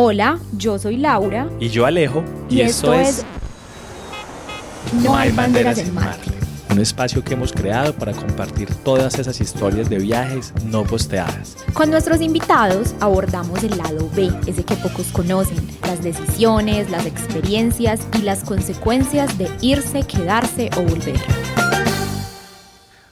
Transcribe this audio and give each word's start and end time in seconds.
Hola, 0.00 0.38
yo 0.56 0.78
soy 0.78 0.96
Laura. 0.96 1.50
Y 1.58 1.70
yo 1.70 1.84
Alejo. 1.84 2.22
Y, 2.48 2.60
esto, 2.60 2.94
es... 2.94 3.26
No 5.02 5.16
hay 5.16 5.32
banderas 5.32 5.76
en 5.78 5.92
Marte. 5.92 6.30
Un 6.70 6.78
espacio 6.78 7.24
que 7.24 7.34
hemos 7.34 7.52
creado 7.52 7.92
para 7.92 8.12
compartir 8.12 8.72
todas 8.84 9.18
esas 9.18 9.40
historias 9.40 9.90
de 9.90 9.98
viajes 9.98 10.54
no 10.66 10.84
posteadas. 10.84 11.56
Con 11.72 11.90
nuestros 11.90 12.20
invitados 12.20 12.94
abordamos 13.00 13.64
el 13.64 13.76
lado 13.76 14.08
B, 14.14 14.30
ese 14.46 14.62
que 14.62 14.76
pocos 14.76 15.08
conocen, 15.08 15.66
las 15.82 16.00
decisiones, 16.00 16.88
las 16.90 17.04
experiencias 17.04 18.06
y 18.16 18.22
las 18.22 18.44
consecuencias 18.44 19.36
de 19.36 19.50
irse, 19.62 20.04
quedarse 20.04 20.70
o 20.76 20.82
volver. 20.82 21.18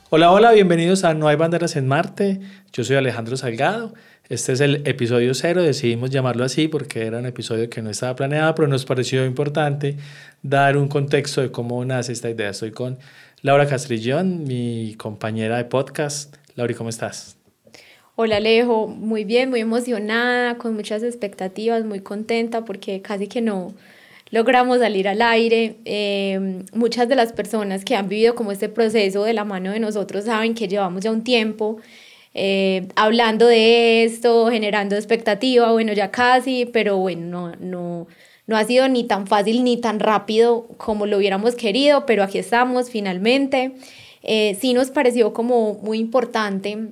Hola, 0.09 0.31
hola, 0.31 0.53
bienvenidos 0.53 1.03
a 1.03 1.15
No 1.15 1.27
hay 1.27 1.35
banderas 1.35 1.75
en 1.75 1.89
Marte. 1.89 2.41
Yo 2.73 2.85
soy 2.85 2.95
Alejandro 2.95 3.37
Salgado. 3.37 3.93
Este 4.29 4.55
es 4.55 4.61
el 4.61 4.83
episodio 4.89 5.35
cero, 5.35 5.63
decidimos 5.63 6.11
llamarlo 6.11 6.43
así 6.43 6.67
porque 6.67 7.07
era 7.07 7.19
un 7.19 7.27
episodio 7.27 7.71
que 7.71 7.81
no 7.81 7.91
estaba 7.91 8.17
planeado, 8.17 8.57
pero 8.57 8.67
nos 8.67 8.85
pareció 8.85 9.25
importante 9.25 9.99
dar 10.43 10.77
un 10.77 10.89
contexto 10.89 11.43
de 11.43 11.53
cómo 11.53 11.85
nace 11.85 12.11
esta 12.11 12.29
idea. 12.29 12.51
Estoy 12.51 12.73
con 12.73 12.99
Laura 13.43 13.69
Castrillón, 13.69 14.43
mi 14.43 14.97
compañera 14.99 15.59
de 15.59 15.65
podcast. 15.67 16.35
Laura, 16.57 16.75
¿cómo 16.75 16.91
estás? 16.91 17.37
Hola 18.17 18.39
Alejo, 18.39 18.89
muy 18.89 19.23
bien, 19.23 19.49
muy 19.49 19.61
emocionada, 19.61 20.59
con 20.59 20.75
muchas 20.75 21.05
expectativas, 21.05 21.85
muy 21.85 22.01
contenta 22.01 22.65
porque 22.65 23.03
casi 23.03 23.29
que 23.29 23.41
no, 23.41 23.75
logramos 24.31 24.81
salir 24.81 25.07
al 25.07 25.23
aire. 25.23 25.77
Eh, 25.85 26.65
muchas 26.73 27.09
de 27.09 27.15
las 27.15 27.33
personas 27.33 27.85
que 27.85 27.95
han 27.95 28.09
vivido 28.09 28.35
como 28.35 28.51
este 28.51 28.69
proceso 28.69 29.23
de 29.23 29.35
la 29.35 29.45
mano 29.45 29.71
de 29.71 29.79
nosotros 29.79 30.25
saben 30.25 30.55
que 30.55 30.67
llevamos 30.67 31.05
ya 31.05 31.13
un 31.13 31.23
tiempo 31.23 31.79
eh, 32.39 32.89
hablando 32.97 33.47
de 33.47 34.05
esto, 34.05 34.49
generando 34.51 34.95
expectativa, 34.95 35.73
bueno, 35.73 35.95
ya 35.95 36.11
casi, 36.11 36.67
pero 36.67 36.99
bueno, 36.99 37.25
no, 37.51 37.57
no, 37.61 38.07
no 38.47 38.57
ha 38.59 38.65
sido 38.65 38.89
ni 38.89 39.05
tan 39.05 39.27
fácil 39.27 39.65
ni 39.65 39.79
tan 39.79 40.01
rápido 40.01 40.69
como 40.77 41.07
lo 41.07 41.17
hubiéramos 41.17 41.55
querido, 41.55 42.05
pero 42.05 42.23
aquí 42.23 42.39
estamos 42.39 42.91
finalmente. 42.91 43.73
Eh, 44.23 44.55
sí 44.61 44.75
nos 44.75 44.91
pareció 44.91 45.33
como 45.33 45.75
muy 45.83 45.99
importante 45.99 46.89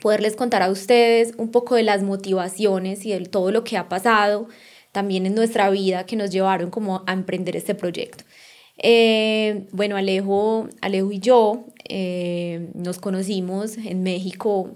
poderles 0.00 0.34
contar 0.34 0.62
a 0.62 0.70
ustedes 0.70 1.34
un 1.38 1.52
poco 1.52 1.76
de 1.76 1.84
las 1.84 2.02
motivaciones 2.02 3.06
y 3.06 3.12
de 3.12 3.20
todo 3.26 3.52
lo 3.52 3.62
que 3.62 3.76
ha 3.76 3.88
pasado 3.88 4.48
también 4.90 5.26
en 5.26 5.36
nuestra 5.36 5.70
vida 5.70 6.06
que 6.06 6.16
nos 6.16 6.30
llevaron 6.30 6.70
como 6.70 7.04
a 7.06 7.12
emprender 7.12 7.54
este 7.54 7.76
proyecto. 7.76 8.24
Eh, 8.78 9.68
bueno, 9.70 9.96
Alejo, 9.96 10.68
Alejo 10.80 11.12
y 11.12 11.20
yo 11.20 11.66
eh, 11.94 12.70
nos 12.72 12.98
conocimos 12.98 13.76
en 13.76 14.02
México 14.02 14.70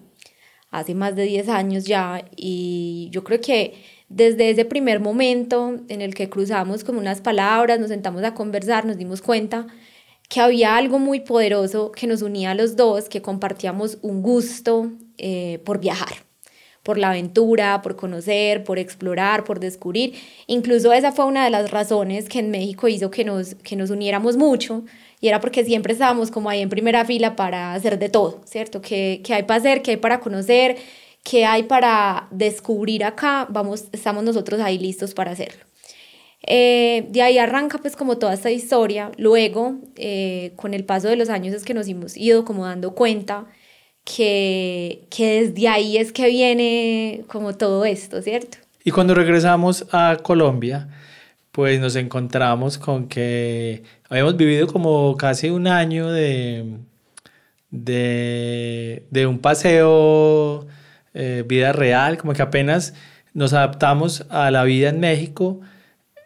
hace 0.71 0.95
más 0.95 1.17
de 1.17 1.23
10 1.25 1.49
años 1.49 1.87
ya 1.87 2.29
y 2.37 3.09
yo 3.11 3.25
creo 3.25 3.41
que 3.41 3.73
desde 4.11 4.51
ese 4.51 4.67
primer 4.67 5.01
momento 5.01 5.81
en 5.89 6.03
el 6.03 6.15
que 6.15 6.29
cruzamos 6.29 6.85
como 6.85 6.99
unas 6.99 7.23
palabras, 7.23 7.81
nos 7.81 7.89
sentamos 7.89 8.23
a 8.23 8.35
conversar, 8.35 8.85
nos 8.85 8.99
dimos 8.99 9.23
cuenta 9.23 9.67
que 10.29 10.41
había 10.41 10.77
algo 10.77 10.99
muy 10.99 11.21
poderoso 11.21 11.91
que 11.91 12.07
nos 12.07 12.21
unía 12.21 12.51
a 12.51 12.55
los 12.55 12.77
dos, 12.77 13.09
que 13.09 13.23
compartíamos 13.23 13.97
un 14.03 14.21
gusto 14.21 14.93
eh, 15.17 15.63
por 15.65 15.81
viajar 15.81 16.26
por 16.87 16.99
la 16.99 17.11
aventura, 17.11 17.83
por 17.83 17.97
conocer, 17.97 18.63
por 18.63 18.79
explorar, 18.79 19.43
por 19.43 19.59
descubrir. 19.59 20.15
Incluso 20.47 20.93
esa 20.93 21.11
fue 21.11 21.25
una 21.25 21.45
de 21.45 21.51
las 21.51 21.73
razones 21.73 22.29
que 22.29 22.39
en 22.39 22.53
México 22.53 22.87
hizo 22.87 23.11
que 23.11 23.25
nos, 23.25 23.57
que 23.57 23.75
nos 23.75 23.91
uniéramos 23.91 24.37
mucho 24.37 24.85
y 25.21 25.27
era 25.27 25.41
porque 25.41 25.65
siempre 25.65 25.95
estábamos 25.95 26.31
como 26.31 26.49
ahí 26.49 26.61
en 26.63 26.69
primera 26.69 27.05
fila 27.05 27.35
para 27.35 27.75
hacer 27.75 27.99
de 27.99 28.09
todo, 28.09 28.41
¿cierto? 28.45 28.81
¿Qué, 28.81 29.21
qué 29.25 29.35
hay 29.35 29.43
para 29.43 29.59
hacer? 29.59 29.83
¿Qué 29.83 29.91
hay 29.91 29.97
para 29.97 30.21
conocer? 30.21 30.77
¿Qué 31.25 31.45
hay 31.45 31.65
para 31.65 32.29
descubrir 32.31 33.03
acá? 33.03 33.49
Vamos, 33.51 33.87
estamos 33.91 34.23
nosotros 34.23 34.61
ahí 34.61 34.79
listos 34.79 35.13
para 35.13 35.33
hacerlo. 35.33 35.65
Eh, 36.47 37.07
de 37.11 37.23
ahí 37.23 37.39
arranca 37.39 37.79
pues 37.79 37.97
como 37.97 38.17
toda 38.19 38.35
esta 38.35 38.53
historia. 38.53 39.11
Luego, 39.17 39.75
eh, 39.97 40.53
con 40.55 40.73
el 40.73 40.85
paso 40.85 41.09
de 41.09 41.17
los 41.17 41.31
años 41.31 41.53
es 41.53 41.65
que 41.65 41.75
nos 41.75 41.89
hemos 41.89 42.17
ido 42.17 42.45
como 42.45 42.65
dando 42.65 42.95
cuenta 42.95 43.47
que, 44.07 45.03
que 45.11 45.43
desde 45.43 45.69
ahí 45.69 45.99
es 45.99 46.13
que 46.13 46.29
viene 46.29 47.25
como 47.27 47.57
todo 47.57 47.85
esto, 47.85 48.23
¿cierto? 48.23 48.59
Y 48.85 48.93
cuando 48.93 49.15
regresamos 49.15 49.85
a 49.91 50.19
Colombia, 50.23 50.89
pues 51.51 51.81
nos 51.81 51.97
encontramos 51.97 52.79
con 52.79 53.09
que 53.09 53.83
habíamos 54.09 54.37
vivido 54.37 54.69
como 54.69 55.17
casi 55.17 55.51
un 55.51 55.67
año 55.67 56.09
de, 56.11 56.77
de, 57.71 59.03
de 59.11 59.27
un 59.27 59.41
paseo, 59.41 60.69
eh, 61.13 61.43
vida 61.47 61.73
real, 61.73 62.17
como 62.17 62.33
que 62.33 62.43
apenas 62.43 62.95
nos 63.35 63.53
adaptamos 63.55 64.25
a 64.31 64.53
la 64.53 64.63
vida 64.63 64.89
en 64.89 65.01
México 65.01 65.61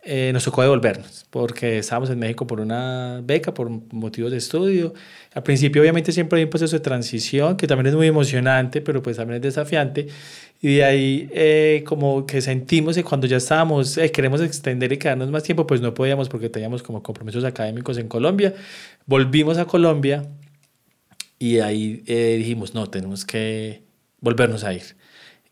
eh, 0.03 0.31
nos 0.33 0.45
tocó 0.45 0.63
devolvernos 0.63 1.27
porque 1.29 1.79
estábamos 1.79 2.09
en 2.09 2.19
México 2.19 2.47
por 2.47 2.61
una 2.61 3.21
beca, 3.23 3.53
por 3.53 3.69
motivos 3.93 4.31
de 4.31 4.39
estudio. 4.39 4.95
Al 5.35 5.43
principio 5.43 5.83
obviamente 5.83 6.11
siempre 6.13 6.39
hay 6.39 6.45
un 6.45 6.51
proceso 6.51 6.75
de 6.77 6.81
transición 6.81 7.57
que 7.57 7.67
también 7.67 7.89
es 7.89 7.95
muy 7.95 8.07
emocionante, 8.07 8.81
pero 8.81 9.03
pues 9.03 9.19
también 9.19 9.37
es 9.37 9.43
desafiante. 9.43 10.09
Y 10.63 10.77
de 10.77 10.85
ahí 10.85 11.29
eh, 11.35 11.85
como 11.87 12.27
que 12.27 12.41
sentimos 12.41 12.97
que 12.97 13.05
cuando 13.05 13.27
ya 13.27 13.37
estábamos, 13.37 13.99
eh, 13.99 14.11
queremos 14.11 14.41
extender 14.41 14.93
y 14.93 14.97
quedarnos 14.97 15.31
más 15.31 15.43
tiempo, 15.43 15.67
pues 15.67 15.81
no 15.83 15.93
podíamos 15.93 16.29
porque 16.29 16.49
teníamos 16.49 16.83
como 16.83 17.03
compromisos 17.03 17.45
académicos 17.45 17.99
en 17.99 18.09
Colombia. 18.09 18.55
Volvimos 19.07 19.59
a 19.59 19.67
Colombia 19.67 20.25
y 21.39 21.59
ahí 21.59 22.03
dijimos, 22.39 22.75
no, 22.75 22.87
tenemos 22.89 23.25
que 23.25 23.83
volvernos 24.21 24.65
a 24.65 24.73
ir 24.75 25.00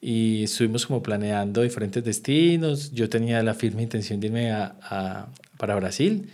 y 0.01 0.45
estuvimos 0.45 0.87
como 0.87 1.03
planeando 1.03 1.63
diferentes 1.63 2.05
destinos. 2.05 2.93
Yo 2.93 3.09
tenía 3.09 3.43
la 3.43 3.55
firme 3.55 3.83
intención 3.83 4.21
de 4.21 4.29
irme 4.29 4.53
a, 4.53 4.77
a, 4.83 5.29
para 5.57 5.75
Brasil. 5.75 6.29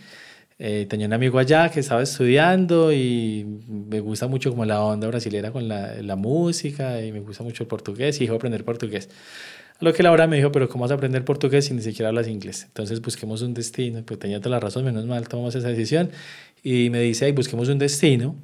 Eh, 0.57 0.85
tenía 0.89 1.07
un 1.07 1.13
amigo 1.13 1.37
allá 1.37 1.69
que 1.69 1.81
estaba 1.81 2.01
estudiando 2.01 2.93
y 2.93 3.45
me 3.67 3.99
gusta 3.99 4.27
mucho 4.27 4.51
como 4.51 4.63
la 4.63 4.81
onda 4.81 5.07
brasilera 5.07 5.51
con 5.51 5.67
la, 5.67 5.95
la 6.01 6.15
música 6.15 7.01
y 7.03 7.11
me 7.11 7.19
gusta 7.19 7.43
mucho 7.43 7.63
el 7.63 7.67
portugués 7.67 8.17
y 8.17 8.19
dijo 8.21 8.35
aprender 8.35 8.63
portugués. 8.63 9.09
A 9.81 9.83
lo 9.83 9.91
que 9.91 10.03
Laura 10.03 10.27
me 10.27 10.37
dijo, 10.37 10.53
pero 10.53 10.69
¿cómo 10.69 10.83
vas 10.83 10.91
a 10.91 10.93
aprender 10.93 11.25
portugués 11.25 11.65
si 11.65 11.73
ni 11.73 11.81
siquiera 11.81 12.07
hablas 12.07 12.29
inglés? 12.29 12.63
Entonces 12.63 13.01
busquemos 13.01 13.41
un 13.41 13.53
destino, 13.53 14.01
pues 14.05 14.17
tenía 14.17 14.39
toda 14.39 14.51
la 14.51 14.59
razón, 14.61 14.85
menos 14.85 15.05
mal 15.05 15.27
tomamos 15.27 15.53
esa 15.55 15.67
decisión 15.67 16.11
y 16.63 16.89
me 16.89 17.01
dice, 17.01 17.25
ahí 17.25 17.33
busquemos 17.33 17.67
un 17.67 17.77
destino 17.77 18.37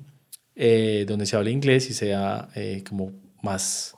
eh, 0.57 1.05
donde 1.07 1.25
se 1.25 1.37
hable 1.37 1.51
inglés 1.51 1.89
y 1.89 1.93
sea 1.93 2.49
eh, 2.55 2.83
como 2.87 3.13
más 3.41 3.95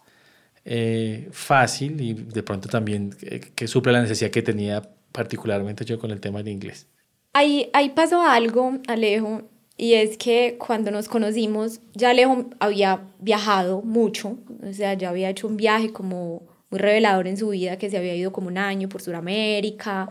eh, 0.66 1.28
fácil 1.31 2.00
y 2.01 2.13
de 2.13 2.44
pronto 2.44 2.69
también 2.69 3.12
que, 3.12 3.40
que 3.40 3.68
suple 3.68 3.91
la 3.91 4.01
necesidad 4.01 4.31
que 4.31 4.41
tenía 4.41 4.81
particularmente 5.12 5.85
yo 5.85 6.00
con 6.00 6.12
el 6.12 6.19
tema 6.19 6.40
del 6.40 6.53
inglés. 6.53 6.88
Ahí, 7.34 7.69
ahí 7.74 7.90
pasó 7.90 8.22
algo, 8.22 8.79
Alejo, 8.88 9.44
y 9.75 9.94
es 9.94 10.18
que 10.18 10.57
cuando 10.59 10.91
nos 10.91 11.07
conocimos, 11.07 11.79
ya 11.94 12.12
Alejo 12.12 12.50
había 12.59 13.01
viajado 13.19 13.81
mucho, 13.81 14.38
o 14.68 14.74
sea, 14.74 14.94
ya 14.94 15.09
había 15.09 15.29
hecho 15.29 15.47
un 15.47 15.57
viaje 15.57 15.91
como 15.91 16.44
muy 16.69 16.80
revelador 16.80 17.28
en 17.28 17.38
su 17.38 17.50
vida, 17.50 17.78
que 17.78 17.90
se 17.90 17.97
había 17.97 18.16
ido 18.16 18.31
como 18.31 18.47
un 18.47 18.57
año 18.57 18.88
por 18.88 19.01
Sudamérica, 19.01 20.09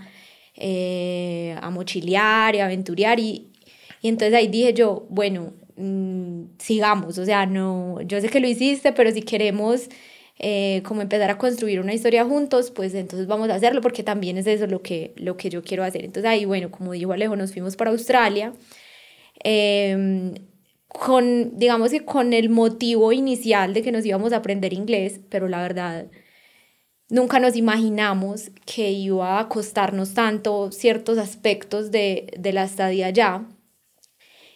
eh, 0.57 1.57
a 1.61 1.71
mochilear 1.71 2.57
y 2.57 2.61
aventurear, 2.61 3.21
y, 3.21 3.53
y 4.01 4.09
entonces 4.09 4.35
ahí 4.35 4.49
dije 4.49 4.75
yo, 4.75 5.07
bueno, 5.09 5.53
mmm, 5.77 6.43
sigamos, 6.59 7.19
o 7.19 7.25
sea, 7.25 7.47
no, 7.47 8.01
yo 8.03 8.21
sé 8.21 8.29
que 8.29 8.41
lo 8.41 8.49
hiciste, 8.49 8.93
pero 8.93 9.13
si 9.13 9.23
queremos 9.23 9.89
eh, 10.39 10.83
como 10.85 11.03
empezar 11.03 11.31
a 11.31 11.39
construir 11.39 11.81
una 11.81 11.95
historia 11.95 12.25
juntos, 12.25 12.71
pues 12.71 12.95
entonces 12.95 13.27
vamos 13.27 13.51
a 13.51 13.55
hacerlo 13.55 13.81
porque 13.81 14.03
también 14.03 14.39
es 14.39 14.47
eso 14.47 14.67
lo 14.67 14.83
que, 14.83 15.13
lo 15.17 15.37
que 15.37 15.51
yo 15.51 15.63
quiero 15.63 15.85
hacer. 15.85 16.05
Entonces 16.05 16.31
ahí, 16.31 16.45
bueno, 16.45 16.71
como 16.71 16.93
dijo 16.93 17.13
Alejo, 17.13 17.37
nos 17.37 17.53
fuimos 17.53 17.77
para 17.77 17.91
Australia. 17.91 18.53
Eh, 19.45 20.33
con, 20.89 21.59
digamos 21.59 21.91
que 21.91 22.05
con 22.05 22.33
el 22.33 22.51
motivo 22.51 23.13
inicial 23.13 23.75
de 23.75 23.83
que 23.83 23.93
nos 23.93 24.05
íbamos 24.05 24.33
a 24.33 24.37
aprender 24.37 24.73
inglés, 24.73 25.21
pero 25.31 25.49
la 25.49 25.63
verdad 25.63 26.07
nunca 27.09 27.39
nos 27.41 27.57
imaginamos 27.57 28.51
que 28.67 28.91
iba 28.91 29.39
a 29.39 29.49
costarnos 29.49 30.15
tanto 30.15 30.71
ciertos 30.73 31.19
aspectos 31.19 31.91
de, 31.91 32.33
de 32.39 32.53
la 32.53 32.65
estadía 32.65 33.07
allá. 33.07 33.47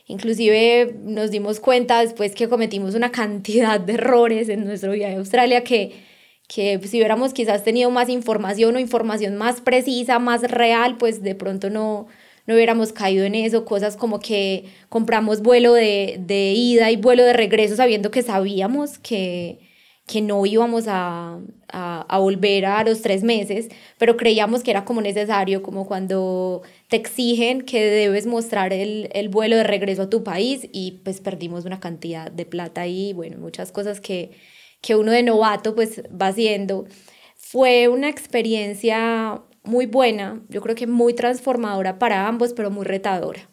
Inclusive 0.06 0.94
nos 1.02 1.30
dimos 1.30 1.58
cuenta 1.58 2.00
después 2.00 2.34
que 2.34 2.48
cometimos 2.48 2.94
una 2.94 3.10
cantidad 3.10 3.80
de 3.80 3.94
errores 3.94 4.48
en 4.48 4.64
nuestro 4.64 4.92
viaje 4.92 5.14
a 5.14 5.18
Australia 5.18 5.64
que, 5.64 5.92
que 6.48 6.78
si 6.84 6.98
hubiéramos 6.98 7.32
quizás 7.32 7.64
tenido 7.64 7.90
más 7.90 8.08
información 8.08 8.76
o 8.76 8.78
información 8.78 9.36
más 9.36 9.60
precisa, 9.60 10.18
más 10.18 10.42
real, 10.42 10.96
pues 10.96 11.22
de 11.22 11.34
pronto 11.34 11.70
no, 11.70 12.06
no 12.46 12.54
hubiéramos 12.54 12.92
caído 12.92 13.24
en 13.24 13.34
eso. 13.34 13.64
Cosas 13.64 13.96
como 13.96 14.20
que 14.20 14.66
compramos 14.88 15.42
vuelo 15.42 15.72
de, 15.72 16.16
de 16.20 16.52
ida 16.52 16.90
y 16.92 16.96
vuelo 16.96 17.24
de 17.24 17.32
regreso 17.32 17.74
sabiendo 17.74 18.12
que 18.12 18.22
sabíamos 18.22 18.98
que, 18.98 19.58
que 20.06 20.20
no 20.22 20.46
íbamos 20.46 20.86
a, 20.88 21.40
a, 21.68 22.02
a, 22.08 22.18
volver 22.18 22.64
a 22.66 22.84
los 22.84 23.02
tres 23.02 23.24
meses, 23.24 23.68
pero 23.98 24.16
creíamos 24.16 24.62
que 24.62 24.70
era 24.70 24.84
como 24.84 25.00
necesario, 25.00 25.62
como 25.62 25.86
cuando 25.86 26.62
te 26.88 26.96
exigen 26.96 27.62
que 27.62 27.84
debes 27.84 28.26
mostrar 28.26 28.72
el, 28.72 29.10
el 29.12 29.28
vuelo 29.28 29.56
de 29.56 29.64
regreso 29.64 30.02
a 30.02 30.10
tu 30.10 30.22
país 30.22 30.68
y 30.72 31.00
pues 31.04 31.20
perdimos 31.20 31.64
una 31.64 31.80
cantidad 31.80 32.30
de 32.30 32.46
plata 32.46 32.86
y 32.86 33.12
bueno, 33.14 33.38
muchas 33.38 33.72
cosas 33.72 34.00
que, 34.00 34.30
que 34.80 34.94
uno 34.94 35.10
de 35.10 35.24
novato 35.24 35.74
pues 35.74 36.02
va 36.10 36.28
haciendo. 36.28 36.86
fue 37.36 37.88
una 37.88 38.08
experiencia 38.08 39.42
muy 39.64 39.86
buena, 39.86 40.42
yo 40.48 40.62
creo 40.62 40.76
que 40.76 40.86
muy 40.86 41.14
transformadora 41.14 41.98
para 41.98 42.28
ambos, 42.28 42.52
pero 42.52 42.70
muy 42.70 42.84
retadora. 42.84 43.48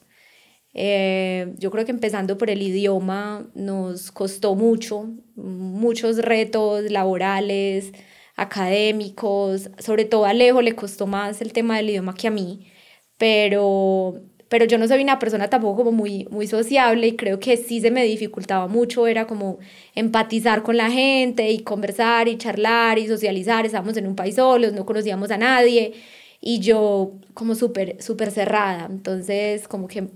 Eh, 0.73 1.53
yo 1.57 1.69
creo 1.71 1.85
que 1.85 1.91
empezando 1.91 2.37
por 2.37 2.49
el 2.49 2.61
idioma 2.61 3.47
nos 3.53 4.11
costó 4.11 4.55
mucho, 4.55 5.07
muchos 5.35 6.17
retos 6.17 6.89
laborales, 6.91 7.91
académicos, 8.35 9.69
sobre 9.77 10.05
todo 10.05 10.25
a 10.25 10.29
Alejo 10.29 10.61
le 10.61 10.73
costó 10.75 11.05
más 11.07 11.41
el 11.41 11.53
tema 11.53 11.77
del 11.77 11.89
idioma 11.91 12.15
que 12.15 12.27
a 12.27 12.31
mí, 12.31 12.71
pero, 13.17 14.21
pero 14.49 14.65
yo 14.65 14.77
no 14.79 14.87
soy 14.87 15.03
una 15.03 15.19
persona 15.19 15.49
tampoco 15.49 15.77
como 15.77 15.91
muy, 15.91 16.27
muy 16.31 16.47
sociable 16.47 17.07
y 17.07 17.15
creo 17.15 17.39
que 17.39 17.57
sí 17.57 17.79
se 17.81 17.91
me 17.91 18.03
dificultaba 18.03 18.67
mucho, 18.67 19.05
era 19.07 19.27
como 19.27 19.59
empatizar 19.95 20.63
con 20.63 20.77
la 20.77 20.89
gente 20.91 21.51
y 21.51 21.59
conversar 21.59 22.27
y 22.27 22.37
charlar 22.37 22.97
y 22.99 23.07
socializar, 23.07 23.65
estábamos 23.65 23.97
en 23.97 24.07
un 24.07 24.15
país 24.15 24.35
solos, 24.35 24.73
no 24.73 24.85
conocíamos 24.85 25.29
a 25.31 25.37
nadie 25.37 25.93
y 26.41 26.59
yo 26.59 27.13
como 27.35 27.55
súper, 27.55 28.01
súper 28.01 28.31
cerrada, 28.31 28.87
entonces 28.89 29.67
como 29.67 29.87
que 29.87 30.07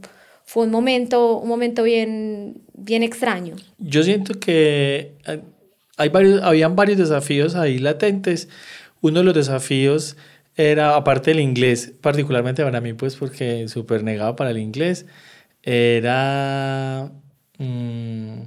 fue 0.48 0.64
un 0.64 0.72
momento, 0.72 1.40
un 1.40 1.50
momento 1.50 1.84
bien, 1.84 2.62
bien 2.74 3.04
extraño. 3.04 3.58
Yo 3.80 4.02
siento 4.02 4.40
que 4.40 5.12
hay 5.98 6.08
varios, 6.08 6.42
habían 6.42 6.74
varios 6.78 6.98
desafíos 6.98 7.56
ahí 7.56 7.80
latentes. 7.80 8.48
Uno 9.02 9.20
de 9.20 9.26
los 9.26 9.36
desafíos 9.36 10.16
era, 10.56 10.96
aparte 10.96 11.32
del 11.32 11.42
inglés, 11.42 11.92
particularmente 12.00 12.64
para 12.64 12.80
mí, 12.80 12.94
pues 12.94 13.18
porque 13.18 13.68
súper 13.68 14.06
negado 14.06 14.38
para 14.38 14.52
el 14.52 14.60
inglés, 14.60 15.06
era 15.64 17.12
mm, 17.58 18.40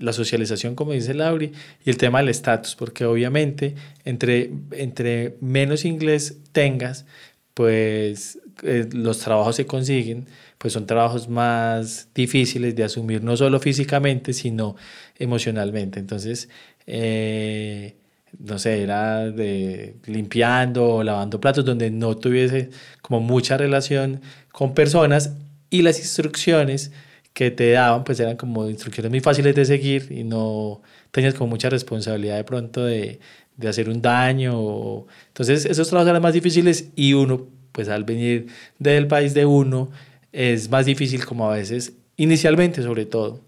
la 0.00 0.12
socialización, 0.12 0.74
como 0.74 0.90
dice 0.90 1.14
Lauri, 1.14 1.52
y 1.84 1.90
el 1.90 1.98
tema 1.98 2.18
del 2.18 2.30
estatus, 2.30 2.74
porque 2.74 3.04
obviamente 3.04 3.76
entre, 4.04 4.50
entre 4.72 5.36
menos 5.40 5.84
inglés 5.84 6.38
tengas, 6.50 7.06
pues 7.54 8.40
eh, 8.64 8.88
los 8.92 9.20
trabajos 9.20 9.54
se 9.54 9.66
consiguen, 9.66 10.26
pues 10.64 10.72
son 10.72 10.86
trabajos 10.86 11.28
más 11.28 12.08
difíciles 12.14 12.74
de 12.74 12.84
asumir, 12.84 13.22
no 13.22 13.36
solo 13.36 13.60
físicamente, 13.60 14.32
sino 14.32 14.76
emocionalmente. 15.18 16.00
Entonces, 16.00 16.48
eh, 16.86 17.96
no 18.38 18.58
sé, 18.58 18.82
era 18.82 19.30
de 19.30 19.96
limpiando 20.06 20.86
o 20.86 21.02
lavando 21.02 21.38
platos 21.38 21.66
donde 21.66 21.90
no 21.90 22.16
tuviese 22.16 22.70
como 23.02 23.20
mucha 23.20 23.58
relación 23.58 24.22
con 24.52 24.72
personas 24.72 25.34
y 25.68 25.82
las 25.82 25.98
instrucciones 25.98 26.92
que 27.34 27.50
te 27.50 27.72
daban 27.72 28.02
pues 28.02 28.18
eran 28.20 28.38
como 28.38 28.66
instrucciones 28.70 29.10
muy 29.10 29.20
fáciles 29.20 29.54
de 29.54 29.66
seguir 29.66 30.10
y 30.12 30.24
no 30.24 30.80
tenías 31.10 31.34
como 31.34 31.50
mucha 31.50 31.68
responsabilidad 31.68 32.36
de 32.36 32.44
pronto 32.44 32.86
de, 32.86 33.20
de 33.58 33.68
hacer 33.68 33.90
un 33.90 34.00
daño. 34.00 35.04
Entonces 35.26 35.66
esos 35.66 35.90
trabajos 35.90 36.08
eran 36.08 36.22
más 36.22 36.32
difíciles 36.32 36.88
y 36.96 37.12
uno 37.12 37.48
pues 37.72 37.90
al 37.90 38.04
venir 38.04 38.46
del 38.78 39.08
país 39.08 39.34
de 39.34 39.44
uno 39.44 39.90
es 40.34 40.68
más 40.68 40.84
difícil 40.84 41.24
como 41.24 41.50
a 41.50 41.54
veces, 41.54 41.92
inicialmente 42.16 42.82
sobre 42.82 43.06
todo, 43.06 43.40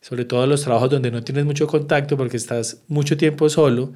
sobre 0.00 0.24
todo 0.24 0.46
los 0.46 0.62
trabajos 0.62 0.90
donde 0.90 1.10
no 1.10 1.22
tienes 1.24 1.44
mucho 1.44 1.66
contacto 1.66 2.16
porque 2.16 2.36
estás 2.36 2.82
mucho 2.88 3.16
tiempo 3.16 3.48
solo 3.48 3.92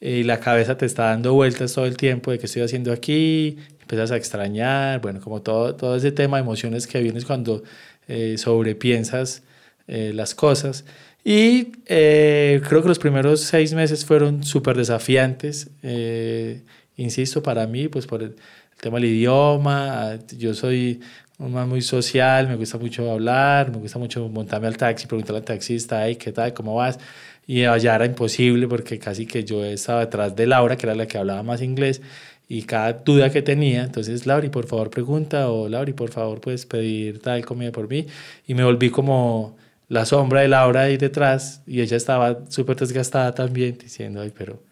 y 0.00 0.24
la 0.24 0.40
cabeza 0.40 0.76
te 0.76 0.84
está 0.84 1.06
dando 1.06 1.32
vueltas 1.32 1.72
todo 1.72 1.86
el 1.86 1.96
tiempo 1.96 2.30
de 2.32 2.38
qué 2.38 2.46
estoy 2.46 2.62
haciendo 2.62 2.92
aquí, 2.92 3.56
empiezas 3.80 4.10
a 4.10 4.16
extrañar, 4.16 5.00
bueno, 5.00 5.20
como 5.20 5.42
todo, 5.42 5.76
todo 5.76 5.96
ese 5.96 6.12
tema 6.12 6.38
de 6.38 6.42
emociones 6.42 6.86
que 6.86 7.00
vienes 7.00 7.24
cuando 7.24 7.62
eh, 8.08 8.36
sobrepiensas 8.36 9.42
eh, 9.86 10.12
las 10.12 10.34
cosas. 10.34 10.84
Y 11.24 11.72
eh, 11.86 12.60
creo 12.68 12.82
que 12.82 12.88
los 12.88 12.98
primeros 12.98 13.40
seis 13.40 13.74
meses 13.74 14.04
fueron 14.04 14.44
súper 14.44 14.76
desafiantes, 14.76 15.70
eh, 15.82 16.62
insisto, 16.96 17.42
para 17.42 17.66
mí, 17.66 17.88
pues 17.88 18.06
por 18.06 18.22
el, 18.22 18.36
tema 18.80 18.98
del 19.00 19.06
idioma, 19.10 20.18
yo 20.36 20.54
soy 20.54 21.00
muy 21.38 21.82
social, 21.82 22.48
me 22.48 22.56
gusta 22.56 22.78
mucho 22.78 23.10
hablar, 23.10 23.70
me 23.70 23.78
gusta 23.78 23.98
mucho 23.98 24.28
montarme 24.28 24.68
al 24.68 24.76
taxi, 24.76 25.06
preguntarle 25.06 25.38
al 25.38 25.44
taxista, 25.44 26.06
hey, 26.06 26.16
¿qué 26.16 26.32
tal? 26.32 26.54
¿Cómo 26.54 26.74
vas? 26.74 26.98
Y 27.46 27.64
allá 27.64 27.94
era 27.94 28.06
imposible 28.06 28.66
porque 28.66 28.98
casi 28.98 29.26
que 29.26 29.44
yo 29.44 29.64
estaba 29.64 30.00
detrás 30.00 30.34
de 30.34 30.46
Laura, 30.46 30.76
que 30.76 30.86
era 30.86 30.94
la 30.94 31.06
que 31.06 31.18
hablaba 31.18 31.42
más 31.42 31.62
inglés, 31.62 32.00
y 32.48 32.62
cada 32.62 32.92
duda 32.92 33.30
que 33.30 33.42
tenía, 33.42 33.82
entonces, 33.82 34.24
Lauri, 34.24 34.48
por 34.50 34.66
favor, 34.66 34.88
pregunta, 34.88 35.50
o 35.50 35.68
Lauri, 35.68 35.92
por 35.92 36.10
favor, 36.10 36.40
puedes 36.40 36.64
pedir 36.64 37.20
tal 37.20 37.44
comida 37.44 37.72
por 37.72 37.88
mí. 37.88 38.06
Y 38.46 38.54
me 38.54 38.62
volví 38.62 38.90
como 38.90 39.56
la 39.88 40.04
sombra 40.04 40.42
de 40.42 40.48
Laura 40.48 40.82
ahí 40.82 40.96
detrás, 40.96 41.62
y 41.66 41.80
ella 41.80 41.96
estaba 41.96 42.38
súper 42.48 42.76
desgastada 42.76 43.34
también, 43.34 43.76
diciendo, 43.78 44.20
ay, 44.20 44.32
pero 44.36 44.62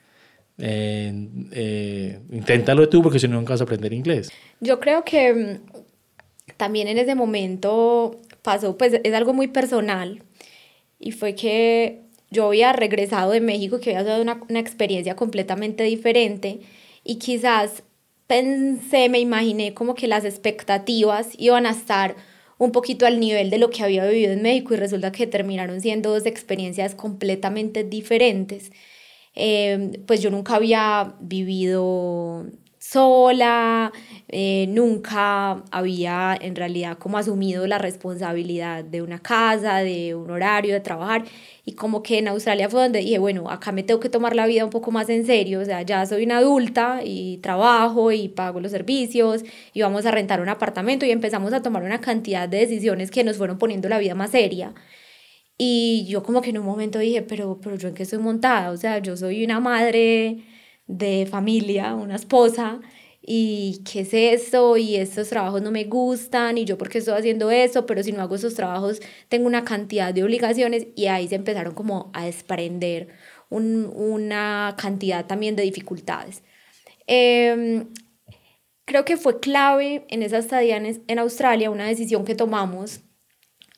eh, 0.59 1.29
eh, 1.51 2.21
inténtalo 2.31 2.89
tú 2.89 3.03
porque 3.03 3.19
si 3.19 3.27
no, 3.27 3.37
nunca 3.37 3.55
vas 3.55 3.61
a 3.61 3.65
aprender 3.65 3.93
inglés. 3.93 4.31
Yo 4.61 4.79
creo 4.79 5.05
que 5.05 5.35
mm, 5.35 5.74
también 6.57 6.89
en 6.89 6.99
ese 6.99 7.15
momento 7.15 8.21
pasó, 8.43 8.77
pues 8.77 9.01
es 9.03 9.15
algo 9.15 9.33
muy 9.33 9.49
personal 9.49 10.23
y 10.99 11.13
fue 11.13 11.35
que 11.35 12.01
yo 12.31 12.47
había 12.47 12.73
regresado 12.73 13.33
de 13.33 13.41
México, 13.41 13.81
que 13.81 13.97
había 13.97 14.13
sido 14.13 14.23
una, 14.23 14.43
una 14.49 14.61
experiencia 14.61 15.17
completamente 15.17 15.85
diferente 15.85 16.61
y 17.05 17.17
quizás 17.17 17.83
pensé, 18.27 19.09
me 19.09 19.21
imaginé 19.21 19.75
como 19.75 19.95
que 19.95 20.09
las 20.09 20.25
expectativas 20.25 21.31
iban 21.39 21.67
a 21.67 21.71
estar 21.71 22.17
un 22.59 22.73
poquito 22.73 23.07
al 23.07 23.21
nivel 23.21 23.51
de 23.51 23.59
lo 23.59 23.71
que 23.71 23.83
había 23.83 24.07
vivido 24.07 24.33
en 24.33 24.43
México 24.43 24.75
y 24.75 24.77
resulta 24.77 25.13
que 25.13 25.27
terminaron 25.27 25.81
siendo 25.81 26.11
dos 26.11 26.27
experiencias 26.27 26.95
completamente 26.95 27.85
diferentes. 27.85 28.71
Eh, 29.35 30.01
pues 30.07 30.23
yo 30.23 30.31
nunca 30.31 30.57
había 30.57 31.17
vivido 31.21 32.47
sola, 32.85 33.93
eh, 34.29 34.67
nunca 34.69 35.65
había 35.71 36.37
en 36.39 36.55
realidad 36.55 36.99
como 36.99 37.17
asumido 37.17 37.67
la 37.67 37.79
responsabilidad 37.79 38.85
de 38.85 39.01
una 39.01 39.21
casa, 39.23 39.79
de 39.79 40.15
un 40.15 40.31
horario, 40.31 40.75
de 40.75 40.81
trabajar. 40.81 41.25
Y 41.65 41.73
como 41.73 42.03
que 42.03 42.19
en 42.19 42.29
Australia 42.29 42.69
fue 42.69 42.83
donde 42.83 42.99
dije, 43.01 43.19
bueno, 43.19 43.49
acá 43.51 43.73
me 43.73 43.83
tengo 43.85 44.01
que 44.01 44.11
tomar 44.11 44.37
la 44.37 44.47
vida 44.47 44.65
un 44.65 44.71
poco 44.71 44.91
más 44.91 45.09
en 45.09 45.25
serio, 45.25 45.61
o 45.61 45.65
sea, 45.65 45.81
ya 45.83 46.05
soy 46.05 46.25
una 46.25 46.39
adulta 46.39 47.01
y 47.03 47.39
trabajo 47.39 48.13
y 48.13 48.29
pago 48.29 48.61
los 48.61 48.73
servicios 48.73 49.45
y 49.73 49.81
vamos 49.81 50.05
a 50.05 50.11
rentar 50.11 50.41
un 50.43 50.51
apartamento 50.51 51.07
y 51.07 51.11
empezamos 51.11 51.55
a 51.55 51.63
tomar 51.63 51.83
una 51.85 52.01
cantidad 52.03 52.49
de 52.49 52.59
decisiones 52.59 53.11
que 53.11 53.25
nos 53.25 53.39
fueron 53.39 53.59
poniendo 53.59 53.89
la 53.89 53.99
vida 53.99 54.15
más 54.15 54.31
seria. 54.33 54.75
Y 55.57 56.07
yo 56.09 56.23
como 56.23 56.43
que 56.43 56.51
en 56.51 56.59
un 56.59 56.67
momento 56.67 56.99
dije, 56.99 57.23
pero, 57.23 57.61
pero 57.63 57.77
yo 57.77 57.89
en 57.89 57.95
qué 57.95 58.03
estoy 58.03 58.19
montada, 58.19 58.71
o 58.71 58.77
sea, 58.77 58.99
yo 58.99 59.17
soy 59.17 59.45
una 59.45 59.61
madre 59.61 60.45
de 60.87 61.27
familia, 61.31 61.95
una 61.95 62.17
esposa, 62.17 62.81
y 63.27 63.83
qué 63.91 64.01
es 64.01 64.13
esto, 64.13 64.77
y 64.77 64.97
estos 64.97 65.31
trabajos 65.31 65.63
no 65.63 65.71
me 65.71 65.85
gustan, 65.85 66.59
y 66.59 66.67
yo 66.67 66.77
por 66.77 66.91
qué 66.91 66.99
estoy 66.99 67.15
haciendo 67.15 67.51
eso, 67.51 67.87
pero 67.87 68.03
si 68.03 68.13
no 68.13 68.21
hago 68.21 68.35
esos 68.35 68.55
trabajos 68.55 69.01
tengo 69.29 69.47
una 69.47 69.65
cantidad 69.65 70.13
de 70.13 70.23
obligaciones, 70.23 70.89
y 70.95 71.07
ahí 71.07 71.27
se 71.27 71.37
empezaron 71.37 71.75
como 71.75 72.11
a 72.13 72.27
desprender 72.27 73.09
un, 73.49 73.91
una 73.95 74.75
cantidad 74.79 75.25
también 75.27 75.57
de 75.57 75.63
dificultades. 75.63 76.43
Eh, 77.07 77.87
creo 78.85 79.05
que 79.05 79.17
fue 79.17 79.41
clave 79.41 80.05
en 80.11 80.23
esa 80.23 80.39
estadía 80.39 80.77
en, 80.77 81.03
en 81.07 81.19
Australia 81.19 81.71
una 81.71 81.87
decisión 81.87 82.25
que 82.25 82.35
tomamos 82.35 83.01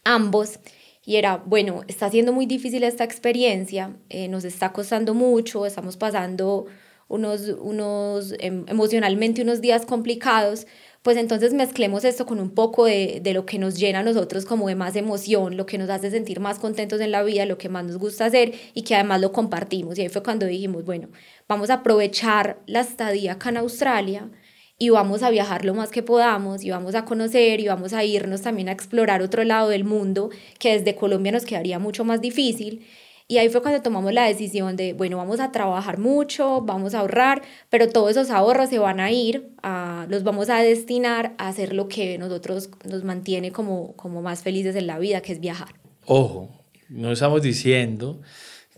ambos, 0.03 0.59
y 1.05 1.17
era, 1.17 1.37
bueno, 1.37 1.83
está 1.87 2.11
siendo 2.11 2.33
muy 2.33 2.47
difícil 2.47 2.83
esta 2.83 3.05
experiencia, 3.05 3.97
eh, 4.09 4.27
nos 4.27 4.45
está 4.45 4.73
costando 4.73 5.15
mucho, 5.15 5.65
estamos 5.65 5.97
pasando 5.97 6.67
unos, 7.09 7.49
unos 7.61 8.35
em, 8.41 8.65
emocionalmente 8.69 9.43
unos 9.43 9.61
días 9.61 9.87
complicados, 9.87 10.67
pues 11.03 11.17
entonces 11.17 11.55
mezclemos 11.55 12.05
esto 12.05 12.27
con 12.27 12.41
un 12.41 12.51
poco 12.51 12.87
de, 12.87 13.21
de, 13.23 13.33
lo 13.33 13.47
que 13.47 13.59
nos 13.59 13.77
llena 13.79 14.01
a 14.01 14.03
nosotros 14.03 14.45
como 14.45 14.67
de 14.67 14.75
más 14.75 14.97
emoción, 14.97 15.57
lo 15.57 15.65
que 15.65 15.79
nos 15.79 15.89
hace 15.89 16.11
sentir 16.11 16.41
más 16.41 16.59
contentos 16.59 17.01
en 17.01 17.13
la 17.13 17.23
vida, 17.23 17.47
lo 17.47 17.59
que 17.59 17.69
más 17.69 17.85
nos 17.85 17.99
gusta 17.99 18.25
hacer 18.27 18.55
y 18.75 18.83
que 18.83 18.97
además 18.97 19.21
lo 19.21 19.31
compartimos. 19.31 19.99
Y 19.99 20.03
ahí 20.03 20.09
fue 20.09 20.23
cuando 20.25 20.47
dijimos, 20.47 20.85
bueno, 20.85 21.09
vamos 21.49 21.71
a 21.71 21.75
aprovechar 21.75 22.61
la 22.67 22.81
estadía 22.81 23.35
acá 23.35 23.51
en 23.51 23.59
Australia 23.59 24.31
y 24.79 24.91
vamos 24.91 25.23
a 25.23 25.31
viajar 25.31 25.65
lo 25.65 25.75
más 25.75 25.91
que 25.91 26.03
podamos 26.03 26.65
y 26.65 26.71
vamos 26.71 26.95
a 26.95 27.05
conocer 27.05 27.61
y 27.61 27.69
vamos 27.69 27.93
a 27.93 28.05
irnos 28.05 28.43
también 28.43 28.69
a 28.69 28.73
explorar 28.73 29.23
otro 29.23 29.45
lado 29.45 29.69
del 29.69 29.85
mundo 29.85 30.31
que 30.59 30.77
desde 30.77 30.97
Colombia 30.97 31.33
nos 31.33 31.45
quedaría 31.45 31.79
mucho 31.79 32.05
más 32.05 32.21
difícil 32.21 32.85
y 33.29 33.39
ahí 33.39 33.49
fue 33.49 33.61
cuando 33.61 33.83
tomamos 33.83 34.13
la 34.13 34.25
decisión 34.25 34.77
de, 34.77 34.93
bueno, 34.93 35.17
vamos 35.17 35.41
a 35.41 35.51
trabajar 35.51 35.99
mucho, 35.99 36.61
vamos 36.61 36.95
a 36.95 37.01
ahorrar, 37.01 37.43
pero 37.71 37.89
todos 37.89 38.13
esos 38.13 38.31
ahorros 38.31 38.71
se 38.71 38.79
van 38.79 39.01
a 39.01 39.11
ir, 39.11 39.49
a, 39.65 40.07
los 40.09 40.23
vamos 40.23 40.49
a 40.49 40.59
destinar 40.59 41.35
a 41.39 41.49
hacer 41.49 41.73
lo 41.73 41.89
que 41.89 42.19
nosotros 42.19 42.71
nos 42.89 43.03
mantiene 43.03 43.51
como, 43.51 43.95
como 43.97 44.23
más 44.23 44.43
felices 44.43 44.77
en 44.77 44.87
la 44.87 45.01
vida, 45.01 45.23
que 45.23 45.33
es 45.33 45.41
viajar. 45.41 45.75
Ojo, 46.05 46.51
no 46.89 47.11
estamos 47.11 47.43
diciendo 47.43 48.21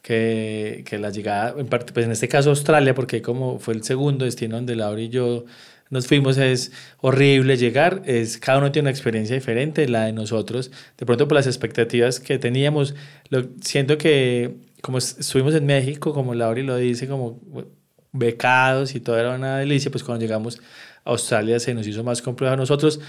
que, 0.01 0.83
que 0.87 0.99
la 0.99 1.11
llegada, 1.11 1.55
en 1.59 1.67
parte, 1.67 1.93
pues 1.93 2.07
en 2.07 2.13
este 2.13 2.29
caso 2.29 2.49
Australia, 2.49 2.95
porque 2.95 3.21
como 3.21 3.59
fue 3.59 3.75
el 3.75 3.85
segundo 3.85 4.25
destino 4.25 4.57
donde 4.57 4.77
Laura 4.77 5.03
y 5.03 5.11
yo 5.11 5.45
nos 5.91 6.07
fuimos, 6.07 6.39
es 6.39 6.73
horrible 7.01 7.57
llegar, 7.57 8.03
es, 8.05 8.39
cada 8.39 8.59
uno 8.59 8.73
tiene 8.73 8.87
una 8.87 8.91
experiencia 8.91 9.35
diferente, 9.35 9.89
la 9.89 10.05
de 10.05 10.13
nosotros, 10.13 10.71
de 10.97 11.07
pronto 11.07 11.29
por 11.29 11.37
las 11.37 11.47
expectativas 11.47 12.21
que 12.21 12.39
teníamos, 12.39 12.95
lo, 13.31 13.49
siento 13.61 13.99
que 13.99 14.57
como 14.81 14.99
estuvimos 14.99 15.55
en 15.55 15.67
México, 15.67 16.13
como 16.13 16.35
Lauri 16.35 16.63
lo 16.63 16.77
dice, 16.77 17.09
como 17.09 17.41
becados 18.13 18.95
y 18.95 19.01
todo 19.01 19.19
era 19.19 19.35
una 19.35 19.59
delicia, 19.59 19.91
pues 19.91 20.05
cuando 20.05 20.23
llegamos 20.23 20.61
a 21.05 21.11
Australia 21.11 21.59
se 21.61 21.75
nos 21.75 21.87
hizo 21.87 22.05
más 22.05 22.23
complejo 22.23 22.55
a 22.55 22.57
nosotros. 22.57 23.01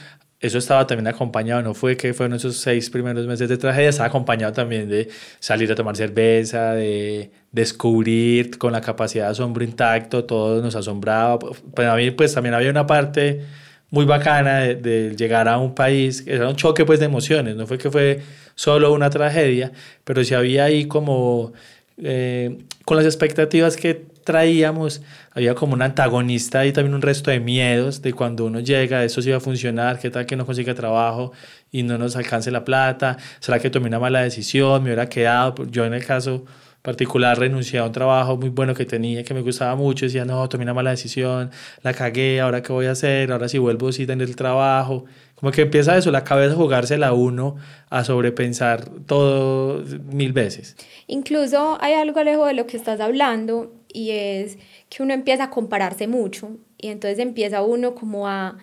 Eso 0.42 0.58
estaba 0.58 0.88
también 0.88 1.08
acompañado, 1.08 1.62
no 1.62 1.74
fue 1.74 1.98
que 1.98 2.14
fueron 2.14 2.38
esos 2.38 2.56
seis 2.58 2.90
primeros 2.90 3.28
meses 3.28 3.50
de 3.50 3.58
tragedia, 3.58 3.90
estaba 3.90 4.08
acompañado 4.08 4.54
también 4.54 4.88
de 4.88 5.10
salir 5.40 5.70
a 5.70 5.76
tomar 5.76 5.98
cerveza, 5.98 6.74
de 6.76 7.30
descubrir 7.52 8.58
con 8.58 8.72
la 8.72 8.80
capacidad 8.80 9.26
de 9.26 9.32
asombro 9.32 9.66
intacto, 9.66 10.24
todo 10.24 10.62
nos 10.62 10.76
asombraba. 10.76 11.40
Pues 11.40 11.88
a 11.88 11.96
mí 11.96 12.12
pues 12.12 12.34
también 12.34 12.56
había 12.56 12.70
una 12.70 12.88
parte 12.88 13.42
muy 13.90 14.06
bacana 14.06 14.60
de, 14.60 15.16
llegar 15.18 15.50
a 15.50 15.58
un 15.58 15.76
país, 15.76 16.24
era 16.26 16.48
un 16.48 16.56
choque 16.56 16.86
pues 16.86 17.00
de 17.00 17.08
emociones, 17.08 17.56
no 17.58 17.68
fue 17.68 17.78
que 17.78 17.92
fue 17.92 18.22
solo 18.56 18.94
una 18.94 19.10
tragedia, 19.10 19.74
pero 20.06 20.24
sí 20.24 20.36
había 20.36 20.66
ahí 20.66 20.86
como, 20.86 21.54
eh, 22.02 22.60
con 22.86 22.98
las 22.98 23.06
expectativas 23.06 23.76
que 23.76 24.06
traíamos, 24.30 25.02
había 25.32 25.56
como 25.56 25.74
un 25.74 25.82
antagonista 25.82 26.64
y 26.64 26.72
también 26.72 26.94
un 26.94 27.02
resto 27.02 27.32
de 27.32 27.40
miedos 27.40 28.04
de 28.04 28.14
cuando 28.14 28.46
uno 28.46 28.60
llega, 28.60 29.04
eso 29.04 29.24
sí 29.24 29.32
va 29.32 29.38
a 29.38 29.40
funcionar, 29.40 29.98
qué 29.98 30.12
tal 30.12 30.28
que 30.28 30.36
no 30.36 30.46
consiga 30.46 30.76
trabajo 30.76 31.32
y 31.72 31.82
no 31.82 31.98
nos 31.98 32.16
alcance 32.16 32.52
la 32.52 32.64
plata, 32.64 33.18
será 33.40 33.58
que 33.58 33.72
tomé 33.72 33.88
una 33.88 33.98
mala 33.98 34.22
decisión, 34.22 34.84
me 34.84 34.90
hubiera 34.90 35.10
quedado, 35.10 35.66
yo 35.72 35.84
en 35.84 35.96
el 35.96 36.06
caso 36.06 36.46
particular 36.84 37.40
renuncié 37.40 37.80
a 37.80 37.86
un 37.86 37.92
trabajo 37.92 38.38
muy 38.38 38.50
bueno 38.50 38.76
que 38.76 38.86
tenía, 38.86 39.24
que 39.24 39.34
me 39.34 39.42
gustaba 39.42 39.76
mucho, 39.76 40.06
decía, 40.06 40.26
no, 40.26 40.48
tomé 40.48 40.64
una 40.64 40.76
mala 40.76 40.92
decisión, 40.92 41.50
la 41.82 41.96
cagué, 41.96 42.40
ahora 42.40 42.62
qué 42.62 42.72
voy 42.72 42.86
a 42.86 42.92
hacer, 42.92 43.32
ahora 43.32 43.50
si 43.50 43.58
vuelvo 43.58 43.92
sí 43.92 44.06
tener 44.06 44.28
el 44.28 44.36
trabajo, 44.36 45.06
como 45.34 45.52
que 45.52 45.64
empieza 45.64 45.98
eso, 45.98 46.12
la 46.12 46.24
cabeza 46.24 46.54
a 46.54 46.58
jugársela 46.58 47.14
uno 47.14 47.56
a 47.90 48.04
sobrepensar 48.04 48.88
todo 49.08 49.84
mil 50.04 50.34
veces. 50.34 50.76
Incluso 51.08 51.80
hay 51.82 51.94
algo 51.94 52.24
lejos 52.24 52.46
de 52.46 52.54
lo 52.54 52.68
que 52.68 52.78
estás 52.78 53.00
hablando 53.00 53.79
y 53.92 54.12
es 54.12 54.58
que 54.90 55.04
uno 55.04 55.14
empieza 55.14 55.46
a 55.46 55.50
compararse 55.50 56.08
mucho 56.08 56.58
y 56.78 56.88
entonces 56.88 57.20
empieza 57.20 57.62
uno 57.64 57.96
como 57.96 58.28
a 58.28 58.58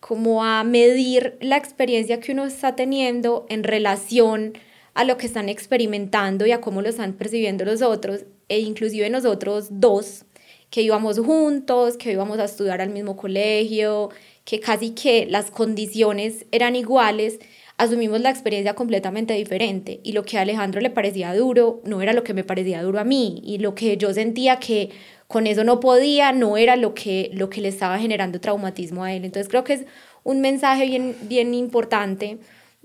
como 0.00 0.42
a 0.44 0.64
medir 0.64 1.38
la 1.40 1.56
experiencia 1.56 2.18
que 2.18 2.32
uno 2.32 2.44
está 2.44 2.74
teniendo 2.74 3.46
en 3.48 3.62
relación 3.62 4.54
a 4.94 5.04
lo 5.04 5.16
que 5.16 5.26
están 5.26 5.48
experimentando 5.48 6.44
y 6.44 6.50
a 6.50 6.60
cómo 6.60 6.82
lo 6.82 6.88
están 6.88 7.12
percibiendo 7.12 7.64
los 7.64 7.82
otros, 7.82 8.24
e 8.48 8.58
inclusive 8.58 9.08
nosotros 9.10 9.68
dos, 9.70 10.24
que 10.70 10.82
íbamos 10.82 11.20
juntos, 11.20 11.96
que 11.96 12.12
íbamos 12.12 12.40
a 12.40 12.44
estudiar 12.46 12.80
al 12.80 12.90
mismo 12.90 13.16
colegio, 13.16 14.10
que 14.44 14.58
casi 14.58 14.90
que 14.90 15.26
las 15.26 15.52
condiciones 15.52 16.46
eran 16.50 16.74
iguales, 16.74 17.38
asumimos 17.82 18.20
la 18.20 18.30
experiencia 18.30 18.74
completamente 18.74 19.34
diferente 19.34 20.00
y 20.04 20.12
lo 20.12 20.22
que 20.22 20.38
a 20.38 20.42
Alejandro 20.42 20.80
le 20.80 20.90
parecía 20.90 21.34
duro 21.34 21.80
no 21.84 22.00
era 22.00 22.12
lo 22.12 22.22
que 22.22 22.32
me 22.32 22.44
parecía 22.44 22.80
duro 22.80 23.00
a 23.00 23.04
mí 23.04 23.42
y 23.44 23.58
lo 23.58 23.74
que 23.74 23.96
yo 23.96 24.14
sentía 24.14 24.60
que 24.60 24.90
con 25.26 25.48
eso 25.48 25.64
no 25.64 25.80
podía 25.80 26.30
no 26.30 26.56
era 26.56 26.76
lo 26.76 26.94
que, 26.94 27.30
lo 27.34 27.50
que 27.50 27.60
le 27.60 27.68
estaba 27.68 27.98
generando 27.98 28.40
traumatismo 28.40 29.02
a 29.02 29.12
él. 29.12 29.24
Entonces 29.24 29.48
creo 29.48 29.64
que 29.64 29.72
es 29.72 29.86
un 30.22 30.40
mensaje 30.40 30.86
bien, 30.86 31.16
bien 31.22 31.54
importante 31.54 32.38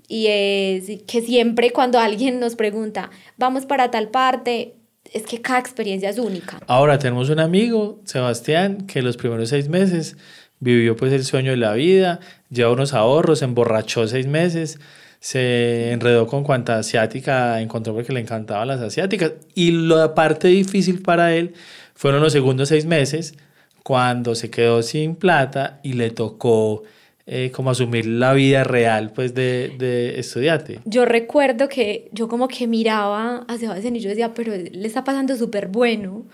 y 0.08 0.26
es 0.26 1.02
que 1.06 1.22
siempre 1.22 1.70
cuando 1.70 2.00
alguien 2.00 2.40
nos 2.40 2.56
pregunta, 2.56 3.10
vamos 3.36 3.66
para 3.66 3.92
tal 3.92 4.08
parte, 4.08 4.74
es 5.12 5.22
que 5.26 5.40
cada 5.40 5.60
experiencia 5.60 6.10
es 6.10 6.18
única. 6.18 6.58
Ahora 6.66 6.98
tenemos 6.98 7.30
un 7.30 7.38
amigo, 7.38 8.00
Sebastián, 8.04 8.86
que 8.88 9.00
los 9.00 9.16
primeros 9.16 9.50
seis 9.50 9.68
meses 9.68 10.16
vivió 10.60 10.96
pues 10.96 11.12
el 11.12 11.24
sueño 11.24 11.52
de 11.52 11.56
la 11.56 11.72
vida, 11.72 12.20
llevó 12.50 12.72
unos 12.72 12.94
ahorros, 12.94 13.40
se 13.40 13.44
emborrachó 13.44 14.06
seis 14.06 14.26
meses, 14.26 14.78
se 15.20 15.92
enredó 15.92 16.26
con 16.26 16.44
cuanta 16.44 16.78
asiática 16.78 17.60
encontró 17.60 17.94
porque 17.94 18.12
le 18.12 18.20
encantaban 18.20 18.68
las 18.68 18.80
asiáticas. 18.80 19.32
Y 19.54 19.72
la 19.72 20.14
parte 20.14 20.48
difícil 20.48 21.02
para 21.02 21.34
él 21.34 21.54
fueron 21.94 22.20
los 22.20 22.32
segundos 22.32 22.68
seis 22.68 22.86
meses, 22.86 23.34
cuando 23.82 24.34
se 24.34 24.50
quedó 24.50 24.82
sin 24.82 25.14
plata 25.14 25.80
y 25.82 25.94
le 25.94 26.10
tocó 26.10 26.82
eh, 27.26 27.50
como 27.50 27.70
asumir 27.70 28.06
la 28.06 28.32
vida 28.34 28.62
real 28.64 29.12
pues 29.14 29.34
de, 29.34 29.74
de, 29.78 30.18
estudiante. 30.18 30.80
Yo 30.84 31.04
recuerdo 31.04 31.68
que 31.68 32.08
yo 32.12 32.28
como 32.28 32.48
que 32.48 32.66
miraba 32.66 33.44
a 33.48 33.58
Sebastián 33.58 33.96
y 33.96 34.00
yo 34.00 34.10
decía, 34.10 34.32
pero 34.34 34.52
le 34.54 34.86
está 34.86 35.04
pasando 35.04 35.36
súper 35.36 35.68
bueno, 35.68 36.24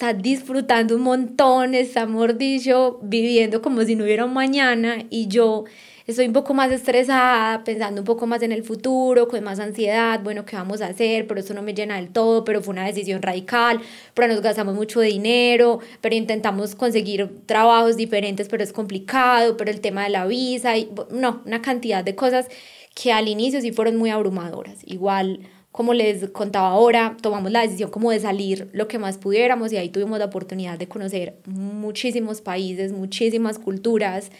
está 0.00 0.14
disfrutando 0.14 0.96
un 0.96 1.02
montón, 1.02 1.74
está 1.74 2.06
mordillo, 2.06 2.98
viviendo 3.02 3.60
como 3.60 3.82
si 3.82 3.96
no 3.96 4.04
hubiera 4.04 4.24
un 4.24 4.32
mañana 4.32 5.04
y 5.10 5.28
yo 5.28 5.64
estoy 6.06 6.26
un 6.26 6.32
poco 6.32 6.54
más 6.54 6.72
estresada, 6.72 7.62
pensando 7.64 8.00
un 8.00 8.06
poco 8.06 8.26
más 8.26 8.40
en 8.40 8.50
el 8.50 8.62
futuro, 8.62 9.28
con 9.28 9.44
más 9.44 9.60
ansiedad, 9.60 10.18
bueno, 10.22 10.46
¿qué 10.46 10.56
vamos 10.56 10.80
a 10.80 10.86
hacer? 10.86 11.26
Pero 11.26 11.40
eso 11.40 11.52
no 11.52 11.60
me 11.60 11.74
llena 11.74 11.96
del 11.96 12.08
todo, 12.08 12.44
pero 12.44 12.62
fue 12.62 12.72
una 12.72 12.86
decisión 12.86 13.20
radical, 13.20 13.82
pero 14.14 14.28
nos 14.28 14.40
gastamos 14.40 14.74
mucho 14.74 15.00
dinero, 15.00 15.80
pero 16.00 16.14
intentamos 16.14 16.74
conseguir 16.74 17.30
trabajos 17.44 17.98
diferentes, 17.98 18.48
pero 18.48 18.64
es 18.64 18.72
complicado, 18.72 19.58
pero 19.58 19.70
el 19.70 19.82
tema 19.82 20.04
de 20.04 20.08
la 20.08 20.26
visa, 20.26 20.78
y, 20.78 20.90
no, 21.10 21.42
una 21.44 21.60
cantidad 21.60 22.02
de 22.02 22.14
cosas 22.14 22.46
que 22.94 23.12
al 23.12 23.28
inicio 23.28 23.60
sí 23.60 23.70
fueron 23.70 23.96
muy 23.96 24.08
abrumadoras. 24.08 24.78
Igual, 24.86 25.40
como 25.72 25.94
les 25.94 26.30
contaba 26.30 26.68
ahora, 26.68 27.16
tomamos 27.22 27.50
la 27.52 27.62
decisión 27.62 27.90
como 27.90 28.10
de 28.10 28.20
salir 28.20 28.68
lo 28.72 28.88
que 28.88 28.98
más 28.98 29.18
pudiéramos 29.18 29.72
y 29.72 29.76
ahí 29.76 29.88
tuvimos 29.90 30.18
la 30.18 30.26
oportunidad 30.26 30.78
de 30.78 30.88
conocer 30.88 31.36
muchísimos 31.46 32.40
países, 32.40 32.92
muchísimas 32.92 33.58
culturas, 33.58 34.30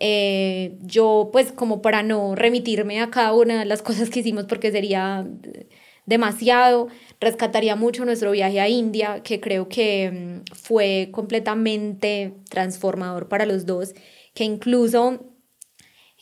eh, 0.00 0.78
yo, 0.80 1.30
pues, 1.32 1.52
como 1.52 1.82
para 1.82 2.02
no 2.02 2.34
remitirme 2.34 3.00
a 3.00 3.10
cada 3.10 3.34
una 3.34 3.58
de 3.60 3.64
las 3.66 3.82
cosas 3.82 4.10
que 4.10 4.20
hicimos 4.20 4.44
porque 4.46 4.72
sería 4.72 5.26
demasiado, 6.06 6.88
rescataría 7.20 7.76
mucho 7.76 8.04
nuestro 8.04 8.32
viaje 8.32 8.60
a 8.60 8.68
India, 8.68 9.22
que 9.22 9.40
creo 9.40 9.68
que 9.68 10.42
mm, 10.50 10.54
fue 10.54 11.10
completamente 11.12 12.34
transformador 12.50 13.28
para 13.28 13.46
los 13.46 13.66
dos, 13.66 13.94
que 14.34 14.44
incluso 14.44 15.31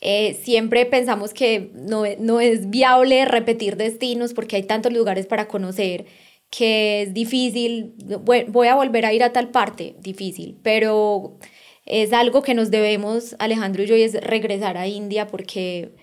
eh, 0.01 0.39
siempre 0.43 0.85
pensamos 0.85 1.33
que 1.33 1.71
no, 1.73 2.03
no 2.19 2.39
es 2.39 2.69
viable 2.69 3.23
repetir 3.25 3.77
destinos 3.77 4.33
porque 4.33 4.55
hay 4.55 4.63
tantos 4.63 4.91
lugares 4.91 5.27
para 5.27 5.47
conocer 5.47 6.05
que 6.49 7.03
es 7.03 7.13
difícil, 7.13 7.93
voy 8.49 8.67
a 8.67 8.75
volver 8.75 9.05
a 9.05 9.13
ir 9.13 9.23
a 9.23 9.31
tal 9.31 9.51
parte, 9.51 9.95
difícil, 10.01 10.57
pero 10.61 11.37
es 11.85 12.11
algo 12.11 12.41
que 12.41 12.53
nos 12.53 12.71
debemos, 12.71 13.35
Alejandro 13.39 13.83
y 13.83 13.87
yo, 13.87 13.95
y 13.95 14.01
es 14.01 14.21
regresar 14.21 14.75
a 14.75 14.87
India 14.87 15.27
porque 15.27 15.95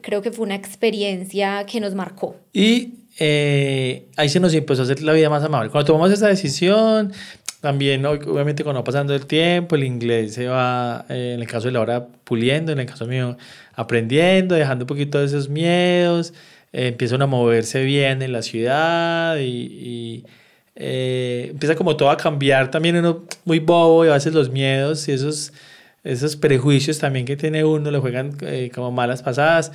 creo 0.00 0.22
que 0.22 0.32
fue 0.32 0.46
una 0.46 0.54
experiencia 0.54 1.66
que 1.66 1.80
nos 1.80 1.94
marcó. 1.94 2.36
Y 2.52 2.94
eh, 3.18 4.08
ahí 4.16 4.28
se 4.28 4.40
nos 4.40 4.54
empezó 4.54 4.82
a 4.82 4.84
hacer 4.84 5.02
la 5.02 5.12
vida 5.12 5.28
más 5.28 5.44
amable. 5.44 5.70
Cuando 5.70 5.86
tomamos 5.86 6.10
esa 6.12 6.28
decisión, 6.28 7.12
también 7.64 8.04
obviamente 8.06 8.62
cuando 8.62 8.80
va 8.80 8.84
pasando 8.84 9.14
el 9.14 9.26
tiempo, 9.26 9.74
el 9.74 9.84
inglés 9.84 10.34
se 10.34 10.46
va, 10.46 11.04
eh, 11.08 11.32
en 11.34 11.40
el 11.40 11.48
caso 11.48 11.66
de 11.66 11.72
la 11.72 11.80
hora, 11.80 12.06
puliendo, 12.24 12.72
en 12.72 12.78
el 12.78 12.86
caso 12.86 13.06
mío, 13.06 13.36
aprendiendo, 13.74 14.54
dejando 14.54 14.84
un 14.84 14.86
poquito 14.86 15.18
de 15.18 15.26
esos 15.26 15.48
miedos, 15.48 16.34
eh, 16.72 16.88
empiezan 16.88 17.22
a 17.22 17.26
moverse 17.26 17.82
bien 17.82 18.22
en 18.22 18.32
la 18.32 18.42
ciudad 18.42 19.38
y 19.38 20.24
eh, 20.76 21.48
empieza 21.50 21.76
como 21.76 21.96
todo 21.96 22.10
a 22.10 22.16
cambiar 22.16 22.70
también 22.70 22.96
uno 22.96 23.24
muy 23.44 23.60
bobo 23.60 24.04
y 24.04 24.08
a 24.08 24.14
veces 24.14 24.34
los 24.34 24.50
miedos 24.50 25.06
y 25.08 25.12
esos, 25.12 25.52
esos 26.02 26.36
prejuicios 26.36 26.98
también 26.98 27.26
que 27.26 27.36
tiene 27.36 27.64
uno 27.64 27.90
le 27.90 27.98
juegan 27.98 28.36
eh, 28.42 28.70
como 28.74 28.90
malas 28.90 29.22
pasadas. 29.22 29.72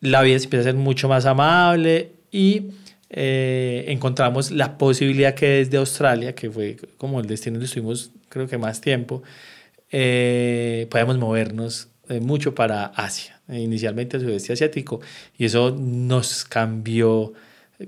La 0.00 0.22
vida 0.22 0.36
empieza 0.36 0.60
a 0.60 0.72
ser 0.72 0.74
mucho 0.74 1.08
más 1.08 1.26
amable 1.26 2.12
y 2.30 2.70
eh, 3.10 3.86
encontramos 3.88 4.50
la 4.50 4.78
posibilidad 4.78 5.34
que 5.34 5.46
desde 5.46 5.76
Australia, 5.78 6.34
que 6.34 6.50
fue 6.50 6.76
como 6.96 7.20
el 7.20 7.26
destino 7.26 7.54
donde 7.54 7.66
estuvimos 7.66 8.10
creo 8.28 8.46
que 8.46 8.58
más 8.58 8.80
tiempo, 8.80 9.22
podemos 9.90 11.18
movernos 11.18 11.88
mucho 12.20 12.54
para 12.54 12.86
Asia, 12.86 13.40
inicialmente 13.48 14.16
al 14.16 14.22
sudeste 14.22 14.52
asiático, 14.52 15.00
y 15.38 15.46
eso 15.46 15.70
nos 15.70 16.44
cambió 16.44 17.32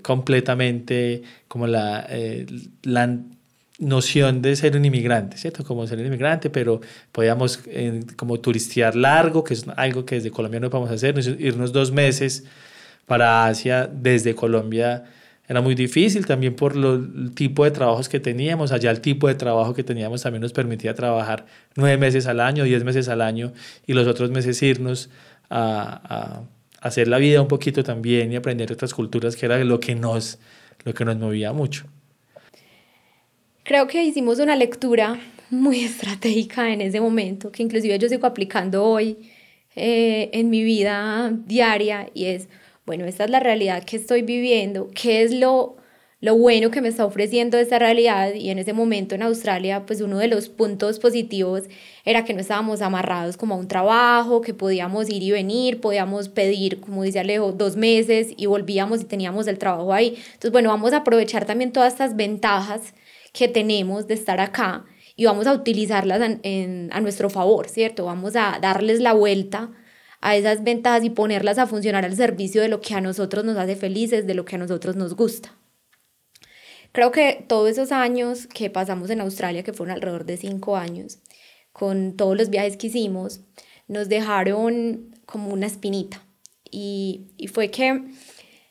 completamente 0.03 1.23
como 1.49 1.67
la, 1.67 2.07
eh, 2.09 2.47
la 2.83 3.19
noción 3.79 4.43
de 4.43 4.55
ser 4.57 4.77
un 4.77 4.85
inmigrante, 4.85 5.37
¿cierto? 5.37 5.65
Como 5.65 5.87
ser 5.87 5.99
un 5.99 6.07
inmigrante, 6.07 6.51
pero 6.51 6.81
podíamos 7.13 7.61
eh, 7.67 8.01
como 8.17 8.39
turistear 8.39 8.95
largo, 8.95 9.43
que 9.43 9.55
es 9.55 9.67
algo 9.77 10.05
que 10.05 10.17
desde 10.17 10.31
Colombia 10.31 10.61
no 10.61 10.71
podemos 10.71 10.91
hacer, 10.91 11.19
irnos 11.41 11.73
dos 11.73 11.91
meses 11.91 12.45
para 13.11 13.47
Asia 13.47 13.91
desde 13.93 14.37
Colombia 14.37 15.03
era 15.49 15.61
muy 15.61 15.75
difícil 15.75 16.27
también 16.27 16.55
por 16.55 16.77
el 16.77 17.35
tipo 17.35 17.65
de 17.65 17.73
trabajos 17.73 18.09
que 18.09 18.21
teníamos. 18.21 18.71
Allá 18.71 18.93
el 18.93 19.01
tipo 19.01 19.27
de 19.27 19.35
trabajo 19.35 19.75
que 19.75 19.83
teníamos 19.83 20.23
también 20.23 20.43
nos 20.43 20.53
permitía 20.53 20.95
trabajar 20.95 21.45
nueve 21.75 21.97
meses 21.97 22.29
al 22.29 22.39
año, 22.39 22.63
diez 22.63 22.85
meses 22.85 23.09
al 23.09 23.21
año 23.21 23.53
y 23.85 23.95
los 23.95 24.07
otros 24.07 24.31
meses 24.31 24.63
irnos 24.63 25.11
a 25.51 26.45
hacer 26.81 27.09
la 27.09 27.19
vida 27.19 27.43
un 27.43 27.49
poquito 27.49 27.83
también 27.83 28.31
y 28.31 28.37
aprender 28.37 28.71
otras 28.71 28.95
culturas, 28.95 29.35
que 29.35 29.47
era 29.47 29.59
lo 29.65 29.81
que 29.81 29.97
nos, 29.97 30.39
lo 30.85 30.95
que 30.95 31.05
nos 31.05 31.17
movía 31.17 31.53
mucho. 31.53 31.87
Creo 33.65 33.89
que 33.89 34.05
hicimos 34.05 34.39
una 34.39 34.55
lectura 34.55 35.19
muy 35.51 35.81
estratégica 35.81 36.73
en 36.73 36.81
ese 36.81 37.01
momento, 37.01 37.51
que 37.51 37.65
inclusive 37.65 37.99
yo 37.99 38.09
sigo 38.09 38.29
aplicando 38.29 38.85
hoy 38.85 39.17
eh, 39.75 40.31
en 40.33 40.49
mi 40.49 40.63
vida 40.63 41.33
diaria, 41.45 42.09
y 42.15 42.27
es, 42.27 42.49
bueno, 42.91 43.05
esta 43.05 43.23
es 43.23 43.31
la 43.31 43.39
realidad 43.39 43.85
que 43.85 43.95
estoy 43.95 44.23
viviendo, 44.23 44.91
qué 44.93 45.23
es 45.23 45.33
lo, 45.33 45.77
lo 46.21 46.37
bueno 46.37 46.73
que 46.73 46.81
me 46.81 46.89
está 46.89 47.07
ofreciendo 47.07 47.57
esta 47.57 47.79
realidad 47.79 48.35
y 48.35 48.51
en 48.51 48.59
ese 48.59 48.73
momento 48.73 49.15
en 49.15 49.23
Australia 49.23 49.87
pues 49.87 50.01
uno 50.01 50.19
de 50.19 50.27
los 50.27 50.49
puntos 50.49 50.99
positivos 50.99 51.63
era 52.05 52.25
que 52.25 52.35
no 52.35 52.41
estábamos 52.41 52.83
amarrados 52.83 53.37
como 53.37 53.55
a 53.55 53.59
un 53.59 53.69
trabajo, 53.69 54.41
que 54.41 54.55
podíamos 54.55 55.09
ir 55.09 55.23
y 55.23 55.31
venir, 55.31 55.81
podíamos 55.81 56.29
pedir, 56.29 56.81
como 56.81 57.05
dice 57.05 57.21
Alejo, 57.21 57.53
dos 57.53 57.77
meses 57.77 58.35
y 58.37 58.47
volvíamos 58.47 59.03
y 59.03 59.05
teníamos 59.05 59.47
el 59.47 59.59
trabajo 59.59 59.93
ahí. 59.93 60.17
Entonces 60.17 60.51
bueno, 60.51 60.71
vamos 60.71 60.93
a 60.93 60.97
aprovechar 60.97 61.45
también 61.45 61.71
todas 61.71 61.93
estas 61.93 62.17
ventajas 62.17 62.93
que 63.33 63.47
tenemos 63.47 64.09
de 64.09 64.15
estar 64.15 64.41
acá 64.41 64.85
y 65.15 65.27
vamos 65.27 65.47
a 65.47 65.53
utilizarlas 65.53 66.21
a 66.21 67.01
nuestro 67.01 67.31
favor, 67.31 67.69
¿cierto? 67.69 68.07
Vamos 68.07 68.35
a 68.35 68.59
darles 68.61 68.99
la 68.99 69.13
vuelta 69.13 69.71
a 70.21 70.37
esas 70.37 70.63
ventajas 70.63 71.05
y 71.05 71.11
ponerlas 71.11 71.59
a 71.59 71.67
funcionar 71.67 72.05
al 72.05 72.17
servicio 72.17 72.61
de 72.63 72.69
lo 72.69 72.81
que 72.81 72.95
a 72.95 73.01
nosotros 73.01 73.45
nos 73.45 73.57
hace 73.57 73.77
felices, 73.77 74.27
de 74.27 74.35
lo 74.35 74.45
que 74.45 74.57
a 74.57 74.59
nosotros 74.59 74.97
nos 74.97 75.15
gusta. 75.15 75.55
Creo 76.93 77.13
que 77.13 77.45
todos 77.47 77.71
esos 77.71 77.93
años 77.93 78.47
que 78.47 78.69
pasamos 78.69 79.11
en 79.11 79.21
Australia, 79.21 79.63
que 79.63 79.73
fueron 79.73 79.95
alrededor 79.95 80.25
de 80.25 80.37
cinco 80.37 80.77
años, 80.77 81.21
con 81.73 82.17
todos 82.17 82.37
los 82.37 82.51
viajes 82.51 82.77
que 82.77 82.89
hicimos, 82.89 83.41
nos 83.87 84.09
dejaron 84.09 85.15
como 85.25 85.53
una 85.53 85.67
espinita. 85.67 86.23
Y, 86.71 87.27
fue 87.53 87.71
que 87.71 88.05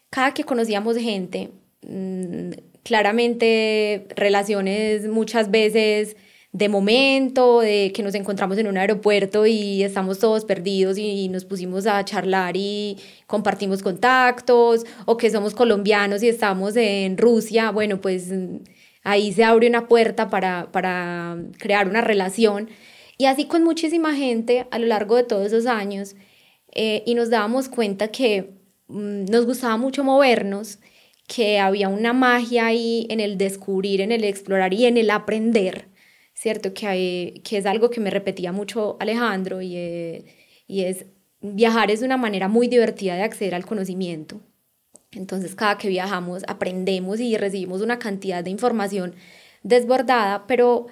cada 0.09 0.33
que 0.33 0.43
conocíamos 0.43 0.97
gente, 0.97 1.51
mm, 1.81 2.51
claramente 2.83 4.07
relaciones 4.15 5.07
muchas 5.07 5.51
veces 5.51 6.15
de 6.51 6.67
momento, 6.67 7.61
de 7.61 7.91
que 7.93 8.01
nos 8.01 8.15
encontramos 8.15 8.57
en 8.57 8.67
un 8.67 8.77
aeropuerto 8.77 9.45
y 9.45 9.83
estamos 9.83 10.17
todos 10.17 10.45
perdidos 10.45 10.97
y 10.97 11.29
nos 11.29 11.45
pusimos 11.45 11.85
a 11.85 12.03
charlar 12.03 12.57
y 12.57 12.97
compartimos 13.27 13.83
contactos, 13.83 14.85
o 15.05 15.17
que 15.17 15.29
somos 15.29 15.53
colombianos 15.53 16.23
y 16.23 16.29
estamos 16.29 16.75
en 16.75 17.17
Rusia, 17.17 17.69
bueno, 17.71 18.01
pues 18.01 18.31
ahí 19.03 19.31
se 19.31 19.43
abre 19.43 19.67
una 19.67 19.87
puerta 19.87 20.29
para, 20.29 20.71
para 20.71 21.37
crear 21.59 21.87
una 21.87 22.01
relación. 22.01 22.69
Y 23.17 23.25
así 23.25 23.45
con 23.45 23.63
muchísima 23.63 24.15
gente 24.15 24.65
a 24.71 24.79
lo 24.79 24.87
largo 24.87 25.17
de 25.17 25.23
todos 25.25 25.47
esos 25.47 25.67
años, 25.67 26.15
eh, 26.73 27.03
y 27.05 27.15
nos 27.15 27.29
dábamos 27.29 27.69
cuenta 27.69 28.09
que 28.09 28.53
mm, 28.87 29.25
nos 29.25 29.45
gustaba 29.45 29.77
mucho 29.77 30.03
movernos, 30.03 30.79
que 31.27 31.59
había 31.59 31.89
una 31.89 32.13
magia 32.13 32.67
ahí 32.67 33.05
en 33.09 33.19
el 33.19 33.37
descubrir, 33.37 34.01
en 34.01 34.11
el 34.11 34.23
explorar 34.23 34.73
y 34.73 34.85
en 34.85 34.97
el 34.97 35.11
aprender 35.11 35.88
¿cierto? 36.39 36.73
Que, 36.73 37.41
que 37.43 37.57
es 37.57 37.65
algo 37.65 37.89
que 37.89 37.99
me 37.99 38.09
repetía 38.09 38.53
mucho 38.53 38.95
Alejandro 39.01 39.61
y, 39.61 39.75
eh, 39.75 40.25
y 40.67 40.83
es 40.85 41.05
viajar 41.41 41.91
es 41.91 42.01
una 42.01 42.15
manera 42.17 42.47
muy 42.47 42.67
divertida 42.69 43.15
de 43.15 43.23
acceder 43.23 43.55
al 43.55 43.65
conocimiento. 43.65 44.41
Entonces 45.11 45.55
cada 45.55 45.77
que 45.77 45.89
viajamos 45.89 46.43
aprendemos 46.47 47.19
y 47.19 47.35
recibimos 47.35 47.81
una 47.81 47.99
cantidad 47.99 48.43
de 48.43 48.51
información 48.51 49.15
desbordada, 49.63 50.47
pero 50.47 50.87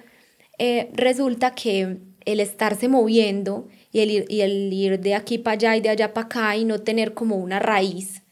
eh, 0.58 0.90
resulta 0.92 1.54
que 1.54 1.98
el 2.26 2.40
estarse 2.40 2.88
moviendo 2.88 3.68
y 3.90 4.00
el, 4.00 4.10
ir, 4.10 4.24
y 4.28 4.42
el 4.42 4.70
ir 4.72 5.00
de 5.00 5.14
aquí 5.14 5.38
para 5.38 5.54
allá 5.54 5.76
y 5.76 5.80
de 5.80 5.88
allá 5.88 6.12
para 6.12 6.26
acá 6.26 6.56
y 6.56 6.64
no 6.66 6.80
tener 6.80 7.14
como 7.14 7.36
una 7.36 7.58
raíz, 7.58 8.22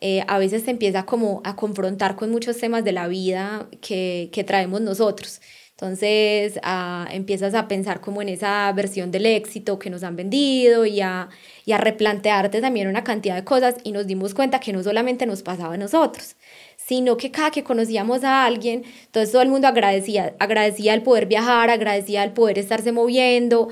eh, 0.00 0.24
a 0.26 0.38
veces 0.38 0.64
te 0.64 0.70
empieza 0.70 1.04
como 1.04 1.42
a 1.44 1.54
confrontar 1.54 2.16
con 2.16 2.30
muchos 2.30 2.56
temas 2.56 2.82
de 2.82 2.92
la 2.92 3.08
vida 3.08 3.68
que, 3.82 4.30
que 4.32 4.42
traemos 4.42 4.80
nosotros. 4.80 5.40
Entonces 5.82 6.60
ah, 6.62 7.08
empiezas 7.10 7.54
a 7.54 7.66
pensar 7.66 8.00
como 8.00 8.22
en 8.22 8.28
esa 8.28 8.72
versión 8.72 9.10
del 9.10 9.26
éxito 9.26 9.80
que 9.80 9.90
nos 9.90 10.04
han 10.04 10.14
vendido 10.14 10.86
y 10.86 11.00
a, 11.00 11.28
y 11.66 11.72
a 11.72 11.78
replantearte 11.78 12.60
también 12.60 12.86
una 12.86 13.02
cantidad 13.02 13.34
de 13.34 13.42
cosas 13.42 13.74
y 13.82 13.90
nos 13.90 14.06
dimos 14.06 14.32
cuenta 14.32 14.60
que 14.60 14.72
no 14.72 14.80
solamente 14.84 15.26
nos 15.26 15.42
pasaba 15.42 15.74
a 15.74 15.76
nosotros, 15.76 16.36
sino 16.76 17.16
que 17.16 17.32
cada 17.32 17.50
que 17.50 17.64
conocíamos 17.64 18.22
a 18.22 18.44
alguien, 18.44 18.84
entonces 19.06 19.32
todo 19.32 19.42
el 19.42 19.48
mundo 19.48 19.66
agradecía, 19.66 20.36
agradecía 20.38 20.94
el 20.94 21.02
poder 21.02 21.26
viajar, 21.26 21.68
agradecía 21.68 22.22
el 22.22 22.30
poder 22.30 22.60
estarse 22.60 22.92
moviendo, 22.92 23.66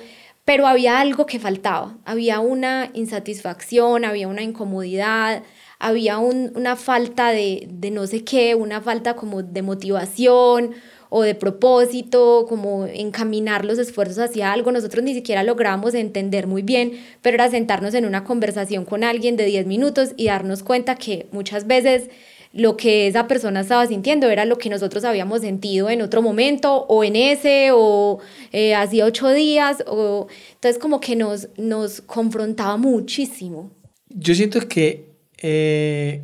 pero 0.44 0.66
había 0.66 0.98
algo 0.98 1.26
que 1.26 1.38
faltaba, 1.38 1.96
había 2.04 2.40
una 2.40 2.90
insatisfacción, 2.92 4.04
había 4.04 4.26
una 4.26 4.42
incomodidad, 4.42 5.44
había 5.78 6.18
una 6.18 6.74
falta 6.74 7.30
de, 7.30 7.68
de 7.70 7.92
no 7.92 8.08
sé 8.08 8.24
qué, 8.24 8.56
una 8.56 8.80
falta 8.80 9.14
como 9.14 9.44
de 9.44 9.62
motivación 9.62 10.74
o 11.10 11.22
de 11.22 11.34
propósito, 11.34 12.46
como 12.48 12.86
encaminar 12.86 13.64
los 13.64 13.78
esfuerzos 13.78 14.18
hacia 14.18 14.52
algo. 14.52 14.72
Nosotros 14.72 15.04
ni 15.04 15.12
siquiera 15.12 15.42
logramos 15.42 15.94
entender 15.94 16.46
muy 16.46 16.62
bien, 16.62 16.92
pero 17.20 17.34
era 17.34 17.50
sentarnos 17.50 17.94
en 17.94 18.06
una 18.06 18.24
conversación 18.24 18.84
con 18.84 19.04
alguien 19.04 19.36
de 19.36 19.44
10 19.44 19.66
minutos 19.66 20.12
y 20.16 20.26
darnos 20.26 20.62
cuenta 20.62 20.94
que 20.94 21.26
muchas 21.32 21.66
veces 21.66 22.08
lo 22.52 22.76
que 22.76 23.06
esa 23.06 23.28
persona 23.28 23.60
estaba 23.60 23.86
sintiendo 23.86 24.28
era 24.28 24.44
lo 24.44 24.58
que 24.58 24.70
nosotros 24.70 25.04
habíamos 25.04 25.40
sentido 25.42 25.88
en 25.88 26.02
otro 26.02 26.20
momento 26.20 26.84
o 26.88 27.04
en 27.04 27.14
ese 27.14 27.70
o 27.72 28.18
eh, 28.52 28.74
hacía 28.74 29.04
ocho 29.04 29.28
días. 29.30 29.84
O, 29.86 30.26
entonces 30.54 30.80
como 30.80 31.00
que 31.00 31.16
nos, 31.16 31.48
nos 31.56 32.00
confrontaba 32.00 32.76
muchísimo. 32.76 33.70
Yo 34.08 34.34
siento 34.34 34.66
que 34.68 35.10
eh, 35.38 36.22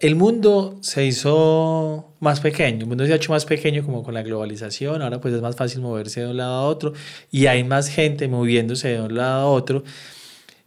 el 0.00 0.16
mundo 0.16 0.78
se 0.80 1.04
hizo 1.04 2.14
más 2.20 2.40
pequeño, 2.40 2.80
el 2.80 2.86
mundo 2.86 3.04
se 3.06 3.12
ha 3.12 3.16
hecho 3.16 3.32
más 3.32 3.44
pequeño 3.44 3.84
como 3.84 4.02
con 4.02 4.14
la 4.14 4.22
globalización, 4.22 5.02
ahora 5.02 5.20
pues 5.20 5.34
es 5.34 5.42
más 5.42 5.56
fácil 5.56 5.82
moverse 5.82 6.22
de 6.22 6.28
un 6.28 6.38
lado 6.38 6.54
a 6.54 6.62
otro 6.66 6.94
y 7.30 7.46
hay 7.46 7.64
más 7.64 7.88
gente 7.88 8.26
moviéndose 8.26 8.88
de 8.88 9.00
un 9.02 9.14
lado 9.14 9.40
a 9.42 9.46
otro. 9.46 9.84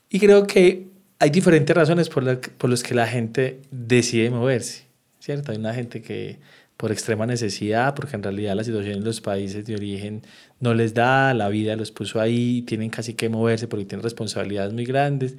Y 0.10 0.20
creo 0.20 0.46
que 0.46 0.88
hay 1.18 1.30
diferentes 1.32 1.76
razones 1.76 2.10
por, 2.10 2.24
las 2.24 2.38
por 2.38 2.70
las 2.70 2.84
que 2.84 2.94
la 2.94 3.08
gente 3.08 3.62
decide 3.72 4.30
moverse, 4.30 4.84
¿cierto? 5.20 5.52
Hay 5.52 5.58
una 5.58 5.74
gente 5.74 6.04
que 6.04 6.38
por 6.78 6.92
extrema 6.92 7.26
necesidad, 7.26 7.96
porque 7.96 8.16
en 8.16 8.24
realidad 8.24 8.56
la 8.56 8.64
situación 8.64 8.98
en 8.98 9.04
los 9.04 9.20
países 9.22 9.66
de 9.66 9.74
origen 9.76 10.22
no 10.60 10.76
les 10.76 10.94
da, 10.94 11.34
la 11.34 11.50
vida 11.50 11.76
los 11.76 11.92
puso 11.92 12.20
ahí, 12.20 12.62
tienen 12.64 12.90
casi 12.92 13.16
que 13.16 13.30
moverse 13.30 13.68
porque 13.68 13.86
tienen 13.86 14.04
responsabilidades 14.04 14.74
muy 14.74 14.86
grandes. 14.86 15.36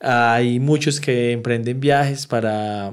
Hay 0.00 0.60
muchos 0.60 1.00
que 1.00 1.32
emprenden 1.32 1.80
viajes 1.80 2.26
para 2.26 2.92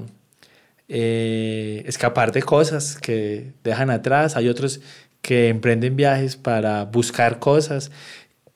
eh, 0.88 1.84
escapar 1.86 2.32
de 2.32 2.44
cosas 2.44 2.98
que 2.98 3.54
dejan 3.64 3.90
atrás, 3.90 4.36
hay 4.36 4.50
otros 4.50 4.82
que 5.22 5.50
emprenden 5.50 5.96
viajes 5.96 6.36
para 6.36 6.86
buscar 6.86 7.40
cosas. 7.40 7.92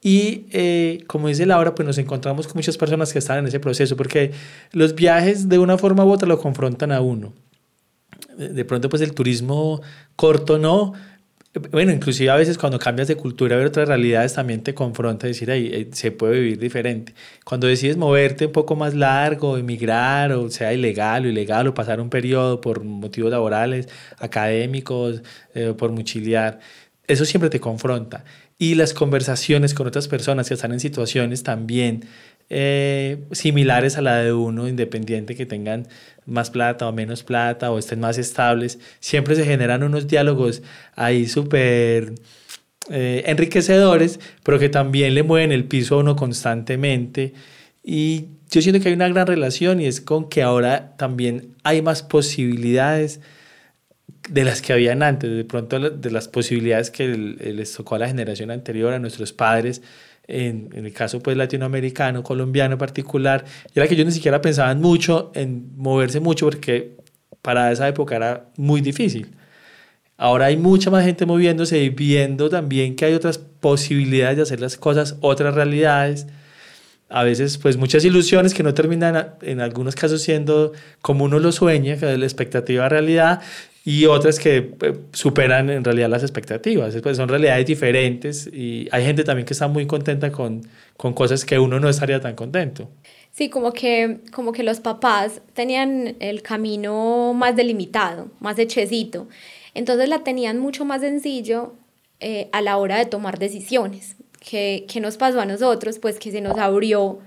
Y 0.01 0.45
eh, 0.51 1.03
como 1.07 1.27
dice 1.27 1.45
Laura, 1.45 1.75
pues 1.75 1.85
nos 1.85 1.97
encontramos 1.97 2.47
con 2.47 2.57
muchas 2.57 2.77
personas 2.77 3.11
que 3.11 3.19
están 3.19 3.39
en 3.39 3.47
ese 3.47 3.59
proceso, 3.59 3.97
porque 3.97 4.31
los 4.71 4.95
viajes 4.95 5.49
de 5.49 5.59
una 5.59 5.77
forma 5.77 6.05
u 6.05 6.11
otra 6.11 6.27
lo 6.27 6.39
confrontan 6.39 6.91
a 6.91 7.01
uno. 7.01 7.33
De 8.37 8.63
pronto, 8.63 8.87
pues 8.87 9.01
el 9.01 9.13
turismo 9.13 9.81
corto 10.15 10.57
no, 10.57 10.93
bueno, 11.71 11.91
inclusive 11.91 12.29
a 12.29 12.35
veces 12.35 12.57
cuando 12.59 12.77
cambias 12.77 13.07
de 13.07 13.15
cultura, 13.15 13.55
ver 13.55 13.67
otras 13.67 13.87
realidades 13.87 14.33
también 14.33 14.61
te 14.61 14.75
confronta 14.75 15.25
a 15.25 15.29
decir, 15.29 15.49
ahí 15.49 15.89
se 15.93 16.11
puede 16.11 16.39
vivir 16.39 16.59
diferente. 16.59 17.15
Cuando 17.43 17.65
decides 17.65 17.97
moverte 17.97 18.45
un 18.47 18.51
poco 18.51 18.75
más 18.75 18.93
largo, 18.93 19.57
emigrar, 19.57 20.31
o 20.33 20.49
sea 20.51 20.73
ilegal 20.73 21.25
o 21.25 21.29
ilegal, 21.29 21.67
o 21.67 21.73
pasar 21.73 22.01
un 22.01 22.09
periodo 22.11 22.61
por 22.61 22.83
motivos 22.83 23.31
laborales, 23.31 23.89
académicos, 24.19 25.23
eh, 25.55 25.73
por 25.75 25.91
mochiliar, 25.91 26.59
eso 27.07 27.25
siempre 27.25 27.49
te 27.49 27.59
confronta. 27.59 28.23
Y 28.59 28.75
las 28.75 28.93
conversaciones 28.93 29.73
con 29.73 29.87
otras 29.87 30.07
personas 30.07 30.49
que 30.49 30.53
están 30.53 30.73
en 30.73 30.79
situaciones 30.79 31.43
también 31.43 32.05
eh, 32.49 33.23
similares 33.31 33.97
a 33.97 34.01
la 34.01 34.17
de 34.17 34.33
uno, 34.33 34.67
independiente 34.67 35.35
que 35.35 35.45
tengan 35.45 35.87
más 36.25 36.49
plata 36.49 36.87
o 36.87 36.93
menos 36.93 37.23
plata 37.23 37.71
o 37.71 37.77
estén 37.77 37.99
más 37.99 38.17
estables, 38.17 38.79
siempre 38.99 39.35
se 39.35 39.45
generan 39.45 39.83
unos 39.83 40.07
diálogos 40.07 40.63
ahí 40.95 41.27
súper 41.27 42.13
eh, 42.89 43.23
enriquecedores, 43.27 44.19
pero 44.43 44.57
que 44.57 44.69
también 44.69 45.13
le 45.13 45.23
mueven 45.23 45.51
el 45.51 45.65
piso 45.65 45.95
a 45.95 45.97
uno 45.99 46.15
constantemente. 46.15 47.33
Y 47.83 48.27
yo 48.49 48.61
siento 48.61 48.81
que 48.81 48.89
hay 48.89 48.95
una 48.95 49.09
gran 49.09 49.27
relación 49.27 49.79
y 49.79 49.85
es 49.85 50.01
con 50.01 50.27
que 50.27 50.41
ahora 50.41 50.95
también 50.97 51.55
hay 51.63 51.81
más 51.81 52.01
posibilidades 52.01 53.21
de 54.27 54.43
las 54.43 54.61
que 54.61 54.73
habían 54.73 55.03
antes, 55.03 55.29
de 55.29 55.45
pronto 55.45 55.79
de 55.79 56.11
las 56.11 56.27
posibilidades 56.27 56.89
que 56.91 57.07
les 57.07 57.73
tocó 57.73 57.95
a 57.95 57.99
la 57.99 58.07
generación 58.07 58.51
anterior, 58.51 58.93
a 58.93 58.99
nuestros 58.99 59.33
padres, 59.33 59.81
en, 60.29 60.69
el 60.73 60.93
caso 60.93 61.19
pues 61.19 61.35
latinoamericano, 61.35 62.23
colombiano 62.23 62.73
en 62.73 62.79
particular, 62.79 63.43
era 63.73 63.87
que 63.87 63.95
yo 63.95 64.05
ni 64.05 64.11
siquiera 64.11 64.41
pensaba 64.41 64.73
mucho 64.75 65.31
en 65.33 65.75
moverse 65.75 66.19
mucho 66.19 66.45
porque 66.45 66.97
para 67.41 67.71
esa 67.71 67.87
época 67.87 68.15
era 68.15 68.49
muy 68.55 68.81
difícil. 68.81 69.35
Ahora 70.17 70.47
hay 70.47 70.57
mucha 70.57 70.91
más 70.91 71.05
gente 71.05 71.25
moviéndose 71.25 71.81
y 71.81 71.89
viendo 71.89 72.49
también 72.49 72.95
que 72.95 73.05
hay 73.05 73.13
otras 73.13 73.37
posibilidades 73.37 74.37
de 74.37 74.43
hacer 74.43 74.59
las 74.61 74.77
cosas, 74.77 75.15
otras 75.21 75.55
realidades. 75.55 76.27
A 77.07 77.23
veces, 77.23 77.57
pues 77.57 77.77
muchas 77.77 78.05
ilusiones 78.05 78.53
que 78.53 78.61
no 78.61 78.73
terminan 78.75 79.35
en 79.41 79.61
algunos 79.61 79.95
casos 79.95 80.21
siendo 80.21 80.73
como 81.01 81.25
uno 81.25 81.39
lo 81.39 81.51
sueña, 81.51 81.97
que 81.97 82.17
la 82.17 82.25
expectativa 82.25 82.87
realidad. 82.87 83.41
Y 83.85 84.05
otras 84.05 84.39
que 84.39 84.57
eh, 84.81 84.93
superan 85.13 85.69
en 85.69 85.83
realidad 85.83 86.09
las 86.09 86.23
expectativas. 86.23 86.95
Pues 87.01 87.17
son 87.17 87.29
realidades 87.29 87.65
diferentes 87.65 88.47
y 88.51 88.87
hay 88.91 89.05
gente 89.05 89.23
también 89.23 89.45
que 89.45 89.53
está 89.53 89.67
muy 89.67 89.87
contenta 89.87 90.31
con, 90.31 90.61
con 90.97 91.13
cosas 91.13 91.45
que 91.45 91.59
uno 91.59 91.79
no 91.79 91.89
estaría 91.89 92.19
tan 92.19 92.35
contento. 92.35 92.89
Sí, 93.31 93.49
como 93.49 93.71
que, 93.71 94.19
como 94.33 94.51
que 94.51 94.63
los 94.63 94.79
papás 94.79 95.41
tenían 95.53 96.15
el 96.19 96.41
camino 96.41 97.33
más 97.33 97.55
delimitado, 97.55 98.29
más 98.39 98.59
hechecito. 98.59 99.27
Entonces 99.73 100.09
la 100.09 100.23
tenían 100.23 100.59
mucho 100.59 100.83
más 100.83 101.01
sencillo 101.01 101.73
eh, 102.19 102.49
a 102.51 102.61
la 102.61 102.77
hora 102.77 102.97
de 102.97 103.05
tomar 103.05 103.39
decisiones. 103.39 104.17
¿Qué, 104.39 104.85
¿Qué 104.91 104.99
nos 104.99 105.17
pasó 105.17 105.39
a 105.39 105.45
nosotros? 105.45 105.99
Pues 105.99 106.19
que 106.19 106.31
se 106.31 106.41
nos 106.41 106.57
abrió 106.57 107.19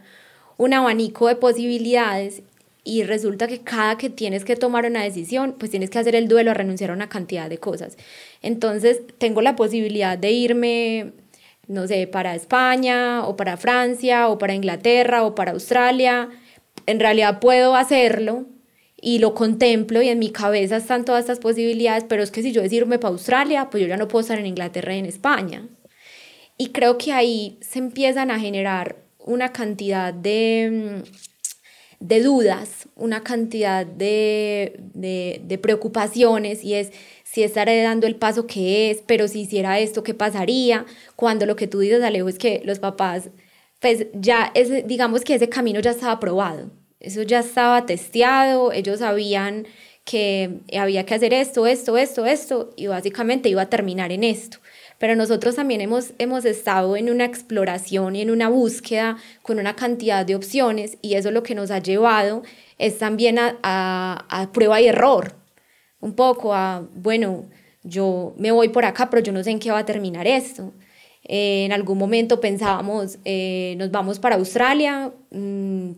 un 0.59 0.75
abanico 0.75 1.29
de 1.29 1.37
posibilidades 1.37 2.43
y 2.85 3.05
resulta 3.05 3.47
que 3.47 3.61
cada 3.61 3.97
que 3.97 4.11
tienes 4.11 4.45
que 4.45 4.57
tomar 4.57 4.87
una 4.87 5.05
decisión, 5.05 5.55
pues 5.59 5.71
tienes 5.71 5.91
que 5.91 5.99
hacer 5.99 6.17
el 6.17 6.27
duelo 6.27 6.51
a 6.51 6.55
renunciar 6.55 6.91
a 6.91 6.95
una 6.95 7.09
cantidad 7.09 7.49
de 7.49 7.59
cosas. 7.59 7.97
Entonces, 8.43 9.03
tengo 9.19 9.41
la 9.41 9.55
posibilidad 9.55 10.19
de 10.19 10.33
irme, 10.33 11.13
no 11.69 11.87
sé, 11.87 12.09
para 12.09 12.35
España 12.35 13.25
o 13.27 13.37
para 13.37 13.57
Francia 13.57 14.29
o 14.29 14.39
para 14.39 14.55
Inglaterra 14.55 15.25
o 15.25 15.35
para 15.35 15.53
Australia. 15.53 16.31
En 16.87 16.99
realidad 16.99 17.39
puedo 17.39 17.77
hacerlo 17.77 18.47
y 19.01 19.21
lo 19.21 19.35
contemplo 19.35 20.03
y 20.03 20.09
en 20.09 20.19
mi 20.19 20.31
cabeza 20.31 20.77
están 20.77 21.05
todas 21.05 21.21
estas 21.21 21.39
posibilidades, 21.39 22.05
pero 22.09 22.23
es 22.23 22.33
que 22.33 22.43
si 22.43 22.53
yo 22.53 22.63
decido 22.63 22.83
irme 22.83 22.99
para 22.99 23.13
Australia, 23.13 23.69
pues 23.71 23.83
yo 23.83 23.89
ya 23.89 23.97
no 23.97 24.09
puedo 24.09 24.23
estar 24.23 24.39
en 24.39 24.47
Inglaterra 24.47 24.95
y 24.95 24.99
en 24.99 25.07
España. 25.07 25.69
Y 26.59 26.69
creo 26.69 26.99
que 26.99 27.13
ahí 27.13 27.59
se 27.61 27.79
empiezan 27.79 28.33
a 28.33 28.41
generar 28.41 28.97
una 29.19 29.53
cantidad 29.53 30.13
de 30.13 31.03
de 32.03 32.21
dudas, 32.21 32.89
una 32.97 33.23
cantidad 33.23 33.87
de, 33.87 34.81
de, 34.93 35.59
preocupaciones 35.59 36.65
y 36.65 36.75
es 36.75 36.91
si 37.23 37.45
estaré 37.45 37.81
dando 37.81 38.09
el 38.09 38.17
paso 38.17 38.47
que 38.49 38.91
es, 38.91 39.03
pero 39.07 39.29
si 39.29 39.43
hiciera 39.43 39.79
esto, 39.79 40.03
¿qué 40.03 40.13
pasaría? 40.13 40.85
Cuando 41.15 41.47
lo 41.47 41.55
que 41.55 41.69
tú 41.69 41.79
dices, 41.79 42.03
Alejo, 42.03 42.29
es 42.29 42.39
que 42.39 42.61
los 42.65 42.81
papás, 42.81 43.31
pues 43.81 44.09
ya, 44.15 44.51
es, 44.55 44.87
digamos 44.89 45.23
que 45.23 45.37
ese 45.37 45.49
camino 45.49 45.79
ya 45.79 45.93
estaba 45.93 46.19
probado, 46.19 46.73
eso 46.99 47.23
ya 47.23 47.39
estaba 47.39 47.87
testeado, 47.87 48.73
ellos 48.73 48.99
sabían 48.99 49.69
que 50.05 50.59
había 50.77 51.07
que 51.07 51.15
hacer 51.15 51.33
esto, 51.33 51.69
esto, 51.69 51.97
esto, 51.97 52.27
esto, 52.27 52.71
y 52.77 52.89
básicamente 52.89 53.49
iba 53.49 53.63
a 53.63 53.71
terminar 53.71 54.11
en 54.11 54.25
esto 54.25 54.59
pero 55.03 55.17
nosotros 55.17 55.57
también 55.57 55.81
hemos, 55.81 56.13
hemos 56.19 56.45
estado 56.45 56.97
en 56.97 57.11
una 57.11 57.25
exploración 57.25 58.15
y 58.15 58.21
en 58.21 58.31
una 58.31 58.49
búsqueda 58.49 59.17
con 59.43 59.59
una 59.59 59.75
cantidad 59.75 60.25
de 60.25 60.37
opciones 60.37 60.97
y 61.03 61.15
eso 61.15 61.33
lo 61.33 61.43
que 61.43 61.57
nos 61.57 61.73
ha 61.73 61.81
llevado 61.81 62.45
es 62.79 62.99
también 62.99 63.37
a, 63.41 63.57
a, 63.65 64.53
prueba 64.53 64.81
y 64.81 64.87
error, 64.87 65.35
un 65.99 66.15
poco 66.15 66.55
a, 66.55 66.87
bueno, 66.95 67.47
yo 67.83 68.33
me 68.39 68.53
voy 68.53 68.69
por 68.69 68.85
acá, 68.85 69.11
pero 69.11 69.21
yo 69.21 69.33
no 69.33 69.43
sé 69.43 69.51
en 69.51 69.59
qué 69.59 69.73
va 69.73 69.79
a 69.79 69.85
terminar 69.85 70.25
esto. 70.29 70.73
Eh, 71.25 71.65
en 71.65 71.73
algún 71.73 71.99
momento 71.99 72.41
pensábamos, 72.41 73.19
eh, 73.25 73.75
nos 73.79 73.91
vamos 73.91 74.21
para 74.21 74.37
Australia, 74.37 75.11
mm, 75.33 75.91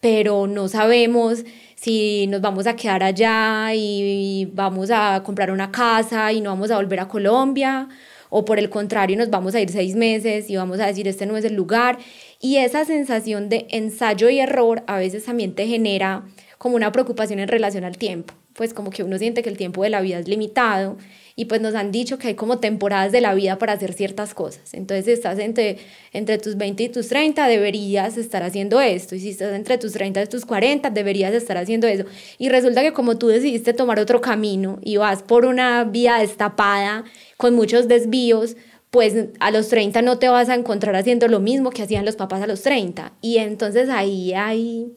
pero 0.00 0.46
no 0.46 0.68
sabemos 0.68 1.44
si 1.74 2.28
nos 2.28 2.40
vamos 2.40 2.68
a 2.68 2.76
quedar 2.76 3.02
allá 3.02 3.74
y 3.74 4.48
vamos 4.54 4.92
a 4.92 5.20
comprar 5.24 5.50
una 5.50 5.72
casa 5.72 6.32
y 6.32 6.40
no 6.40 6.50
vamos 6.50 6.70
a 6.70 6.76
volver 6.76 7.00
a 7.00 7.08
Colombia 7.08 7.88
o 8.30 8.44
por 8.44 8.58
el 8.58 8.70
contrario 8.70 9.16
nos 9.16 9.30
vamos 9.30 9.54
a 9.54 9.60
ir 9.60 9.70
seis 9.70 9.96
meses 9.96 10.50
y 10.50 10.56
vamos 10.56 10.80
a 10.80 10.86
decir 10.86 11.08
este 11.08 11.26
no 11.26 11.36
es 11.36 11.44
el 11.44 11.54
lugar. 11.54 11.98
Y 12.40 12.56
esa 12.56 12.84
sensación 12.84 13.48
de 13.48 13.66
ensayo 13.70 14.28
y 14.28 14.40
error 14.40 14.82
a 14.86 14.98
veces 14.98 15.24
también 15.24 15.54
te 15.54 15.66
genera 15.66 16.24
como 16.58 16.76
una 16.76 16.92
preocupación 16.92 17.38
en 17.38 17.48
relación 17.48 17.84
al 17.84 17.98
tiempo, 17.98 18.34
pues 18.56 18.72
como 18.72 18.90
que 18.90 19.02
uno 19.02 19.18
siente 19.18 19.42
que 19.42 19.50
el 19.50 19.56
tiempo 19.56 19.82
de 19.82 19.90
la 19.90 20.00
vida 20.00 20.18
es 20.18 20.26
limitado 20.26 20.96
y 21.38 21.44
pues 21.44 21.60
nos 21.60 21.74
han 21.74 21.92
dicho 21.92 22.18
que 22.18 22.28
hay 22.28 22.34
como 22.34 22.58
temporadas 22.58 23.12
de 23.12 23.20
la 23.20 23.34
vida 23.34 23.58
para 23.58 23.74
hacer 23.74 23.92
ciertas 23.92 24.32
cosas. 24.32 24.72
Entonces, 24.72 25.06
estás 25.06 25.38
entre, 25.38 25.76
entre 26.14 26.38
tus 26.38 26.56
20 26.56 26.82
y 26.84 26.88
tus 26.88 27.08
30, 27.08 27.46
deberías 27.46 28.16
estar 28.16 28.42
haciendo 28.42 28.80
esto. 28.80 29.14
Y 29.14 29.20
si 29.20 29.30
estás 29.30 29.54
entre 29.54 29.76
tus 29.76 29.92
30 29.92 30.22
y 30.22 30.26
tus 30.26 30.46
40, 30.46 30.88
deberías 30.88 31.34
estar 31.34 31.58
haciendo 31.58 31.86
eso. 31.86 32.06
Y 32.38 32.48
resulta 32.48 32.80
que 32.80 32.94
como 32.94 33.18
tú 33.18 33.28
decidiste 33.28 33.74
tomar 33.74 34.00
otro 34.00 34.22
camino 34.22 34.78
y 34.82 34.96
vas 34.96 35.22
por 35.22 35.44
una 35.44 35.84
vía 35.84 36.16
destapada 36.16 37.04
con 37.36 37.54
muchos 37.54 37.86
desvíos, 37.86 38.56
pues 38.90 39.26
a 39.40 39.50
los 39.50 39.68
30 39.68 40.00
no 40.00 40.18
te 40.18 40.30
vas 40.30 40.48
a 40.48 40.54
encontrar 40.54 40.96
haciendo 40.96 41.28
lo 41.28 41.40
mismo 41.40 41.68
que 41.68 41.82
hacían 41.82 42.06
los 42.06 42.16
papás 42.16 42.40
a 42.40 42.46
los 42.46 42.62
30. 42.62 43.12
Y 43.20 43.36
entonces 43.36 43.90
ahí 43.90 44.32
hay 44.32 44.94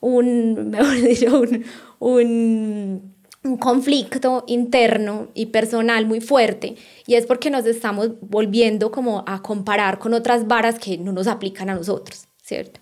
un, 0.00 0.70
mejor 0.70 1.00
dicho, 1.00 1.40
un, 1.40 1.64
un 1.98 3.18
un 3.44 3.56
conflicto 3.56 4.44
interno 4.46 5.28
y 5.34 5.46
personal 5.46 6.06
muy 6.06 6.20
fuerte 6.20 6.74
y 7.06 7.14
es 7.14 7.26
porque 7.26 7.50
nos 7.50 7.66
estamos 7.66 8.10
volviendo 8.20 8.90
como 8.90 9.24
a 9.26 9.42
comparar 9.42 9.98
con 9.98 10.12
otras 10.12 10.46
varas 10.46 10.78
que 10.78 10.98
no 10.98 11.12
nos 11.12 11.28
aplican 11.28 11.70
a 11.70 11.74
nosotros, 11.74 12.26
¿cierto? 12.42 12.80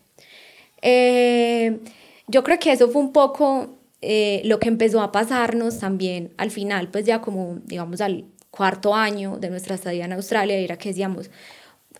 Eh, 0.80 1.78
yo 2.26 2.42
creo 2.42 2.58
que 2.58 2.72
eso 2.72 2.88
fue 2.88 3.02
un 3.02 3.12
poco 3.12 3.78
eh, 4.00 4.40
lo 4.44 4.58
que 4.58 4.68
empezó 4.68 5.02
a 5.02 5.12
pasarnos 5.12 5.78
también 5.78 6.32
al 6.38 6.50
final, 6.50 6.88
pues 6.88 7.04
ya 7.04 7.20
como 7.20 7.58
digamos 7.64 8.00
al 8.00 8.24
cuarto 8.50 8.94
año 8.94 9.38
de 9.38 9.50
nuestra 9.50 9.74
estadía 9.74 10.06
en 10.06 10.14
Australia, 10.14 10.56
era 10.56 10.78
que 10.78 10.88
decíamos, 10.88 11.30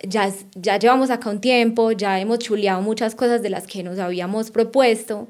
ya, 0.02 0.32
ya 0.54 0.78
llevamos 0.78 1.10
acá 1.10 1.28
un 1.28 1.40
tiempo, 1.40 1.92
ya 1.92 2.18
hemos 2.18 2.38
chuleado 2.38 2.80
muchas 2.80 3.14
cosas 3.14 3.42
de 3.42 3.50
las 3.50 3.66
que 3.66 3.82
nos 3.82 3.98
habíamos 3.98 4.50
propuesto, 4.50 5.28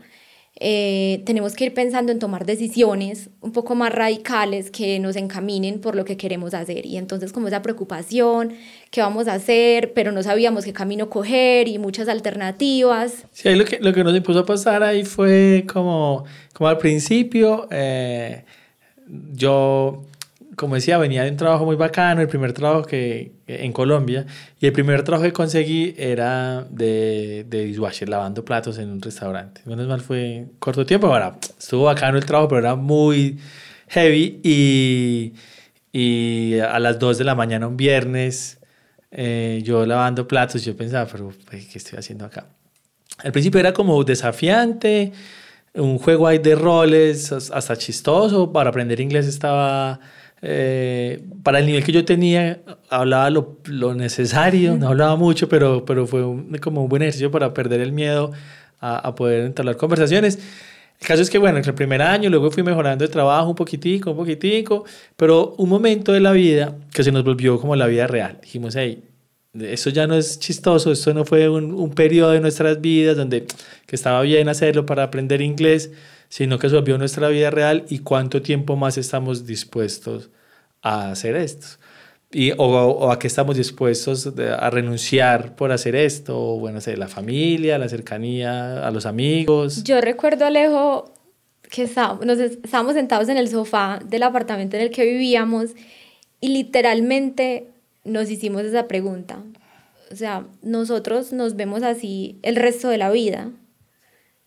eh, 0.59 1.23
tenemos 1.27 1.55
que 1.55 1.67
ir 1.67 1.75
pensando 1.75 2.13
en 2.13 2.19
tomar 2.19 2.47
decisiones 2.47 3.29
un 3.43 3.53
poco 3.53 3.75
más 3.75 3.93
radicales 3.93 4.71
que 4.71 4.99
nos 4.99 5.17
encaminen 5.17 5.81
por 5.81 5.95
lo 5.95 6.07
que 6.07 6.17
queremos 6.17 6.55
hacer. 6.55 6.87
Y 6.87 6.97
entonces 6.97 7.31
como 7.33 7.49
esa 7.49 7.61
preocupación, 7.61 8.55
¿qué 8.91 9.03
vamos 9.03 9.29
a 9.29 9.35
hacer? 9.35 9.93
Pero 9.93 10.13
no 10.13 10.23
sabíamos 10.23 10.65
qué 10.65 10.73
camino 10.73 11.11
coger 11.11 11.69
y 11.69 11.79
muchas 11.79 12.09
alternativas. 12.09 13.25
Sí, 13.33 13.55
lo 13.55 13.67
que, 13.67 13.79
lo 13.81 13.93
que 13.93 14.03
nos 14.03 14.17
impuso 14.17 14.41
a 14.41 14.47
pasar 14.47 14.83
ahí 14.83 15.05
fue 15.05 15.65
como, 15.71 16.25
como 16.55 16.69
al 16.69 16.79
principio, 16.79 17.69
eh, 17.71 18.45
yo 19.35 20.05
como 20.57 20.75
decía, 20.75 20.99
venía 20.99 21.23
de 21.23 21.31
un 21.31 21.37
trabajo 21.37 21.65
muy 21.65 21.77
bacano, 21.77 22.23
el 22.23 22.29
primer 22.29 22.53
trabajo 22.53 22.83
que 22.83 23.33
en 23.47 23.73
Colombia, 23.73 24.27
y 24.59 24.67
el 24.67 24.73
primer 24.73 25.03
trabajo 25.03 25.25
que 25.25 25.33
conseguí 25.33 25.95
era 25.99 26.67
de, 26.71 27.45
de 27.49 27.65
dishwasher, 27.67 28.09
lavando 28.09 28.45
platos 28.45 28.79
en 28.79 28.91
un 28.91 29.01
restaurante. 29.01 29.61
Menos 29.67 29.87
mal 29.87 30.01
fue 30.01 30.47
corto 30.59 30.87
tiempo, 30.87 31.09
ahora 31.09 31.37
estuvo 31.59 31.85
bacano 31.85 32.17
el 32.17 32.25
trabajo, 32.25 32.49
pero 32.49 32.61
era 32.61 32.75
muy 32.75 33.39
heavy 33.89 34.41
y, 34.43 35.35
y 35.93 36.59
a 36.59 36.79
las 36.79 36.99
2 36.99 37.19
de 37.19 37.25
la 37.25 37.35
mañana 37.35 37.69
un 37.69 37.77
viernes, 37.77 38.59
eh, 39.11 39.61
yo 39.63 39.85
lavando 39.85 40.27
platos, 40.27 40.65
yo 40.65 40.75
pensaba, 40.75 41.07
pero 41.11 41.33
¿qué 41.51 41.79
estoy 41.79 41.99
haciendo 41.99 42.25
acá? 42.25 42.47
Al 43.19 43.33
principio 43.33 43.61
era 43.61 43.73
como 43.73 44.03
desafiante, 44.05 45.13
un 45.75 45.99
juego 45.99 46.27
ahí 46.27 46.39
de 46.39 46.55
roles, 46.55 47.31
hasta 47.33 47.77
chistoso, 47.77 48.53
para 48.53 48.71
aprender 48.71 49.01
inglés 49.01 49.27
estaba 49.27 50.01
eh, 50.49 51.25
para 51.43 51.59
el 51.59 51.67
nivel 51.67 51.83
que 51.83 51.91
yo 51.91 52.05
tenía, 52.05 52.61
hablaba 52.89 53.31
lo, 53.31 53.59
lo 53.65 53.95
necesario, 53.95 54.77
no 54.77 54.87
hablaba 54.87 55.17
mucho, 55.17 55.49
pero, 55.49 55.85
pero 55.85 56.07
fue 56.07 56.23
como 56.61 56.85
un 56.85 56.89
buen 56.89 57.03
ejercicio 57.03 57.33
para 57.33 57.53
perder 57.53 57.81
el 57.81 57.91
miedo 57.91 58.31
a, 58.79 58.97
a 58.97 59.15
poder 59.17 59.45
entablar 59.45 59.77
conversaciones. 59.77 60.39
El 61.01 61.07
caso 61.09 61.23
es 61.23 61.31
que, 61.31 61.39
bueno, 61.39 61.59
en 61.59 61.65
el 61.65 61.75
primer 61.75 62.01
año, 62.01 62.31
luego 62.31 62.53
fui 62.53 62.63
mejorando 62.63 63.05
de 63.05 63.11
trabajo 63.11 63.49
un 63.49 63.57
poquitico, 63.57 64.13
un 64.13 64.19
poquitico, 64.19 64.85
pero 65.17 65.57
un 65.59 65.69
momento 65.69 66.13
de 66.13 66.21
la 66.21 66.31
vida 66.31 66.77
que 66.93 67.03
se 67.03 67.11
nos 67.11 67.25
volvió 67.25 67.61
como 67.61 67.75
la 67.75 67.89
vida 67.89 68.07
real. 68.07 68.39
Dijimos, 68.41 68.77
hey, 68.77 69.03
eso 69.61 69.91
ya 69.91 70.07
no 70.07 70.15
es 70.15 70.39
chistoso, 70.39 70.93
esto 70.93 71.13
no 71.13 71.25
fue 71.25 71.49
un, 71.49 71.75
un 71.75 71.91
periodo 71.91 72.31
de 72.31 72.41
nuestras 72.41 72.81
vidas 72.81 73.17
donde 73.17 73.47
que 73.87 73.97
estaba 73.97 74.23
bien 74.23 74.49
hacerlo 74.49 74.87
para 74.87 75.03
aprender 75.03 75.43
inglés, 75.43 75.91
sino 76.29 76.57
que 76.61 76.69
se 76.69 76.77
volvió 76.77 76.99
nuestra 76.99 77.29
vida 77.31 77.51
real 77.51 77.85
y 77.89 77.99
cuánto 77.99 78.43
tiempo 78.43 78.77
más 78.77 78.97
estamos 78.97 79.45
dispuestos 79.45 80.31
a 80.87 81.11
hacer 81.11 81.37
esto. 81.37 81.67
Y, 82.31 82.53
o, 82.57 83.11
a 83.11 83.19
qué 83.19 83.27
estamos 83.27 83.57
dispuestos 83.57 84.27
a 84.27 84.71
renunciar 84.71 85.57
por 85.57 85.73
hacer 85.73 85.97
esto, 85.97 86.39
o 86.39 86.59
bueno, 86.59 86.81
sé, 86.81 86.97
la 86.97 87.09
familia, 87.09 87.79
la 87.79 87.89
cercanía, 87.89 88.87
a 88.87 88.91
los 88.91 89.07
amigos. 89.07 89.83
Yo 89.85 90.01
recuerdo, 90.01 90.45
Alejo, 90.45 91.13
que 91.71 91.85
estábamos, 91.85 92.27
nos, 92.27 92.39
estábamos 92.39 92.95
sentados 92.95 93.29
en 93.29 93.37
el 93.37 93.49
sofá 93.49 94.01
del 94.05 94.23
apartamento 94.23 94.77
en 94.77 94.83
el 94.83 94.91
que 94.91 95.05
vivíamos 95.05 95.71
y 96.41 96.49
literalmente 96.49 97.69
nos 98.05 98.31
hicimos 98.31 98.63
esa 98.63 98.87
pregunta. 98.87 99.43
O 100.13 100.17
sea, 100.17 100.47
nosotros 100.63 101.33
nos 101.33 101.57
vemos 101.57 101.83
así 101.83 102.39
el 102.43 102.57
resto 102.57 102.89
de 102.89 102.99
la 102.99 103.11
vida. 103.11 103.51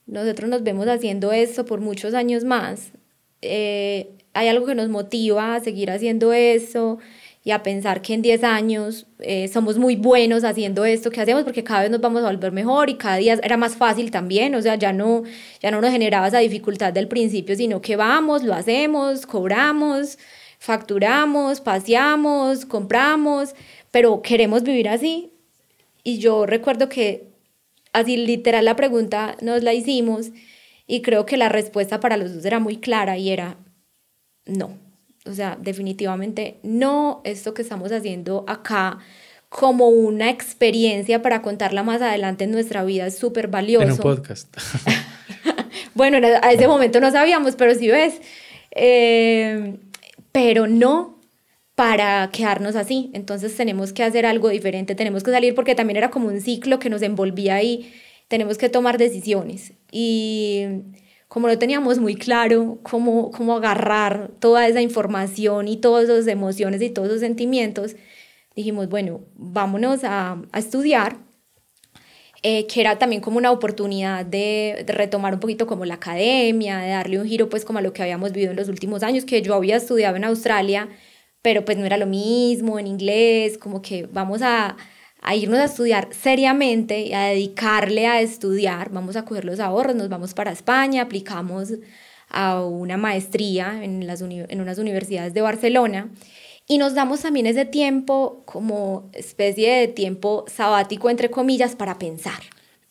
Nosotros 0.05 0.49
nos 0.49 0.63
vemos 0.63 0.87
haciendo 0.87 1.31
esto 1.31 1.65
por 1.65 1.81
muchos 1.81 2.13
años 2.13 2.43
más. 2.43 2.93
Eh, 3.41 4.18
hay 4.39 4.47
algo 4.47 4.65
que 4.65 4.75
nos 4.75 4.87
motiva 4.87 5.55
a 5.55 5.59
seguir 5.59 5.91
haciendo 5.91 6.31
eso 6.31 6.99
y 7.43 7.51
a 7.51 7.61
pensar 7.61 8.01
que 8.01 8.13
en 8.13 8.21
10 8.21 8.43
años 8.45 9.05
eh, 9.19 9.49
somos 9.49 9.77
muy 9.77 9.97
buenos 9.97 10.45
haciendo 10.45 10.85
esto 10.85 11.11
que 11.11 11.19
hacemos 11.19 11.43
porque 11.43 11.61
cada 11.63 11.81
vez 11.81 11.91
nos 11.91 11.99
vamos 11.99 12.23
a 12.23 12.27
volver 12.27 12.53
mejor 12.53 12.89
y 12.89 12.95
cada 12.95 13.17
día 13.17 13.37
era 13.43 13.57
más 13.57 13.75
fácil 13.75 14.11
también, 14.11 14.55
o 14.55 14.61
sea, 14.61 14.75
ya 14.75 14.93
no, 14.93 15.23
ya 15.61 15.71
no 15.71 15.81
nos 15.81 15.91
generaba 15.91 16.29
esa 16.29 16.39
dificultad 16.39 16.93
del 16.93 17.09
principio, 17.09 17.53
sino 17.57 17.81
que 17.81 17.97
vamos, 17.97 18.43
lo 18.43 18.53
hacemos, 18.53 19.25
cobramos, 19.25 20.17
facturamos, 20.57 21.59
paseamos, 21.59 22.65
compramos, 22.65 23.55
pero 23.91 24.21
queremos 24.21 24.63
vivir 24.63 24.87
así. 24.87 25.33
Y 26.03 26.19
yo 26.19 26.45
recuerdo 26.45 26.87
que 26.87 27.27
así 27.91 28.15
literal 28.15 28.63
la 28.63 28.77
pregunta 28.77 29.35
nos 29.41 29.63
la 29.63 29.73
hicimos 29.73 30.27
y 30.87 31.01
creo 31.01 31.25
que 31.25 31.35
la 31.35 31.49
respuesta 31.49 31.99
para 31.99 32.15
los 32.15 32.35
dos 32.35 32.45
era 32.45 32.59
muy 32.59 32.77
clara 32.77 33.17
y 33.17 33.31
era 33.31 33.57
no. 34.49 34.77
O 35.25 35.33
sea, 35.33 35.57
definitivamente 35.59 36.59
no, 36.63 37.21
esto 37.23 37.53
que 37.53 37.61
estamos 37.61 37.91
haciendo 37.91 38.45
acá 38.47 38.99
como 39.49 39.89
una 39.89 40.29
experiencia 40.29 41.21
para 41.21 41.41
contarla 41.41 41.83
más 41.83 42.01
adelante 42.01 42.43
en 42.43 42.51
nuestra 42.51 42.83
vida 42.83 43.07
es 43.07 43.17
súper 43.17 43.47
valioso. 43.47 43.85
En 43.85 43.91
un 43.91 43.97
podcast. 43.97 44.55
bueno, 45.95 46.19
a 46.41 46.51
ese 46.51 46.67
momento 46.67 46.99
no 46.99 47.11
sabíamos, 47.11 47.55
pero 47.55 47.73
sí 47.73 47.87
ves. 47.87 48.21
Eh, 48.71 49.77
pero 50.31 50.67
no 50.67 51.19
para 51.75 52.29
quedarnos 52.31 52.75
así. 52.75 53.09
Entonces 53.13 53.55
tenemos 53.55 53.93
que 53.93 54.03
hacer 54.03 54.25
algo 54.25 54.49
diferente, 54.49 54.95
tenemos 54.95 55.23
que 55.23 55.31
salir 55.31 55.55
porque 55.55 55.75
también 55.75 55.97
era 55.97 56.11
como 56.11 56.27
un 56.27 56.41
ciclo 56.41 56.77
que 56.77 56.89
nos 56.89 57.01
envolvía 57.01 57.55
ahí. 57.55 57.91
Tenemos 58.27 58.57
que 58.57 58.69
tomar 58.69 58.97
decisiones. 58.97 59.73
Y 59.91 60.65
como 61.29 61.47
no 61.47 61.57
teníamos 61.59 61.99
muy 61.99 62.15
claro 62.15 62.79
cómo, 62.83 63.31
cómo 63.31 63.55
agarrar 63.55 64.31
toda 64.39 64.67
esa 64.67 64.81
información 64.81 65.67
y 65.67 65.77
todas 65.77 66.05
esas 66.05 66.27
emociones 66.27 66.81
y 66.81 66.89
todos 66.89 67.09
esos 67.09 67.21
sentimientos, 67.21 67.95
dijimos, 68.55 68.89
bueno, 68.89 69.21
vámonos 69.35 70.03
a, 70.03 70.41
a 70.51 70.59
estudiar, 70.59 71.17
eh, 72.41 72.65
que 72.67 72.81
era 72.81 72.97
también 72.97 73.21
como 73.21 73.37
una 73.37 73.51
oportunidad 73.51 74.25
de, 74.25 74.83
de, 74.85 74.93
retomar 74.93 75.35
un 75.35 75.39
poquito 75.39 75.67
como 75.67 75.85
la 75.85 75.95
academia, 75.95 76.79
de 76.79 76.89
darle 76.89 77.19
un 77.19 77.27
giro 77.27 77.47
pues 77.47 77.63
como 77.63 77.79
a 77.79 77.81
lo 77.83 77.93
que 77.93 78.01
habíamos 78.01 78.31
vivido 78.31 78.51
en 78.51 78.57
los 78.57 78.69
últimos 78.69 79.03
años, 79.03 79.23
que 79.25 79.41
yo 79.43 79.53
había 79.53 79.75
estudiado 79.77 80.15
en 80.15 80.23
Australia, 80.23 80.89
pero 81.43 81.63
pues 81.63 81.77
no 81.77 81.85
era 81.85 81.97
lo 81.97 82.07
mismo 82.07 82.79
en 82.79 82.87
inglés, 82.87 83.57
como 83.59 83.81
que 83.83 84.07
vamos 84.11 84.41
a, 84.41 84.77
a 85.21 85.35
irnos 85.35 85.59
a 85.59 85.65
estudiar 85.65 86.09
seriamente 86.11 87.01
y 87.01 87.13
a 87.13 87.25
dedicarle 87.25 88.07
a 88.07 88.21
estudiar, 88.21 88.89
vamos 88.91 89.15
a 89.15 89.25
coger 89.25 89.45
los 89.45 89.59
ahorros, 89.59 89.95
nos 89.95 90.09
vamos 90.09 90.33
para 90.33 90.51
España, 90.51 91.03
aplicamos 91.03 91.73
a 92.29 92.63
una 92.63 92.97
maestría 92.97 93.83
en, 93.83 94.05
las 94.07 94.21
en 94.21 94.61
unas 94.61 94.77
universidades 94.77 95.33
de 95.33 95.41
Barcelona 95.41 96.09
y 96.67 96.77
nos 96.77 96.93
damos 96.93 97.21
también 97.21 97.47
ese 97.47 97.65
tiempo 97.65 98.43
como 98.45 99.09
especie 99.13 99.73
de 99.73 99.87
tiempo 99.87 100.45
sabático, 100.47 101.09
entre 101.09 101.31
comillas, 101.31 101.75
para 101.75 101.97
pensar. 101.97 102.41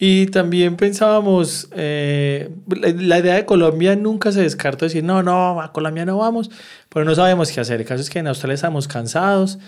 Y 0.01 0.27
también 0.27 0.77
pensábamos, 0.77 1.69
eh, 1.73 2.51
la, 2.69 3.19
idea 3.19 3.35
de 3.35 3.45
Colombia 3.45 3.97
nunca 3.97 4.31
se 4.31 4.43
descartó 4.43 4.85
decir, 4.85 5.03
no, 5.03 5.25
no, 5.25 5.61
a 5.61 5.73
Colombia 5.73 6.05
no 6.05 6.19
vamos, 6.19 6.51
pero 6.89 7.05
no 7.05 7.15
sabemos 7.17 7.51
qué 7.51 7.61
hacer. 7.61 7.81
El 7.81 7.87
caso 7.87 8.03
es 8.03 8.11
que 8.11 8.21
en 8.21 8.29
Australia 8.29 8.55
estamos 8.55 8.87
cansados, 8.87 9.59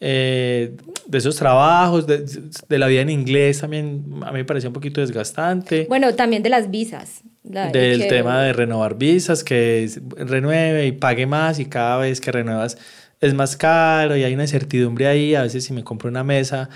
eh, 0.00 0.76
de 1.06 1.18
esos 1.18 1.36
trabajos, 1.36 2.06
de, 2.06 2.26
de, 2.68 2.78
la 2.78 2.86
vida 2.86 3.00
en 3.00 3.10
inglés 3.10 3.60
también 3.60 4.04
a 4.22 4.30
mí 4.30 4.38
me 4.38 4.44
parecía 4.44 4.68
un 4.68 4.74
poquito 4.74 5.00
desgastante. 5.00 5.86
Bueno, 5.88 6.14
también 6.14 6.42
de 6.42 6.50
las 6.50 6.70
visas. 6.70 7.22
del 7.42 8.06
tema 8.08 8.42
de 8.42 8.52
renovar 8.52 8.96
visas, 8.98 9.42
que 9.42 9.88
renueve 10.16 10.86
y 10.86 10.92
pague 10.92 11.26
más 11.26 11.58
y 11.58 11.66
cada 11.66 11.98
vez 11.98 12.20
que 12.20 12.30
renuevas 12.30 12.76
es 13.20 13.32
más 13.32 13.56
caro 13.56 14.16
y 14.16 14.24
hay 14.24 14.34
una 14.34 14.44
incertidumbre 14.44 15.06
ahí. 15.06 15.34
A 15.34 15.42
veces 15.42 15.64
si 15.64 15.72
me 15.72 15.82
compro 15.82 16.10
una 16.10 16.24
mesa, 16.24 16.68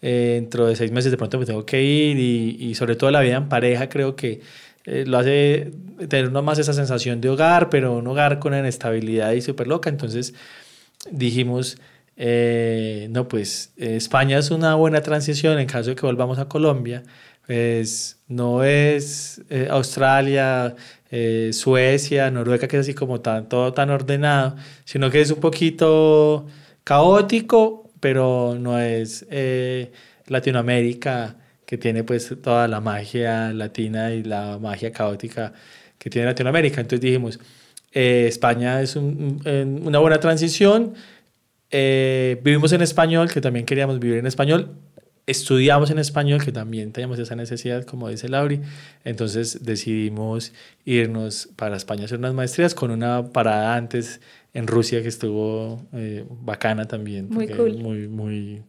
eh, 0.00 0.34
dentro 0.36 0.66
de 0.66 0.76
seis 0.76 0.92
meses 0.92 1.10
de 1.10 1.16
pronto 1.16 1.38
me 1.38 1.46
tengo 1.46 1.66
que 1.66 1.82
ir 1.82 2.18
y, 2.18 2.56
y 2.60 2.74
sobre 2.76 2.94
todo 2.94 3.10
la 3.10 3.20
vida 3.20 3.36
en 3.36 3.48
pareja 3.48 3.88
creo 3.88 4.14
que 4.14 4.40
eh, 4.90 5.04
lo 5.06 5.18
hace 5.18 5.72
tener 6.08 6.28
uno 6.28 6.42
más 6.42 6.58
esa 6.58 6.72
sensación 6.72 7.20
de 7.20 7.28
hogar, 7.28 7.68
pero 7.68 7.98
un 7.98 8.06
hogar 8.06 8.38
con 8.38 8.54
inestabilidad 8.54 9.32
y 9.32 9.42
súper 9.42 9.66
loca. 9.66 9.90
Entonces 9.90 10.32
dijimos 11.10 11.78
eh, 12.20 13.06
no, 13.10 13.28
pues 13.28 13.72
eh, 13.76 13.94
España 13.94 14.38
es 14.38 14.50
una 14.50 14.74
buena 14.74 15.00
transición 15.02 15.58
en 15.60 15.68
caso 15.68 15.90
de 15.90 15.96
que 15.96 16.04
volvamos 16.04 16.38
a 16.40 16.48
Colombia. 16.48 17.04
Pues 17.46 18.20
no 18.26 18.64
es 18.64 19.40
eh, 19.48 19.68
Australia, 19.70 20.74
Suecia, 21.52 22.30
Noruega, 22.30 22.68
que 22.68 22.76
es 22.76 22.80
así 22.80 22.94
como 22.94 23.20
tan, 23.20 23.48
todo 23.48 23.72
tan 23.72 23.88
ordenado, 23.90 24.56
sino 24.84 25.10
que 25.10 25.20
es 25.22 25.30
un 25.30 25.40
poquito 25.40 26.46
caótico, 26.84 27.90
pero 28.00 28.56
no 28.58 28.78
es 28.78 29.24
Latinoamérica, 30.26 31.36
que 31.64 31.78
tiene 31.78 32.04
pues 32.04 32.34
toda 32.42 32.68
la 32.68 32.80
magia 32.80 33.52
latina 33.54 34.12
y 34.12 34.22
la 34.24 34.58
magia 34.58 34.92
caótica 34.92 35.52
que 35.98 36.10
tiene 36.10 36.26
Latinoamérica. 36.26 36.80
Entonces 36.82 37.00
dijimos, 37.00 37.40
España 37.92 38.82
es 38.82 38.96
una 38.96 39.98
buena 40.00 40.20
transición 40.20 40.94
eh, 41.70 42.40
vivimos 42.42 42.72
en 42.72 42.82
español, 42.82 43.30
que 43.30 43.40
también 43.40 43.66
queríamos 43.66 43.98
vivir 43.98 44.18
en 44.18 44.26
español. 44.26 44.76
Estudiamos 45.26 45.90
en 45.90 45.98
español, 45.98 46.42
que 46.42 46.52
también 46.52 46.92
teníamos 46.92 47.18
esa 47.18 47.36
necesidad, 47.36 47.84
como 47.84 48.08
dice 48.08 48.28
Lauri. 48.28 48.62
Entonces 49.04 49.62
decidimos 49.62 50.54
irnos 50.86 51.50
para 51.56 51.76
España 51.76 52.02
a 52.02 52.04
hacer 52.06 52.18
unas 52.18 52.32
maestrías 52.32 52.74
con 52.74 52.90
una 52.90 53.30
parada 53.30 53.76
antes 53.76 54.22
en 54.54 54.66
Rusia 54.66 55.02
que 55.02 55.08
estuvo 55.08 55.86
eh, 55.92 56.24
bacana 56.28 56.86
también. 56.86 57.28
Muy 57.28 57.46
cool. 57.48 57.76
Muy, 57.76 58.08
muy 58.08 58.62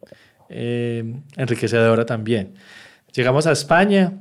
eh, 0.49 1.15
enriquecedora 1.37 2.05
también. 2.05 2.55
Llegamos 3.13 3.47
a 3.47 3.53
España. 3.53 4.19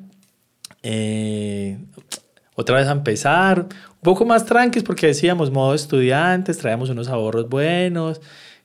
otra 2.54 2.76
vez 2.76 2.86
a 2.86 2.92
empezar, 2.92 3.62
un 3.62 4.00
poco 4.00 4.24
más 4.24 4.44
tranquilos 4.44 4.84
porque 4.84 5.08
decíamos 5.08 5.50
modo 5.50 5.74
estudiantes, 5.74 6.56
traíamos 6.58 6.88
unos 6.88 7.08
ahorros 7.08 7.48
buenos, 7.48 8.20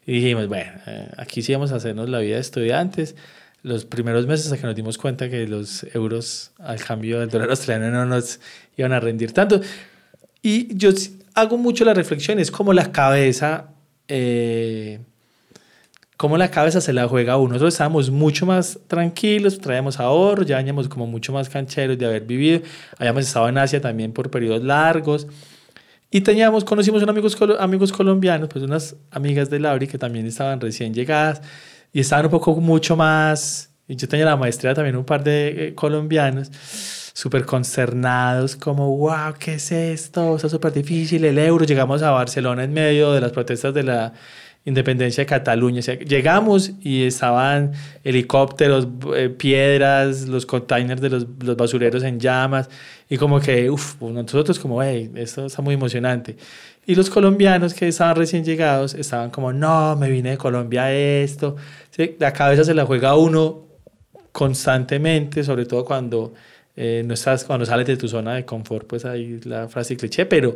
y 0.05 0.13
dijimos, 0.13 0.47
bueno, 0.47 0.71
eh, 0.85 1.09
aquí 1.17 1.41
sí 1.41 1.53
vamos 1.53 1.71
a 1.71 1.75
hacernos 1.75 2.09
la 2.09 2.19
vida 2.19 2.35
de 2.35 2.41
estudiantes. 2.41 3.15
Los 3.61 3.85
primeros 3.85 4.27
meses 4.27 4.47
hasta 4.47 4.57
que 4.57 4.67
nos 4.67 4.75
dimos 4.75 4.97
cuenta 4.97 5.29
que 5.29 5.47
los 5.47 5.85
euros 5.93 6.51
al 6.59 6.83
cambio 6.83 7.21
del 7.21 7.29
dólar 7.29 7.49
australiano 7.49 7.89
no 7.91 8.05
nos 8.05 8.41
iban 8.75 8.91
a 8.91 8.99
rendir 8.99 9.31
tanto. 9.31 9.61
Y 10.41 10.75
yo 10.75 10.89
hago 11.35 11.57
mucho 11.57 11.85
la 11.85 11.93
reflexión, 11.93 12.39
es 12.39 12.51
como 12.51 12.73
la 12.73 12.91
cabeza, 12.91 13.69
eh, 14.09 14.99
como 16.17 16.37
la 16.37 16.51
cabeza 16.51 16.81
se 16.81 16.91
la 16.91 17.07
juega 17.07 17.33
a 17.33 17.37
uno. 17.37 17.53
Nosotros 17.53 17.73
estábamos 17.73 18.09
mucho 18.11 18.45
más 18.45 18.77
tranquilos, 18.87 19.59
traíamos 19.59 20.01
ahorro, 20.01 20.43
ya 20.43 20.57
veníamos 20.57 20.89
como 20.89 21.07
mucho 21.07 21.31
más 21.31 21.47
cancheros 21.47 21.97
de 21.97 22.05
haber 22.05 22.23
vivido. 22.23 22.61
Habíamos 22.97 23.25
estado 23.25 23.47
en 23.47 23.57
Asia 23.57 23.79
también 23.79 24.11
por 24.11 24.29
periodos 24.29 24.63
largos. 24.63 25.27
Y 26.13 26.21
teníamos, 26.21 26.63
conocimos 26.63 27.01
unos 27.01 27.09
amigos, 27.09 27.35
amigos 27.59 27.91
colombianos, 27.91 28.47
pues 28.47 28.63
unas 28.63 28.95
amigas 29.09 29.49
de 29.49 29.59
Lauri 29.59 29.87
que 29.87 29.97
también 29.97 30.27
estaban 30.27 30.61
recién 30.61 30.93
llegadas 30.93 31.41
y 31.91 32.01
estaban 32.01 32.25
un 32.25 32.31
poco 32.31 32.53
mucho 32.61 32.95
más, 32.95 33.71
y 33.87 33.95
yo 33.95 34.07
tenía 34.07 34.25
la 34.25 34.37
maestría 34.37 34.75
también 34.75 34.95
un 34.95 35.05
par 35.05 35.23
de 35.23 35.69
eh, 35.69 35.73
colombianos, 35.73 36.51
súper 37.15 37.47
consternados, 37.47 38.55
como, 38.55 38.95
wow, 38.95 39.33
¿qué 39.39 39.55
es 39.55 39.71
esto? 39.71 40.35
Está 40.35 40.49
súper 40.49 40.71
difícil 40.71 41.25
el 41.25 41.39
euro. 41.39 41.65
Llegamos 41.65 42.03
a 42.03 42.11
Barcelona 42.11 42.63
en 42.63 42.73
medio 42.73 43.11
de 43.11 43.19
las 43.19 43.31
protestas 43.31 43.73
de 43.73 43.81
la 43.81 44.13
independencia 44.65 45.23
de 45.23 45.25
Cataluña. 45.25 45.81
llegamos 45.81 46.71
y 46.81 47.03
estaban 47.03 47.73
helicópteros, 48.03 48.87
eh, 49.15 49.29
piedras, 49.29 50.27
los 50.27 50.45
containers 50.45 51.01
de 51.01 51.09
los, 51.09 51.27
los, 51.43 51.57
basureros 51.57 52.03
en 52.03 52.19
llamas. 52.19 52.69
Y 53.09 53.17
como 53.17 53.39
que, 53.39 53.69
uff, 53.69 54.01
nosotros 54.01 54.59
como, 54.59 54.81
hey, 54.81 55.11
esto 55.15 55.45
está 55.45 55.61
muy 55.61 55.75
emocionante. 55.75 56.37
Y 56.85 56.95
los 56.95 57.09
colombianos 57.09 57.73
que 57.73 57.87
estaban 57.87 58.15
recién 58.15 58.43
llegados 58.43 58.93
estaban 58.93 59.29
como, 59.29 59.51
no, 59.53 59.95
me 59.95 60.09
vine 60.09 60.31
de 60.31 60.37
Colombia 60.37 60.83
a 60.83 60.93
esto. 60.93 61.55
La 62.19 62.31
cabeza 62.33 62.63
se 62.63 62.73
la 62.73 62.85
juega 62.85 63.15
uno 63.15 63.63
constantemente, 64.31 65.43
sobre 65.43 65.65
todo 65.65 65.85
cuando 65.85 66.33
eh, 66.75 67.03
no 67.05 67.13
estás, 67.13 67.43
cuando 67.43 67.65
sales 67.65 67.85
de 67.85 67.97
tu 67.97 68.07
zona 68.07 68.35
de 68.35 68.45
confort, 68.45 68.87
pues 68.87 69.05
ahí 69.05 69.39
la 69.43 69.67
frase 69.67 69.95
cliché, 69.95 70.25
pero 70.25 70.55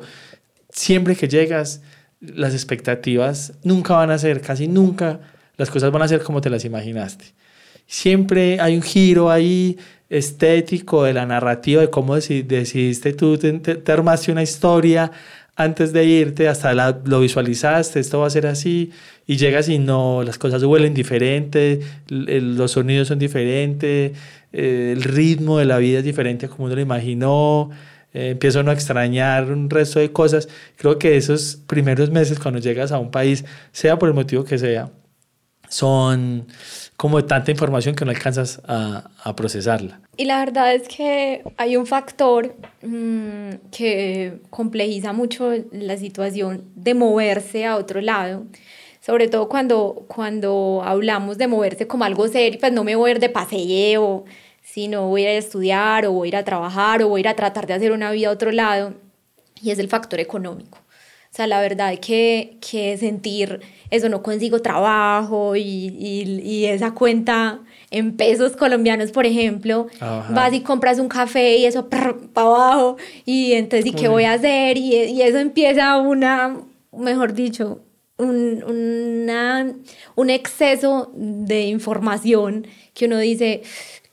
siempre 0.69 1.15
que 1.15 1.27
llegas 1.27 1.81
las 2.19 2.53
expectativas 2.53 3.53
nunca 3.63 3.95
van 3.95 4.11
a 4.11 4.17
ser, 4.17 4.41
casi 4.41 4.67
nunca 4.67 5.19
las 5.57 5.69
cosas 5.69 5.91
van 5.91 6.01
a 6.01 6.07
ser 6.07 6.21
como 6.21 6.41
te 6.41 6.49
las 6.49 6.65
imaginaste. 6.65 7.25
Siempre 7.85 8.59
hay 8.59 8.75
un 8.75 8.81
giro 8.81 9.31
ahí 9.31 9.77
estético 10.09 11.03
de 11.03 11.13
la 11.13 11.25
narrativa, 11.25 11.81
de 11.81 11.89
cómo 11.89 12.15
decidiste 12.15 13.13
tú, 13.13 13.37
te, 13.37 13.91
armaste 13.91 14.31
una 14.31 14.43
historia 14.43 15.11
antes 15.55 15.91
de 15.91 16.05
irte, 16.05 16.47
hasta 16.47 16.73
lo 16.73 17.19
visualizaste, 17.19 17.99
esto 17.99 18.19
va 18.19 18.27
a 18.27 18.29
ser 18.29 18.45
así, 18.45 18.91
y 19.25 19.37
llegas 19.37 19.67
y 19.69 19.79
no, 19.79 20.21
las 20.23 20.37
cosas 20.37 20.63
huelen 20.63 20.93
diferente, 20.93 21.79
los 22.07 22.71
sonidos 22.71 23.07
son 23.07 23.17
diferentes, 23.17 24.11
eh, 24.53 24.93
el 24.95 25.03
ritmo 25.03 25.57
de 25.57 25.65
la 25.65 25.79
vida 25.79 25.99
es 25.99 26.05
diferente 26.05 26.45
a 26.45 26.49
como 26.49 26.65
uno 26.65 26.75
lo 26.75 26.81
imaginó, 26.81 27.71
eh, 28.17 28.31
empiezo 28.31 28.61
a 28.61 28.63
no 28.63 28.71
extrañar 28.71 29.51
un 29.51 29.69
resto 29.69 29.99
de 29.99 30.11
cosas. 30.11 30.49
Creo 30.75 30.97
que 30.97 31.17
esos 31.17 31.57
primeros 31.67 32.09
meses 32.09 32.39
cuando 32.39 32.59
llegas 32.59 32.91
a 32.91 32.97
un 32.97 33.11
país, 33.11 33.45
sea 33.71 33.99
por 33.99 34.09
el 34.09 34.15
motivo 34.15 34.43
que 34.43 34.57
sea, 34.57 34.89
son 35.69 36.47
como 36.95 37.23
tanta 37.25 37.51
información 37.51 37.93
que 37.93 38.05
no 38.05 38.11
alcanzas 38.11 38.59
a, 38.67 39.11
a 39.23 39.35
procesarla. 39.35 39.99
Y 40.15 40.25
la 40.25 40.39
verdad 40.39 40.73
es 40.73 40.87
que 40.87 41.43
hay 41.57 41.77
un 41.77 41.85
factor 41.85 42.55
mmm, 42.81 43.49
que 43.69 44.39
complejiza 44.49 45.13
mucho 45.13 45.51
la 45.71 45.97
situación 45.97 46.63
de 46.75 46.95
moverse 46.95 47.67
a 47.67 47.75
otro 47.75 48.01
lado. 48.01 48.45
Sobre 48.99 49.27
todo 49.27 49.47
cuando, 49.47 50.05
cuando 50.07 50.81
hablamos 50.83 51.37
de 51.37 51.47
moverse 51.47 51.85
como 51.85 52.03
algo 52.03 52.27
serio, 52.27 52.59
pues 52.59 52.73
no 52.73 52.83
me 52.83 52.95
voy 52.95 53.11
a 53.11 53.13
ir 53.13 53.19
de 53.19 53.29
paseo, 53.29 54.25
sino 54.71 55.07
voy 55.07 55.25
a 55.25 55.31
estudiar 55.31 56.05
o 56.05 56.11
voy 56.11 56.27
a 56.27 56.29
ir 56.29 56.35
a 56.35 56.43
trabajar 56.43 57.01
o 57.01 57.09
voy 57.09 57.19
a 57.19 57.21
ir 57.21 57.27
a 57.29 57.35
tratar 57.35 57.67
de 57.67 57.73
hacer 57.73 57.91
una 57.91 58.11
vida 58.11 58.27
a 58.27 58.31
otro 58.31 58.51
lado. 58.51 58.93
Y 59.61 59.71
es 59.71 59.79
el 59.79 59.87
factor 59.87 60.19
económico. 60.19 60.77
O 60.77 61.35
sea, 61.37 61.47
la 61.47 61.61
verdad 61.61 61.93
es 61.93 61.99
que, 61.99 62.57
que 62.59 62.97
sentir 62.97 63.61
eso, 63.89 64.09
no 64.09 64.21
consigo 64.21 64.61
trabajo 64.61 65.55
y, 65.55 65.61
y, 65.61 66.41
y 66.41 66.65
esa 66.65 66.93
cuenta 66.93 67.61
en 67.91 68.17
pesos 68.17 68.55
colombianos, 68.55 69.11
por 69.11 69.25
ejemplo, 69.25 69.87
Ajá. 69.99 70.33
vas 70.33 70.53
y 70.53 70.61
compras 70.61 70.99
un 70.99 71.07
café 71.07 71.57
y 71.57 71.65
eso 71.65 71.87
para 71.89 72.15
abajo 72.35 72.97
y 73.25 73.53
entonces, 73.53 73.87
¿y 73.87 73.93
qué 73.93 74.07
voy 74.09 74.25
a 74.25 74.33
hacer? 74.33 74.77
Y, 74.77 74.95
y, 74.95 75.21
eso 75.21 75.37
empieza 75.37 75.97
una, 75.97 76.57
mejor 76.91 77.33
dicho, 77.33 77.81
un, 78.17 78.63
una, 78.63 79.73
un 80.15 80.29
exceso 80.29 81.11
de 81.15 81.67
información 81.67 82.67
que 82.93 83.05
uno 83.05 83.19
dice, 83.19 83.61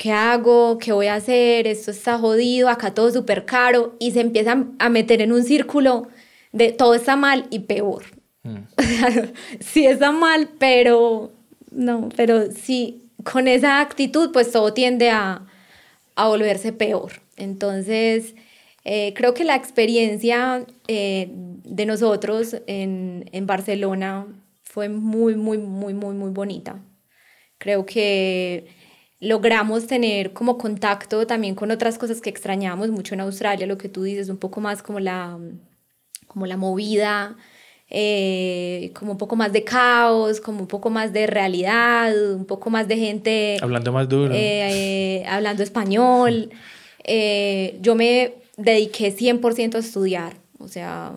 ¿qué 0.05 0.12
hago? 0.12 0.77
¿Qué 0.77 0.93
voy 0.93 1.07
a 1.07 1.14
hacer? 1.14 1.67
Esto 1.67 1.90
está 1.90 2.19
jodido, 2.19 2.69
acá 2.69 2.93
todo 2.93 3.11
súper 3.11 3.47
caro 3.47 3.97
y 3.99 4.11
se 4.11 4.21
empieza 4.21 4.62
a 4.79 4.88
meter 4.90 5.23
en 5.23 5.33
un 5.33 5.43
círculo 5.43 6.09
de 6.53 6.73
todo 6.73 6.93
está 6.93 7.17
mal 7.17 7.47
y 7.49 7.61
peor. 7.61 8.05
Mm. 8.43 8.64
sí 9.61 9.87
está 9.87 10.12
mal, 10.12 10.51
pero 10.59 11.33
no, 11.71 12.11
pero 12.17 12.53
sí 12.53 13.09
con 13.25 13.49
esa 13.49 13.81
actitud, 13.81 14.31
pues 14.31 14.53
todo 14.53 14.75
tiende 14.75 15.09
a, 15.09 15.47
a 16.17 16.29
volverse 16.29 16.75
peor. 16.75 17.12
Entonces, 17.38 18.35
eh, 18.85 19.14
creo 19.17 19.33
que 19.33 19.45
la 19.45 19.57
experiencia 19.57 20.67
eh, 20.87 21.29
de 21.31 21.87
nosotros 21.87 22.57
en, 22.67 23.31
en, 23.33 23.47
Barcelona 23.47 24.27
fue 24.64 24.90
muy, 24.90 25.35
muy, 25.35 25.57
muy, 25.57 25.95
muy, 25.95 26.14
muy 26.14 26.31
bonita. 26.31 26.79
Creo 27.57 27.87
que 27.87 28.84
logramos 29.25 29.87
tener 29.87 30.33
como 30.33 30.59
contacto 30.59 31.27
también 31.27 31.55
con 31.55 31.71
otras 31.71 31.99
cosas 31.99 32.21
que 32.21 32.31
extrañamos 32.31 32.91
mucho 32.91 33.15
en 33.15 33.21
Australia, 33.21 33.67
lo 33.67 33.79
que 33.79 33.89
tú 33.89 34.03
dices, 34.03 34.29
un 34.29 34.39
poco 34.39 34.61
más 34.61 34.83
como 34.83 35.01
la, 35.01 35.39
como 36.27 36.47
la 36.47 36.57
movida 36.57 37.37
eh, 37.91 38.91
como 38.95 39.13
un 39.13 39.19
poco 39.19 39.37
más 39.37 39.53
de 39.53 39.63
caos, 39.63 40.41
como 40.41 40.61
un 40.61 40.67
poco 40.67 40.91
más 40.91 41.13
de 41.13 41.27
realidad, 41.27 42.13
un 42.33 42.47
poco 42.47 42.71
más 42.71 42.89
de 42.89 42.97
gente... 42.97 43.59
Hablando 43.61 43.93
más 43.93 44.09
duro. 44.09 44.35
Eh, 44.35 45.19
eh, 45.21 45.25
hablando 45.29 45.63
español. 45.63 46.51
yo 47.81 47.95
me 47.95 48.35
dediqué 48.57 49.15
100% 49.15 49.75
a 49.75 49.79
estudiar, 49.79 50.35
o 50.59 50.67
sea, 50.67 51.13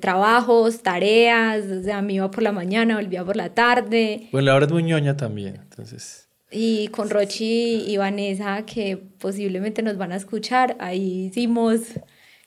trabajos, 0.00 0.82
tareas, 0.82 1.64
o 1.66 1.82
sea, 1.82 2.02
me 2.02 2.14
iba 2.14 2.30
por 2.30 2.42
la 2.42 2.52
mañana, 2.52 2.96
volvía 2.96 3.24
por 3.24 3.36
la 3.36 3.54
tarde. 3.54 4.28
Bueno, 4.32 4.46
la 4.46 4.56
hora 4.56 4.66
es 4.66 4.72
muy 4.72 4.82
ñoña 4.82 5.16
también, 5.16 5.56
entonces... 5.62 6.28
Y 6.50 6.88
con 6.88 7.08
Rochi 7.08 7.84
y 7.86 7.96
Vanessa, 7.96 8.66
que 8.66 8.98
posiblemente 8.98 9.82
nos 9.82 9.96
van 9.96 10.12
a 10.12 10.16
escuchar, 10.16 10.76
ahí 10.80 11.26
hicimos 11.26 11.80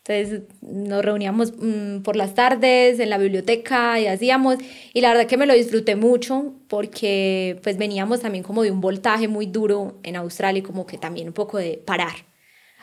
entonces 0.07 0.43
nos 0.61 1.03
reuníamos 1.03 1.53
mm, 1.57 2.01
por 2.03 2.15
las 2.15 2.35
tardes 2.35 2.99
en 2.99 3.09
la 3.09 3.17
biblioteca 3.17 3.99
y 3.99 4.05
hacíamos, 4.05 4.57
y 4.93 5.01
la 5.01 5.09
verdad 5.09 5.25
que 5.25 5.37
me 5.37 5.47
lo 5.47 5.55
disfruté 5.55 5.95
mucho 5.95 6.53
porque 6.67 7.59
pues 7.63 7.77
veníamos 7.77 8.21
también 8.21 8.43
como 8.43 8.61
de 8.61 8.69
un 8.69 8.81
voltaje 8.81 9.27
muy 9.27 9.47
duro 9.47 9.97
en 10.03 10.15
Australia 10.15 10.59
y 10.59 10.61
como 10.61 10.85
que 10.85 10.99
también 10.99 11.27
un 11.27 11.33
poco 11.33 11.57
de 11.57 11.81
parar. 11.83 12.13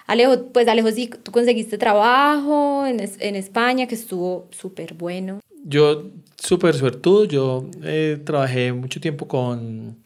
Alejo, 0.07 0.49
pues 0.53 0.69
Alejo, 0.69 0.91
sí, 0.91 1.11
tú 1.23 1.33
conseguiste 1.33 1.79
trabajo 1.79 2.87
en, 2.87 3.01
en 3.01 3.37
España 3.37 3.87
que 3.87 3.95
estuvo 3.95 4.49
súper 4.51 4.95
bueno. 4.95 5.41
Yo 5.65 6.11
súper 6.37 6.75
suertudo, 6.75 7.25
yo 7.25 7.67
eh, 7.83 8.21
trabajé 8.25 8.73
mucho 8.73 9.01
tiempo 9.01 9.29
con, 9.29 9.97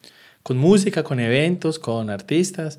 con 0.43 0.57
música, 0.57 1.03
con 1.03 1.19
eventos, 1.19 1.79
con 1.79 2.09
artistas 2.09 2.77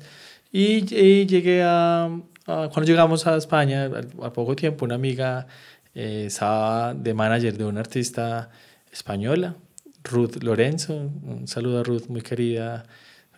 y, 0.51 0.93
y 0.95 1.25
llegué 1.25 1.61
a, 1.63 2.09
Ah, 2.51 2.67
cuando 2.73 2.89
llegamos 2.89 3.27
a 3.27 3.37
España, 3.37 3.91
a 4.23 4.33
poco 4.33 4.55
tiempo, 4.55 4.83
una 4.83 4.95
amiga 4.95 5.45
eh, 5.93 6.23
estaba 6.25 6.95
de 6.95 7.13
manager 7.13 7.55
de 7.55 7.63
una 7.63 7.81
artista 7.81 8.49
española, 8.91 9.55
Ruth 10.03 10.37
Lorenzo. 10.41 10.95
Un 10.95 11.47
saludo 11.47 11.81
a 11.81 11.83
Ruth, 11.83 12.07
muy 12.07 12.21
querida, 12.23 12.85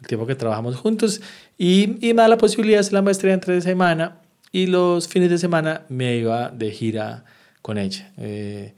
el 0.02 0.08
tiempo 0.08 0.28
que 0.28 0.36
trabajamos 0.36 0.76
juntos. 0.76 1.22
Y, 1.58 1.98
y 2.06 2.14
me 2.14 2.22
da 2.22 2.28
la 2.28 2.38
posibilidad 2.38 2.78
de 2.78 2.82
hacer 2.82 2.94
la 2.94 3.02
maestría 3.02 3.34
entre 3.34 3.62
semana 3.62 4.18
y 4.52 4.68
los 4.68 5.08
fines 5.08 5.30
de 5.30 5.38
semana 5.38 5.84
me 5.90 6.18
iba 6.18 6.50
de 6.50 6.72
gira 6.72 7.24
con 7.62 7.78
ella. 7.78 8.12
Eh, 8.18 8.74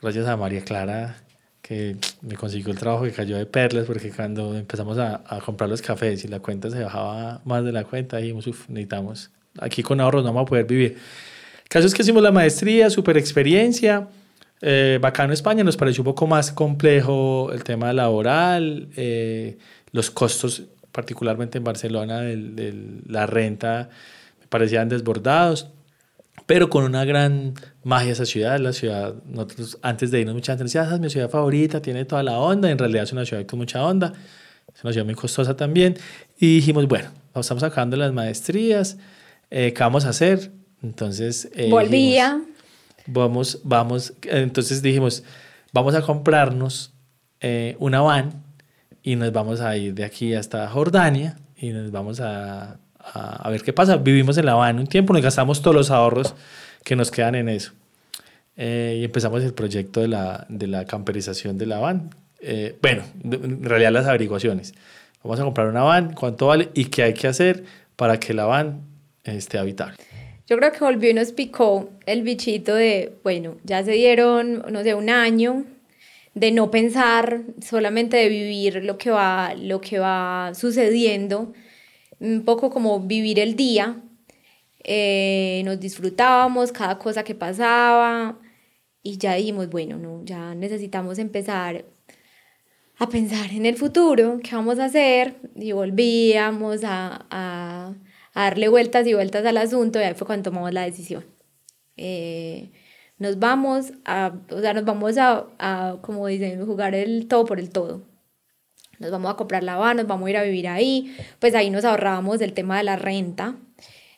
gracias 0.00 0.26
a 0.28 0.36
María 0.36 0.62
Clara 0.62 1.16
que 1.62 1.96
me 2.20 2.36
consiguió 2.36 2.72
el 2.72 2.78
trabajo 2.78 3.04
que 3.04 3.10
cayó 3.10 3.36
de 3.36 3.46
perlas 3.46 3.86
porque 3.86 4.10
cuando 4.10 4.56
empezamos 4.56 4.98
a, 4.98 5.22
a 5.26 5.40
comprar 5.40 5.68
los 5.68 5.82
cafés 5.82 6.24
y 6.24 6.28
la 6.28 6.38
cuenta 6.38 6.70
se 6.70 6.80
bajaba 6.80 7.40
más 7.44 7.64
de 7.64 7.72
la 7.72 7.82
cuenta 7.82 8.18
dijimos, 8.18 8.46
necesitamos 8.68 9.30
aquí 9.58 9.82
con 9.82 10.00
ahorros 10.00 10.22
no 10.22 10.32
vamos 10.32 10.46
a 10.46 10.50
poder 10.50 10.64
vivir. 10.64 10.96
El 11.62 11.68
caso 11.68 11.86
es 11.86 11.94
que 11.94 12.02
hicimos 12.02 12.22
la 12.22 12.30
maestría, 12.30 12.90
super 12.90 13.16
experiencia, 13.16 14.08
eh, 14.60 14.98
bacano 15.00 15.32
España, 15.32 15.64
nos 15.64 15.76
pareció 15.76 16.02
un 16.02 16.06
poco 16.06 16.26
más 16.26 16.52
complejo 16.52 17.50
el 17.52 17.64
tema 17.64 17.92
laboral, 17.92 18.88
eh, 18.96 19.58
los 19.96 20.10
costos, 20.10 20.64
particularmente 20.92 21.58
en 21.58 21.64
Barcelona, 21.64 22.20
de, 22.20 23.00
la 23.08 23.26
renta, 23.26 23.88
me 24.38 24.46
parecían 24.46 24.88
desbordados, 24.88 25.70
pero 26.44 26.68
con 26.68 26.84
una 26.84 27.04
gran 27.04 27.54
magia 27.82 28.12
esa 28.12 28.26
ciudad, 28.26 28.60
la 28.60 28.74
ciudad, 28.74 29.14
nosotros 29.24 29.78
antes 29.82 30.10
de 30.10 30.20
irnos 30.20 30.34
mucha 30.34 30.52
gente 30.52 30.64
decía, 30.64 30.86
ah, 30.88 30.94
es 30.94 31.00
mi 31.00 31.08
ciudad 31.08 31.30
favorita, 31.30 31.80
tiene 31.80 32.04
toda 32.04 32.22
la 32.22 32.38
onda, 32.38 32.70
en 32.70 32.78
realidad 32.78 33.04
es 33.04 33.12
una 33.12 33.24
ciudad 33.24 33.44
con 33.46 33.58
mucha 33.58 33.82
onda, 33.84 34.12
es 34.72 34.84
una 34.84 34.92
ciudad 34.92 35.06
muy 35.06 35.14
costosa 35.14 35.56
también, 35.56 35.96
y 36.38 36.56
dijimos, 36.56 36.86
bueno, 36.86 37.08
estamos 37.34 37.62
acabando 37.62 37.96
las 37.96 38.12
maestrías, 38.12 38.98
eh, 39.50 39.72
¿qué 39.74 39.82
vamos 39.82 40.04
a 40.04 40.10
hacer? 40.10 40.52
Entonces... 40.82 41.48
Eh, 41.54 41.70
Volvía. 41.70 42.42
vamos, 43.06 43.60
vamos, 43.64 44.12
entonces 44.22 44.82
dijimos, 44.82 45.24
vamos 45.72 45.94
a 45.94 46.02
comprarnos 46.02 46.92
eh, 47.40 47.76
una 47.78 48.02
van 48.02 48.45
y 49.06 49.14
nos 49.14 49.32
vamos 49.32 49.60
a 49.60 49.76
ir 49.76 49.94
de 49.94 50.02
aquí 50.02 50.34
hasta 50.34 50.66
Jordania 50.68 51.36
y 51.56 51.70
nos 51.70 51.92
vamos 51.92 52.18
a, 52.18 52.76
a, 52.98 53.50
ver 53.50 53.62
qué 53.62 53.72
pasa. 53.72 53.98
Vivimos 53.98 54.36
en 54.36 54.46
la 54.46 54.54
van 54.54 54.80
un 54.80 54.88
tiempo, 54.88 55.12
nos 55.12 55.22
gastamos 55.22 55.62
todos 55.62 55.76
los 55.76 55.92
ahorros 55.92 56.34
que 56.82 56.96
nos 56.96 57.12
quedan 57.12 57.36
en 57.36 57.48
eso. 57.48 57.72
y 58.56 59.04
empezamos 59.04 59.44
el 59.44 59.54
proyecto 59.54 60.00
de 60.00 60.08
la, 60.08 60.44
de 60.48 60.66
la 60.66 60.86
camperización 60.86 61.56
de 61.56 61.66
la 61.66 61.78
van. 61.78 62.10
bueno, 62.82 63.04
en 63.22 63.62
realidad 63.62 63.92
las 63.92 64.06
averiguaciones. 64.06 64.74
Vamos 65.22 65.38
a 65.38 65.44
comprar 65.44 65.68
una 65.68 65.84
van, 65.84 66.12
cuánto 66.12 66.48
vale 66.48 66.70
y 66.74 66.86
qué 66.86 67.04
hay 67.04 67.14
que 67.14 67.28
hacer 67.28 67.62
para 67.94 68.18
que 68.18 68.34
la 68.34 68.46
van 68.46 68.80
este, 69.22 69.56
habitable. 69.56 69.98
Yo 70.48 70.56
creo 70.56 70.72
que 70.72 70.80
volvió 70.80 71.10
y 71.10 71.14
nos 71.14 71.30
picó 71.30 71.90
el 72.06 72.22
bichito 72.22 72.74
de, 72.74 73.12
bueno, 73.22 73.54
ya 73.62 73.84
se 73.84 73.92
dieron, 73.92 74.64
no 74.68 74.82
sé, 74.82 74.94
un 74.94 75.10
año 75.10 75.64
de 76.36 76.52
no 76.52 76.70
pensar, 76.70 77.44
solamente 77.62 78.18
de 78.18 78.28
vivir 78.28 78.84
lo 78.84 78.98
que 78.98 79.10
va, 79.10 79.54
lo 79.54 79.80
que 79.80 79.98
va 79.98 80.52
sucediendo, 80.54 81.54
un 82.20 82.44
poco 82.44 82.68
como 82.70 83.00
vivir 83.00 83.40
el 83.40 83.56
día. 83.56 84.02
Eh, 84.84 85.62
nos 85.64 85.80
disfrutábamos 85.80 86.72
cada 86.72 86.98
cosa 86.98 87.24
que 87.24 87.34
pasaba 87.34 88.38
y 89.02 89.16
ya 89.16 89.34
dijimos, 89.34 89.70
bueno, 89.70 89.96
no, 89.96 90.22
ya 90.24 90.54
necesitamos 90.54 91.18
empezar 91.18 91.86
a 92.98 93.08
pensar 93.08 93.50
en 93.52 93.64
el 93.64 93.76
futuro, 93.76 94.38
qué 94.44 94.54
vamos 94.56 94.78
a 94.78 94.86
hacer, 94.86 95.36
y 95.54 95.72
volvíamos 95.72 96.84
a, 96.84 97.26
a 97.30 97.94
darle 98.34 98.68
vueltas 98.68 99.06
y 99.06 99.14
vueltas 99.14 99.44
al 99.46 99.56
asunto 99.56 99.98
y 100.00 100.02
ahí 100.02 100.14
fue 100.14 100.26
cuando 100.26 100.50
tomamos 100.50 100.72
la 100.74 100.82
decisión. 100.82 101.24
Eh, 101.96 102.72
nos 103.18 103.38
vamos 103.38 103.92
a, 104.04 104.32
o 104.50 104.60
sea, 104.60 104.74
nos 104.74 104.84
vamos 104.84 105.16
a, 105.18 105.46
a, 105.58 105.96
como 106.02 106.26
dicen, 106.26 106.64
jugar 106.66 106.94
el 106.94 107.28
todo 107.28 107.44
por 107.44 107.58
el 107.58 107.70
todo. 107.70 108.02
Nos 108.98 109.10
vamos 109.10 109.30
a 109.30 109.36
comprar 109.36 109.62
la 109.62 109.76
van, 109.76 109.98
nos 109.98 110.06
vamos 110.06 110.26
a 110.26 110.30
ir 110.30 110.36
a 110.36 110.42
vivir 110.42 110.68
ahí, 110.68 111.16
pues 111.38 111.54
ahí 111.54 111.70
nos 111.70 111.84
ahorrábamos 111.84 112.40
el 112.40 112.54
tema 112.54 112.78
de 112.78 112.84
la 112.84 112.96
renta 112.96 113.56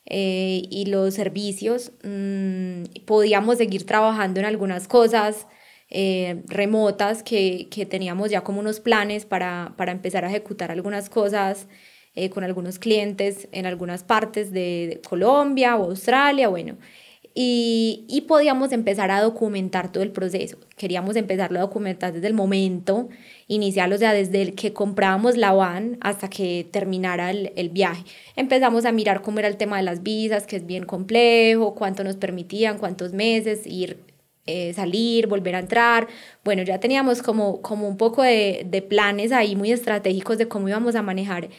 eh, 0.07 0.63
y 0.71 0.87
los 0.87 1.15
servicios. 1.15 1.93
Mm, 2.05 2.85
podíamos 3.07 3.59
seguir 3.59 3.87
trabajando 3.87 4.41
en 4.41 4.47
algunas 4.47 4.89
cosas 4.89 5.47
eh, 5.91 6.43
remotas 6.47 7.23
que, 7.23 7.69
que, 7.71 7.87
teníamos 7.87 8.31
ya 8.31 8.43
como 8.43 8.61
unos 8.61 8.81
planes 8.81 9.25
para, 9.25 9.75
para 9.77 9.93
empezar 9.93 10.25
a 10.25 10.29
ejecutar 10.29 10.71
algunas 10.71 11.09
cosas 11.11 11.67
eh, 12.15 12.31
con 12.31 12.43
algunos 12.43 12.79
clientes 12.79 13.49
en 13.53 13.65
algunas 13.65 14.03
partes 14.03 14.51
de, 14.51 15.01
Colombia 15.09 15.77
o 15.77 15.85
Australia, 15.85 16.49
bueno. 16.49 16.77
Y, 17.35 18.05
y, 18.09 18.23
podíamos 18.23 18.73
empezar 18.73 19.11
a 19.11 19.21
documentar 19.21 19.93
todo 19.93 20.03
el 20.03 20.11
proceso. 20.11 20.59
Queríamos 20.77 21.17
empezarlo 21.17 21.59
a 21.59 21.63
documentar 21.63 22.13
desde 22.13 22.27
el 22.27 22.35
momento 22.35 23.09
inicial, 23.47 23.93
o 23.93 23.99
sea, 23.99 24.13
desde 24.13 24.43
el 24.43 24.55
que 24.55 24.73
comprábamos 24.73 25.37
la 25.37 25.53
van 25.53 25.99
hasta 26.01 26.29
que 26.29 26.67
terminara 26.71 27.31
el, 27.31 27.53
el, 27.57 27.69
viaje. 27.69 28.05
Empezamos 28.35 28.85
a 28.85 28.93
mirar 28.93 29.23
cómo 29.23 29.39
era 29.39 29.49
el 29.49 29.57
tema 29.57 29.77
de 29.77 29.85
las 29.85 30.03
visas, 30.03 30.47
que 30.47 30.57
es 30.57 30.67
bien 30.67 30.85
complejo, 30.85 31.75
cuánto 31.75 32.03
nos 32.03 32.17
permitían, 32.17 32.79
cuántos 32.79 33.13
meses, 33.13 33.67
ir, 33.67 33.99
eh, 34.47 34.73
salir, 34.75 35.27
volver 35.27 35.55
a 35.55 35.61
entrar. 35.61 36.09
Bueno, 36.45 36.63
ya 36.63 36.81
teníamos 36.81 37.23
como, 37.23 37.63
como 37.63 37.89
un 37.89 37.97
poco 37.97 38.23
de, 38.23 38.67
de 38.69 38.83
planes 38.83 39.31
ahí 39.33 39.55
muy 39.55 39.73
estratégicos 39.73 40.39
de 40.39 40.49
cómo 40.49 40.69
íbamos 40.69 40.95
a 40.95 41.03
manejar 41.03 41.51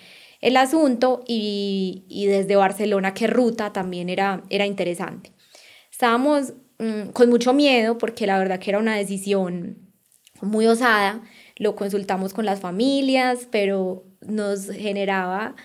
el 0.41 0.57
asunto 0.57 1.23
y, 1.27 2.05
y 2.07 2.27
desde 2.27 2.55
Barcelona 2.55 3.13
qué 3.13 3.27
ruta 3.27 3.73
también 3.73 4.09
era, 4.09 4.43
era 4.49 4.65
interesante. 4.65 5.31
Estábamos 5.99 6.53
mmm, 6.77 7.09
con 7.11 7.29
mucho 7.29 7.51
miedo 7.51 7.97
porque 7.97 8.25
la 8.25 8.39
verdad 8.39 8.57
que 8.57 8.71
era 8.71 8.79
una 8.79 8.95
decisión 8.95 9.91
muy 10.41 10.65
osada, 10.65 11.21
lo 11.57 11.75
consultamos 11.75 12.33
con 12.33 12.45
las 12.45 12.61
familias, 12.61 13.49
pero 13.51 14.05
nos 14.21 14.69
generaba 14.69 15.57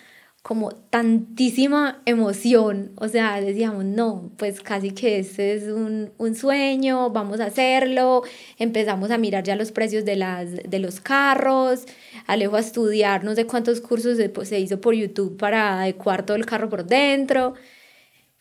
como 0.43 0.73
tantísima 0.73 2.03
emoción, 2.05 2.95
o 2.97 3.07
sea, 3.07 3.41
decíamos, 3.41 3.85
no, 3.85 4.33
pues 4.37 4.61
casi 4.61 4.91
que 4.91 5.21
este 5.21 5.55
es 5.55 5.69
un, 5.69 6.13
un, 6.19 6.35
sueño, 6.35 7.11
vamos 7.11 7.39
a 7.39 7.47
hacerlo, 7.47 8.25
empezamos 8.59 9.13
a 9.13 9.19
mirar 9.19 9.45
ya 9.45 9.55
los 9.55 9.71
precios 9.71 10.05
de, 10.05 10.17
las, 10.17 10.49
de 10.53 10.79
los 10.81 11.01
carros, 11.01 11.87
Alejo 12.27 12.57
a 12.57 12.61
estudiar 12.61 13.23
no 13.23 13.37
sé 13.37 13.47
cuántos 13.47 13.81
cursos 13.81 14.17
se, 14.17 14.29
pues, 14.31 14.49
se 14.49 14.59
hizo 14.59 14.81
por 14.81 14.95
YouTube 14.95 15.37
para 15.37 15.81
adecuar 15.81 16.27
todo 16.27 16.37
el 16.37 16.45
carro 16.45 16.69
por 16.69 16.85
dentro, 16.87 17.55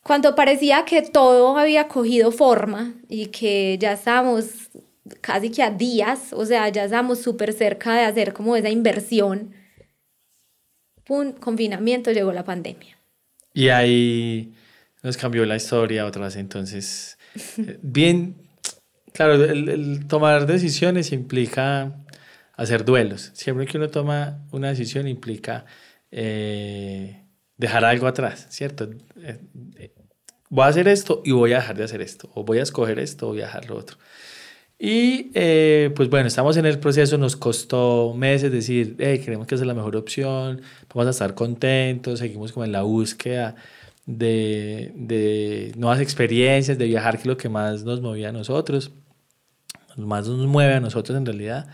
cuando 0.04 0.36
parecía 0.36 0.84
que 0.86 1.02
todo 1.02 1.58
había 1.58 1.88
cogido 1.88 2.32
forma 2.32 2.94
y 3.08 3.28
que 3.28 3.78
ya 3.80 3.94
estábamos 3.94 4.70
casi 5.22 5.50
que 5.50 5.64
a 5.64 5.72
días, 5.72 6.34
o 6.34 6.46
sea, 6.46 6.68
ya 6.70 6.84
estábamos 6.84 7.22
súper 7.22 7.54
cerca 7.54 7.96
de 7.96 8.04
hacer 8.04 8.34
como 8.34 8.56
esa 8.56 8.70
inversión, 8.70 9.54
pum, 11.06 11.32
confinamiento, 11.32 12.12
llegó 12.12 12.34
la 12.34 12.44
pandemia. 12.44 12.98
Y 13.54 13.70
ahí 13.70 14.54
nos 15.02 15.16
cambió 15.16 15.46
la 15.46 15.56
historia 15.56 16.06
otra 16.06 16.26
vez, 16.26 16.36
entonces, 16.36 17.18
eh, 17.58 17.80
bien, 17.82 18.36
claro, 19.14 19.36
el, 19.36 19.70
el 19.70 20.08
tomar 20.08 20.46
decisiones 20.48 21.14
implica 21.14 21.96
hacer 22.56 22.84
duelos. 22.84 23.32
Siempre 23.34 23.66
que 23.66 23.78
uno 23.78 23.90
toma 23.90 24.46
una 24.52 24.70
decisión 24.70 25.08
implica... 25.08 25.66
Eh, 26.12 27.23
dejar 27.58 27.86
algo 27.86 28.08
atrás, 28.08 28.48
¿cierto? 28.50 28.90
Eh, 29.22 29.40
eh, 29.78 29.94
voy 30.50 30.66
a 30.66 30.68
hacer 30.68 30.88
esto 30.88 31.22
y 31.26 31.32
voy 31.32 31.54
a 31.54 31.58
dejar 31.58 31.78
de 31.78 31.84
hacer 31.84 32.02
esto, 32.02 32.30
o 32.34 32.44
voy 32.44 32.60
a 32.60 32.64
escoger 32.64 33.00
esto, 33.00 33.28
o 33.28 33.30
voy 33.30 33.42
a 33.42 33.46
dejar 33.46 33.70
lo 33.70 33.78
otro. 33.78 33.98
Y 34.80 35.32
eh, 35.34 35.92
pues 35.96 36.10
bueno, 36.10 36.28
estamos 36.28 36.58
en 36.58 36.66
el 36.66 36.80
proceso, 36.80 37.18
nos 37.18 37.36
costó 37.36 38.14
meses 38.16 38.52
decir, 38.52 38.96
hey, 39.00 39.22
creemos 39.24 39.48
que 39.48 39.56
esa 39.56 39.64
es 39.64 39.68
la 39.68 39.74
mejor 39.74 39.96
opción, 39.96 40.62
vamos 40.94 41.08
a 41.08 41.12
estar 41.12 41.36
contentos, 41.36 42.20
seguimos 42.20 42.52
como 42.52 42.66
en 42.66 42.72
la 42.72 42.82
búsqueda 42.82 43.56
de, 44.06 44.92
de 44.96 45.72
nuevas 45.78 46.02
experiencias, 46.02 46.78
de 46.78 46.86
viajar, 46.86 47.16
que 47.16 47.22
es 47.22 47.28
lo 47.28 47.38
que 47.38 47.50
más 47.50 47.84
nos 47.84 48.02
movía 48.02 48.30
a 48.30 48.32
nosotros, 48.34 48.92
más 49.96 50.28
nos 50.28 50.48
mueve 50.48 50.74
a 50.74 50.80
nosotros 50.80 51.18
en 51.18 51.26
realidad. 51.26 51.68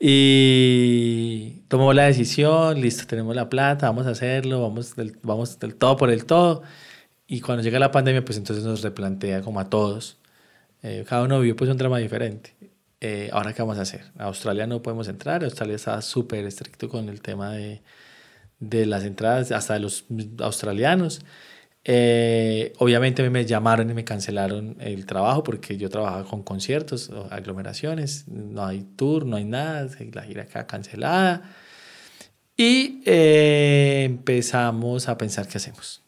Y 0.00 1.62
tomamos 1.68 1.94
la 1.94 2.04
decisión, 2.04 2.80
listo, 2.80 3.06
tenemos 3.06 3.34
la 3.34 3.48
plata, 3.48 3.86
vamos 3.88 4.06
a 4.06 4.10
hacerlo, 4.10 4.62
vamos 4.62 4.94
del, 4.96 5.18
vamos 5.22 5.58
del 5.58 5.74
todo 5.74 5.96
por 5.96 6.10
el 6.10 6.24
todo. 6.24 6.62
Y 7.26 7.40
cuando 7.40 7.62
llega 7.62 7.78
la 7.78 7.90
pandemia, 7.90 8.24
pues 8.24 8.38
entonces 8.38 8.64
nos 8.64 8.82
replantea 8.82 9.42
como 9.42 9.60
a 9.60 9.68
todos. 9.70 10.18
Eh, 10.82 11.04
cada 11.08 11.24
uno 11.24 11.40
vivió 11.40 11.56
pues 11.56 11.70
un 11.70 11.76
drama 11.78 11.98
diferente. 11.98 12.54
Eh, 13.00 13.30
Ahora, 13.32 13.52
¿qué 13.52 13.62
vamos 13.62 13.78
a 13.78 13.82
hacer? 13.82 14.02
A 14.18 14.24
Australia 14.24 14.66
no 14.66 14.82
podemos 14.82 15.08
entrar. 15.08 15.44
Australia 15.44 15.76
está 15.76 16.00
súper 16.02 16.44
estricto 16.46 16.88
con 16.88 17.08
el 17.08 17.20
tema 17.20 17.52
de, 17.52 17.82
de 18.60 18.86
las 18.86 19.04
entradas, 19.04 19.52
hasta 19.52 19.74
de 19.74 19.80
los 19.80 20.06
australianos. 20.40 21.22
Eh, 21.90 22.74
obviamente 22.76 23.28
me 23.30 23.46
llamaron 23.46 23.88
y 23.88 23.94
me 23.94 24.04
cancelaron 24.04 24.76
el 24.78 25.06
trabajo 25.06 25.42
porque 25.42 25.78
yo 25.78 25.88
trabajaba 25.88 26.22
con 26.24 26.42
conciertos, 26.42 27.10
aglomeraciones, 27.30 28.28
no 28.28 28.66
hay 28.66 28.82
tour, 28.82 29.24
no 29.24 29.36
hay 29.36 29.46
nada, 29.46 29.88
la 30.12 30.22
gira 30.22 30.42
acá 30.42 30.66
cancelada. 30.66 31.50
Y 32.58 33.00
eh, 33.06 34.02
empezamos 34.04 35.08
a 35.08 35.16
pensar 35.16 35.48
qué 35.48 35.56
hacemos. 35.56 36.02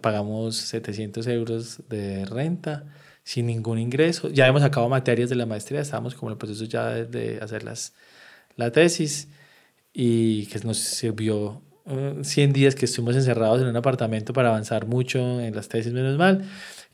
Pagamos 0.00 0.54
700 0.54 1.26
euros 1.26 1.82
de 1.88 2.26
renta 2.26 2.84
sin 3.24 3.46
ningún 3.46 3.80
ingreso. 3.80 4.30
Ya 4.30 4.46
hemos 4.46 4.62
acabado 4.62 4.88
materias 4.88 5.30
de 5.30 5.34
la 5.34 5.46
maestría, 5.46 5.80
estábamos 5.80 6.14
como 6.14 6.30
en 6.30 6.34
el 6.34 6.38
proceso 6.38 6.64
ya 6.64 6.90
de, 6.90 7.06
de 7.06 7.40
hacer 7.42 7.64
las, 7.64 7.92
la 8.54 8.70
tesis 8.70 9.26
y 9.92 10.46
que 10.46 10.60
nos 10.60 10.78
sirvió 10.78 11.63
100 11.86 12.52
días 12.52 12.74
que 12.74 12.86
estuvimos 12.86 13.14
encerrados 13.16 13.60
en 13.60 13.68
un 13.68 13.76
apartamento 13.76 14.32
para 14.32 14.48
avanzar 14.48 14.86
mucho 14.86 15.40
en 15.40 15.54
las 15.54 15.68
tesis, 15.68 15.92
menos 15.92 16.16
mal, 16.16 16.44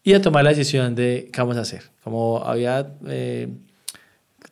y 0.03 0.15
a 0.15 0.21
tomar 0.23 0.45
la 0.45 0.51
decisión 0.51 0.95
de 0.95 1.29
qué 1.33 1.41
vamos 1.41 1.57
a 1.57 1.61
hacer. 1.61 1.85
Como 2.03 2.43
había 2.45 2.95
eh, 3.07 3.49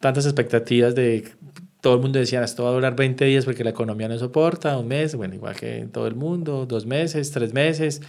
tantas 0.00 0.26
expectativas 0.26 0.94
de 0.94 1.32
todo 1.80 1.94
el 1.94 2.00
mundo 2.00 2.18
decía, 2.18 2.42
esto 2.42 2.64
va 2.64 2.70
a 2.70 2.72
durar 2.72 2.96
20 2.96 3.24
días 3.24 3.44
porque 3.44 3.64
la 3.64 3.70
economía 3.70 4.08
no 4.08 4.18
soporta, 4.18 4.76
un 4.78 4.88
mes, 4.88 5.14
bueno, 5.14 5.34
igual 5.34 5.56
que 5.56 5.78
en 5.78 5.90
todo 5.90 6.06
el 6.06 6.14
mundo, 6.14 6.66
dos 6.66 6.86
meses, 6.86 7.30
tres 7.30 7.52
meses. 7.52 8.02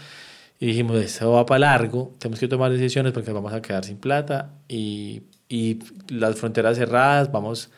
Y 0.59 0.67
dijimos, 0.67 0.97
esto 0.97 1.31
va 1.31 1.45
para 1.45 1.59
largo, 1.59 2.13
tenemos 2.19 2.39
que 2.39 2.47
tomar 2.47 2.71
decisiones 2.71 3.13
porque 3.13 3.31
vamos 3.31 3.53
a 3.53 3.61
quedar 3.61 3.85
sin 3.85 3.97
plata 3.97 4.53
y, 4.67 5.21
y 5.47 5.79
las 6.09 6.35
fronteras 6.35 6.77
cerradas, 6.77 7.31
vamos 7.31 7.69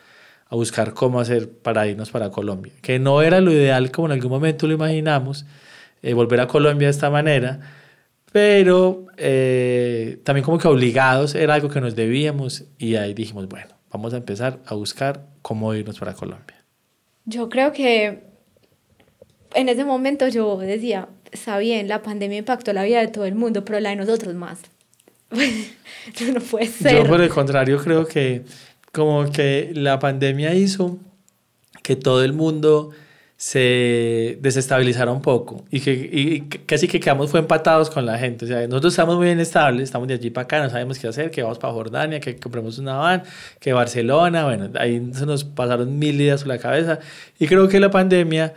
a 0.51 0.55
buscar 0.55 0.93
cómo 0.93 1.21
hacer 1.21 1.49
para 1.49 1.87
irnos 1.87 2.11
para 2.11 2.29
Colombia, 2.29 2.73
que 2.81 2.99
no 2.99 3.21
era 3.21 3.39
lo 3.39 3.53
ideal 3.53 3.89
como 3.89 4.07
en 4.07 4.11
algún 4.11 4.29
momento 4.29 4.67
lo 4.67 4.73
imaginamos, 4.73 5.45
eh, 6.03 6.13
volver 6.13 6.41
a 6.41 6.47
Colombia 6.47 6.89
de 6.89 6.91
esta 6.91 7.09
manera, 7.09 7.61
pero 8.33 9.05
eh, 9.15 10.19
también 10.25 10.43
como 10.43 10.57
que 10.57 10.67
obligados 10.67 11.35
era 11.35 11.53
algo 11.53 11.69
que 11.69 11.79
nos 11.79 11.95
debíamos 11.95 12.65
y 12.77 12.95
ahí 12.95 13.13
dijimos, 13.13 13.47
bueno, 13.47 13.69
vamos 13.89 14.13
a 14.13 14.17
empezar 14.17 14.59
a 14.65 14.75
buscar 14.75 15.25
cómo 15.41 15.73
irnos 15.73 15.97
para 15.97 16.13
Colombia. 16.15 16.61
Yo 17.23 17.47
creo 17.47 17.71
que 17.71 18.23
en 19.53 19.69
ese 19.69 19.85
momento 19.85 20.27
yo 20.27 20.57
decía, 20.57 21.07
está 21.31 21.59
bien, 21.59 21.87
la 21.87 22.01
pandemia 22.01 22.39
impactó 22.39 22.73
la 22.73 22.83
vida 22.83 22.99
de 22.99 23.07
todo 23.07 23.23
el 23.23 23.35
mundo, 23.35 23.63
pero 23.63 23.79
la 23.79 23.91
de 23.91 23.95
nosotros 23.95 24.35
más. 24.35 24.59
no 26.33 26.41
puede 26.41 26.67
ser. 26.67 27.03
Yo 27.03 27.09
por 27.09 27.21
el 27.21 27.29
contrario 27.29 27.81
creo 27.81 28.05
que 28.05 28.43
como 28.91 29.31
que 29.31 29.71
la 29.73 29.99
pandemia 29.99 30.53
hizo 30.53 30.97
que 31.83 31.95
todo 31.95 32.23
el 32.23 32.33
mundo 32.33 32.91
se 33.41 34.37
desestabilizara 34.39 35.11
un 35.11 35.23
poco 35.23 35.65
y 35.71 35.79
que 35.79 35.93
y 35.93 36.41
casi 36.67 36.87
que 36.87 36.99
quedamos 36.99 37.31
fue 37.31 37.39
empatados 37.39 37.89
con 37.89 38.05
la 38.05 38.19
gente. 38.19 38.45
O 38.45 38.47
sea, 38.47 38.67
nosotros 38.67 38.93
estamos 38.93 39.15
muy 39.15 39.25
bien 39.25 39.39
estables, 39.39 39.85
estamos 39.85 40.07
de 40.07 40.13
allí 40.13 40.29
para 40.29 40.43
acá, 40.43 40.61
no 40.61 40.69
sabemos 40.69 40.99
qué 40.99 41.07
hacer, 41.07 41.31
que 41.31 41.41
vamos 41.41 41.57
para 41.57 41.73
Jordania, 41.73 42.19
que 42.19 42.35
compramos 42.35 42.77
una 42.77 42.97
van, 42.97 43.23
que 43.59 43.73
Barcelona, 43.73 44.43
bueno, 44.43 44.69
ahí 44.77 45.09
se 45.13 45.25
nos 45.25 45.43
pasaron 45.43 45.97
mil 45.97 46.21
ideas 46.21 46.41
por 46.41 46.49
la 46.49 46.59
cabeza. 46.59 46.99
Y 47.39 47.47
creo 47.47 47.67
que 47.67 47.79
la 47.79 47.89
pandemia 47.89 48.53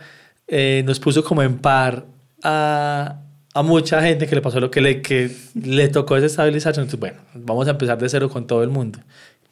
eh, 0.47 0.83
nos 0.85 0.99
puso 0.99 1.23
como 1.23 1.41
en 1.41 1.57
par 1.57 2.05
a, 2.43 3.21
a 3.55 3.63
mucha 3.63 4.03
gente 4.03 4.27
que 4.27 4.35
le 4.35 4.41
pasó 4.43 4.59
lo 4.59 4.69
que 4.69 4.81
le, 4.81 5.01
que 5.01 5.31
le 5.55 5.87
tocó 5.87 6.13
desestabilizarse. 6.13 6.79
Entonces, 6.79 6.99
bueno, 6.99 7.17
vamos 7.33 7.67
a 7.67 7.71
empezar 7.71 7.97
de 7.97 8.07
cero 8.07 8.29
con 8.29 8.45
todo 8.45 8.61
el 8.61 8.69
mundo 8.69 8.99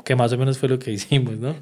que 0.04 0.16
más 0.16 0.34
o 0.34 0.38
menos 0.38 0.58
fue 0.58 0.70
lo 0.70 0.80
que 0.80 0.92
hicimos, 0.92 1.38
¿no? 1.38 1.56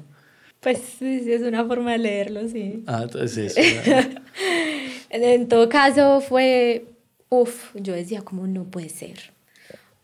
Pues 0.60 0.80
sí, 0.98 1.24
es 1.26 1.42
una 1.42 1.64
forma 1.64 1.92
de 1.92 1.98
leerlo, 1.98 2.48
sí. 2.48 2.84
Ah, 2.86 3.00
entonces 3.02 3.56
eso. 3.56 4.08
en 5.10 5.48
todo 5.48 5.68
caso 5.68 6.20
fue, 6.20 6.86
uff, 7.28 7.74
yo 7.74 7.94
decía, 7.94 8.22
¿cómo 8.22 8.46
no 8.46 8.64
puede 8.64 8.88
ser? 8.88 9.32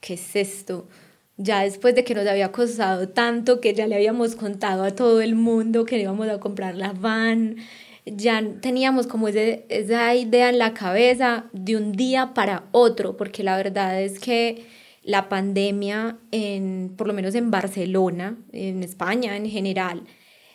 ¿Qué 0.00 0.14
es 0.14 0.34
esto? 0.34 0.88
Ya 1.36 1.62
después 1.62 1.94
de 1.94 2.02
que 2.02 2.16
nos 2.16 2.26
había 2.26 2.50
costado 2.50 3.08
tanto, 3.08 3.60
que 3.60 3.72
ya 3.72 3.86
le 3.86 3.94
habíamos 3.94 4.34
contado 4.34 4.82
a 4.82 4.90
todo 4.90 5.20
el 5.20 5.36
mundo 5.36 5.84
que 5.84 6.00
íbamos 6.00 6.28
a 6.28 6.40
comprar 6.40 6.74
la 6.74 6.92
van, 6.92 7.58
ya 8.04 8.42
teníamos 8.60 9.06
como 9.06 9.28
ese, 9.28 9.64
esa 9.68 10.12
idea 10.16 10.48
en 10.48 10.58
la 10.58 10.74
cabeza 10.74 11.44
de 11.52 11.76
un 11.76 11.92
día 11.92 12.34
para 12.34 12.64
otro, 12.72 13.16
porque 13.16 13.44
la 13.44 13.56
verdad 13.56 14.02
es 14.02 14.18
que 14.18 14.66
la 15.02 15.28
pandemia, 15.28 16.18
en, 16.30 16.94
por 16.96 17.06
lo 17.06 17.14
menos 17.14 17.34
en 17.34 17.50
Barcelona, 17.50 18.36
en 18.52 18.82
España 18.82 19.36
en 19.36 19.46
general, 19.48 20.04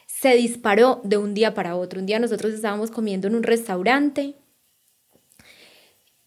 se 0.08 0.36
disparó 0.36 1.02
de 1.04 1.18
un 1.18 1.34
día 1.34 1.54
para 1.54 1.76
otro. 1.76 2.00
Un 2.00 2.06
día 2.06 2.20
nosotros 2.20 2.54
estábamos 2.54 2.92
comiendo 2.92 3.28
en 3.28 3.36
un 3.36 3.44
restaurante 3.44 4.36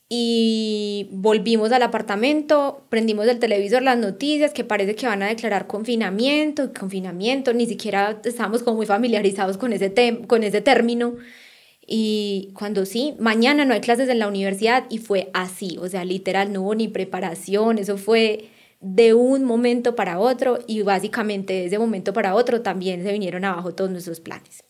y 0.08 1.08
volvimos 1.10 1.72
al 1.72 1.82
apartamento, 1.82 2.86
prendimos 2.90 3.26
el 3.26 3.40
televisor, 3.40 3.82
las 3.82 3.98
noticias, 3.98 4.52
que 4.52 4.62
parece 4.62 4.94
que 4.94 5.06
van 5.06 5.22
a 5.22 5.26
declarar 5.26 5.66
confinamiento, 5.66 6.72
confinamiento, 6.72 7.52
ni 7.52 7.66
siquiera 7.66 8.20
estábamos 8.24 8.62
como 8.62 8.76
muy 8.76 8.86
familiarizados 8.86 9.56
con 9.56 9.72
ese, 9.72 9.92
con 10.28 10.44
ese 10.44 10.60
término. 10.60 11.16
Y 11.86 12.50
cuando 12.54 12.84
sí, 12.84 13.14
mañana 13.20 13.64
no 13.64 13.74
hay 13.74 13.80
clases 13.80 14.08
en 14.08 14.18
la 14.18 14.28
universidad 14.28 14.84
y 14.90 14.98
fue 14.98 15.30
así, 15.34 15.78
o 15.80 15.88
sea, 15.88 16.04
literal, 16.04 16.52
no 16.52 16.62
hubo 16.62 16.74
ni 16.74 16.88
preparación, 16.88 17.78
eso 17.78 17.96
fue 17.96 18.50
de 18.80 19.14
un 19.14 19.44
momento 19.44 19.94
para 19.94 20.18
otro 20.18 20.58
y 20.66 20.82
básicamente 20.82 21.52
de 21.54 21.66
ese 21.66 21.78
momento 21.78 22.12
para 22.12 22.34
otro 22.34 22.62
también 22.62 23.02
se 23.02 23.12
vinieron 23.12 23.44
abajo 23.44 23.74
todos 23.74 23.90
nuestros 23.90 24.20
planes. 24.20 24.64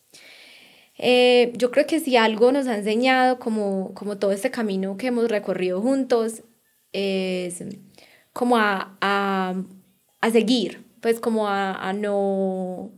Eh, 0.98 1.52
yo 1.56 1.70
creo 1.70 1.86
que 1.86 2.00
si 2.00 2.16
algo 2.16 2.52
nos 2.52 2.66
ha 2.68 2.76
enseñado 2.76 3.38
como, 3.38 3.92
como 3.94 4.18
todo 4.18 4.32
este 4.32 4.50
camino 4.50 4.96
que 4.96 5.08
hemos 5.08 5.28
recorrido 5.28 5.80
juntos 5.82 6.42
es 6.92 7.62
como 8.32 8.56
a, 8.56 8.96
a, 9.00 9.54
a 10.20 10.30
seguir, 10.30 10.84
pues 11.00 11.20
como 11.20 11.48
a, 11.48 11.72
a, 11.72 11.92
no 11.92 12.92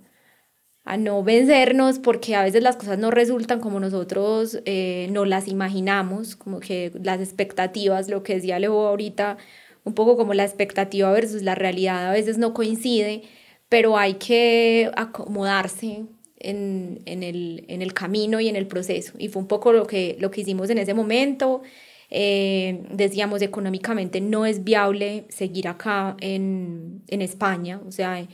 a 0.88 0.96
no 0.96 1.22
vencernos 1.22 1.98
porque 1.98 2.34
a 2.34 2.42
veces 2.42 2.62
las 2.62 2.76
cosas 2.76 2.98
no 2.98 3.10
resultan 3.10 3.60
como 3.60 3.78
nosotros 3.78 4.58
eh, 4.64 5.08
no 5.10 5.26
las 5.26 5.46
imaginamos, 5.46 6.34
como 6.34 6.60
que 6.60 6.90
las 7.04 7.20
expectativas, 7.20 8.08
lo 8.08 8.22
que 8.22 8.36
decía 8.36 8.58
Leo 8.58 8.86
ahorita, 8.86 9.36
un 9.84 9.92
poco 9.92 10.16
como 10.16 10.32
la 10.32 10.44
expectativa 10.44 11.12
versus 11.12 11.42
la 11.42 11.54
realidad 11.54 12.08
a 12.08 12.12
veces 12.12 12.38
no 12.38 12.54
coincide, 12.54 13.20
pero 13.68 13.98
hay 13.98 14.14
que 14.14 14.90
acomodarse 14.96 16.06
en, 16.38 17.02
en, 17.04 17.22
el, 17.22 17.66
en 17.68 17.82
el 17.82 17.92
camino 17.92 18.40
y 18.40 18.48
en 18.48 18.56
el 18.56 18.66
proceso. 18.66 19.12
Y 19.18 19.28
fue 19.28 19.42
un 19.42 19.48
poco 19.48 19.74
lo 19.74 19.86
que, 19.86 20.16
lo 20.18 20.30
que 20.30 20.40
hicimos 20.40 20.70
en 20.70 20.78
ese 20.78 20.94
momento. 20.94 21.60
Eh, 22.08 22.82
decíamos, 22.90 23.42
económicamente 23.42 24.22
no 24.22 24.46
es 24.46 24.64
viable 24.64 25.26
seguir 25.28 25.68
acá 25.68 26.16
en, 26.20 27.02
en 27.08 27.20
España, 27.20 27.78
o 27.86 27.92
sea, 27.92 28.26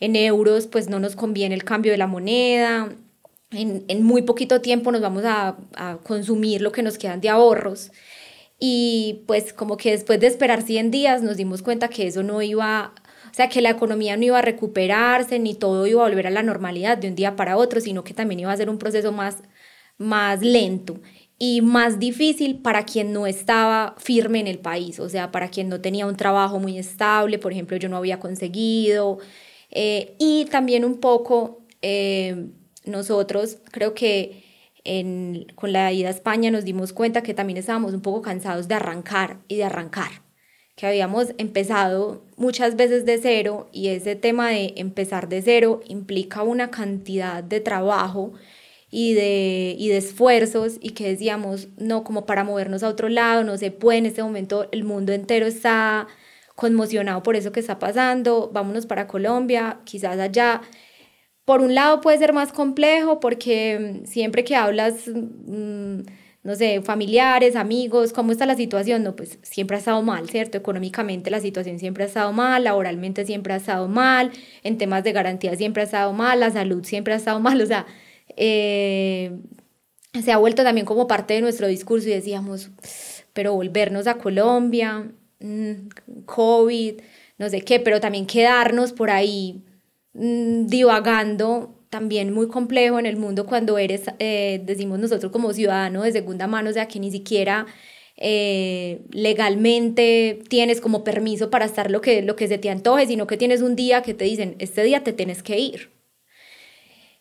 en 0.00 0.16
euros 0.16 0.66
pues 0.66 0.88
no 0.88 0.98
nos 0.98 1.14
conviene 1.14 1.54
el 1.54 1.64
cambio 1.64 1.92
de 1.92 1.98
la 1.98 2.06
moneda, 2.06 2.88
en, 3.50 3.84
en 3.88 4.02
muy 4.02 4.22
poquito 4.22 4.60
tiempo 4.60 4.92
nos 4.92 5.00
vamos 5.00 5.24
a, 5.24 5.56
a, 5.74 5.98
consumir 6.02 6.62
lo 6.62 6.72
que 6.72 6.82
nos 6.82 6.98
quedan 6.98 7.20
de 7.20 7.28
ahorros. 7.28 7.90
Y 8.58 9.22
pues 9.26 9.52
como 9.52 9.76
que 9.76 9.92
después 9.92 10.20
de 10.20 10.26
esperar 10.26 10.62
100 10.62 10.90
días 10.90 11.22
nos 11.22 11.36
dimos 11.36 11.62
cuenta 11.62 11.88
que 11.88 12.06
eso 12.06 12.22
no 12.22 12.42
iba, 12.42 12.94
o 13.30 13.34
sea, 13.34 13.48
que 13.48 13.62
la 13.62 13.70
economía 13.70 14.16
no 14.16 14.24
iba 14.24 14.38
a 14.38 14.42
recuperarse, 14.42 15.38
ni 15.38 15.54
todo 15.54 15.86
iba 15.86 16.02
a 16.02 16.08
volver 16.08 16.26
a 16.26 16.30
la 16.30 16.42
normalidad 16.42 16.98
de 16.98 17.08
un 17.08 17.14
día 17.14 17.36
para 17.36 17.56
otro, 17.56 17.80
sino 17.80 18.04
que 18.04 18.14
también 18.14 18.40
iba 18.40 18.52
a 18.52 18.56
ser 18.56 18.68
un 18.70 18.78
proceso 18.78 19.12
más, 19.12 19.38
más 19.98 20.42
lento 20.42 21.00
y 21.38 21.62
más 21.62 21.98
difícil 21.98 22.60
para 22.60 22.84
quien 22.84 23.12
no 23.14 23.26
estaba 23.26 23.94
firme 23.98 24.40
en 24.40 24.46
el 24.46 24.58
país, 24.58 25.00
o 25.00 25.08
sea, 25.08 25.32
para 25.32 25.48
quien 25.48 25.70
no 25.70 25.80
tenía 25.80 26.06
un 26.06 26.16
trabajo 26.16 26.58
muy 26.60 26.78
estable, 26.78 27.38
por 27.38 27.52
ejemplo, 27.52 27.78
yo 27.78 27.88
no 27.88 27.96
había 27.96 28.20
conseguido, 28.20 29.18
eh, 29.70 30.14
y 30.18 30.46
también 30.46 30.84
un 30.84 30.98
poco 30.98 31.60
eh, 31.82 32.48
nosotros 32.84 33.58
creo 33.70 33.94
que 33.94 34.44
en, 34.84 35.46
con 35.54 35.72
la 35.72 35.92
ida 35.92 36.08
a 36.08 36.12
España 36.12 36.50
nos 36.50 36.64
dimos 36.64 36.92
cuenta 36.92 37.22
que 37.22 37.34
también 37.34 37.58
estábamos 37.58 37.94
un 37.94 38.00
poco 38.00 38.22
cansados 38.22 38.68
de 38.68 38.74
arrancar 38.74 39.38
y 39.48 39.56
de 39.56 39.64
arrancar, 39.64 40.10
que 40.74 40.86
habíamos 40.86 41.34
empezado 41.38 42.24
muchas 42.36 42.76
veces 42.76 43.04
de 43.04 43.18
cero 43.18 43.68
y 43.72 43.88
ese 43.88 44.16
tema 44.16 44.50
de 44.50 44.74
empezar 44.76 45.28
de 45.28 45.42
cero 45.42 45.80
implica 45.86 46.42
una 46.42 46.70
cantidad 46.70 47.44
de 47.44 47.60
trabajo 47.60 48.32
y 48.90 49.14
de, 49.14 49.76
y 49.78 49.88
de 49.88 49.98
esfuerzos 49.98 50.78
y 50.80 50.90
que 50.90 51.08
decíamos, 51.08 51.68
no, 51.76 52.02
como 52.02 52.26
para 52.26 52.44
movernos 52.44 52.82
a 52.82 52.88
otro 52.88 53.08
lado, 53.08 53.44
no 53.44 53.56
se 53.56 53.70
puede, 53.70 53.98
en 53.98 54.06
este 54.06 54.22
momento 54.22 54.68
el 54.72 54.84
mundo 54.84 55.12
entero 55.12 55.46
está 55.46 56.08
conmocionado 56.60 57.22
por 57.22 57.36
eso 57.36 57.52
que 57.52 57.60
está 57.60 57.78
pasando, 57.78 58.50
vámonos 58.52 58.84
para 58.84 59.06
Colombia, 59.06 59.78
quizás 59.84 60.18
allá. 60.18 60.60
Por 61.46 61.62
un 61.62 61.74
lado 61.74 62.02
puede 62.02 62.18
ser 62.18 62.34
más 62.34 62.52
complejo 62.52 63.18
porque 63.18 64.02
mm, 64.02 64.06
siempre 64.06 64.44
que 64.44 64.56
hablas, 64.56 65.08
mmm, 65.08 66.00
no 66.42 66.54
sé, 66.56 66.82
familiares, 66.82 67.56
amigos, 67.56 68.12
¿cómo 68.12 68.32
está 68.32 68.44
la 68.44 68.56
situación? 68.56 69.02
No, 69.02 69.16
pues 69.16 69.38
siempre 69.42 69.76
ha 69.76 69.78
estado 69.78 70.02
mal, 70.02 70.28
¿cierto? 70.28 70.58
Económicamente 70.58 71.30
la 71.30 71.40
situación 71.40 71.78
siempre 71.78 72.04
ha 72.04 72.08
estado 72.08 72.32
mal, 72.32 72.64
laboralmente 72.64 73.24
siempre 73.24 73.54
ha 73.54 73.56
estado 73.56 73.88
mal, 73.88 74.30
en 74.62 74.76
temas 74.76 75.02
de 75.02 75.12
garantía 75.12 75.56
siempre 75.56 75.82
ha 75.82 75.86
estado 75.86 76.12
mal, 76.12 76.40
la 76.40 76.50
salud 76.50 76.84
siempre 76.84 77.14
ha 77.14 77.16
estado 77.16 77.40
mal, 77.40 77.60
o 77.62 77.66
sea, 77.66 77.86
eh, 78.36 79.32
se 80.22 80.32
ha 80.32 80.36
vuelto 80.38 80.62
también 80.62 80.86
como 80.86 81.06
parte 81.06 81.34
de 81.34 81.40
nuestro 81.40 81.68
discurso 81.68 82.08
y 82.08 82.12
decíamos, 82.12 82.70
pero 83.32 83.54
volvernos 83.54 84.06
a 84.06 84.18
Colombia, 84.18 85.10
Mm, 85.10 85.19
COVID, 86.26 87.00
no 87.38 87.48
sé 87.48 87.62
qué, 87.62 87.80
pero 87.80 88.00
también 88.00 88.26
quedarnos 88.26 88.92
por 88.92 89.10
ahí 89.10 89.64
mmm, 90.12 90.66
divagando 90.66 91.76
también 91.90 92.32
muy 92.32 92.48
complejo 92.48 92.98
en 92.98 93.06
el 93.06 93.16
mundo 93.16 93.46
cuando 93.46 93.76
eres, 93.78 94.04
eh, 94.18 94.62
decimos 94.64 94.98
nosotros 94.98 95.32
como 95.32 95.52
ciudadano 95.52 96.02
de 96.02 96.12
segunda 96.12 96.46
mano, 96.46 96.70
o 96.70 96.72
sea, 96.72 96.86
que 96.86 97.00
ni 97.00 97.10
siquiera 97.10 97.66
eh, 98.16 99.02
legalmente 99.10 100.42
tienes 100.48 100.80
como 100.80 101.02
permiso 101.02 101.50
para 101.50 101.64
estar 101.64 101.90
lo 101.90 102.00
que, 102.00 102.22
lo 102.22 102.36
que 102.36 102.48
se 102.48 102.58
te 102.58 102.70
antoje, 102.70 103.06
sino 103.06 103.26
que 103.26 103.36
tienes 103.36 103.62
un 103.62 103.74
día 103.76 104.02
que 104.02 104.14
te 104.14 104.24
dicen, 104.24 104.56
este 104.58 104.84
día 104.84 105.02
te 105.02 105.12
tienes 105.12 105.42
que 105.42 105.58
ir. 105.58 105.90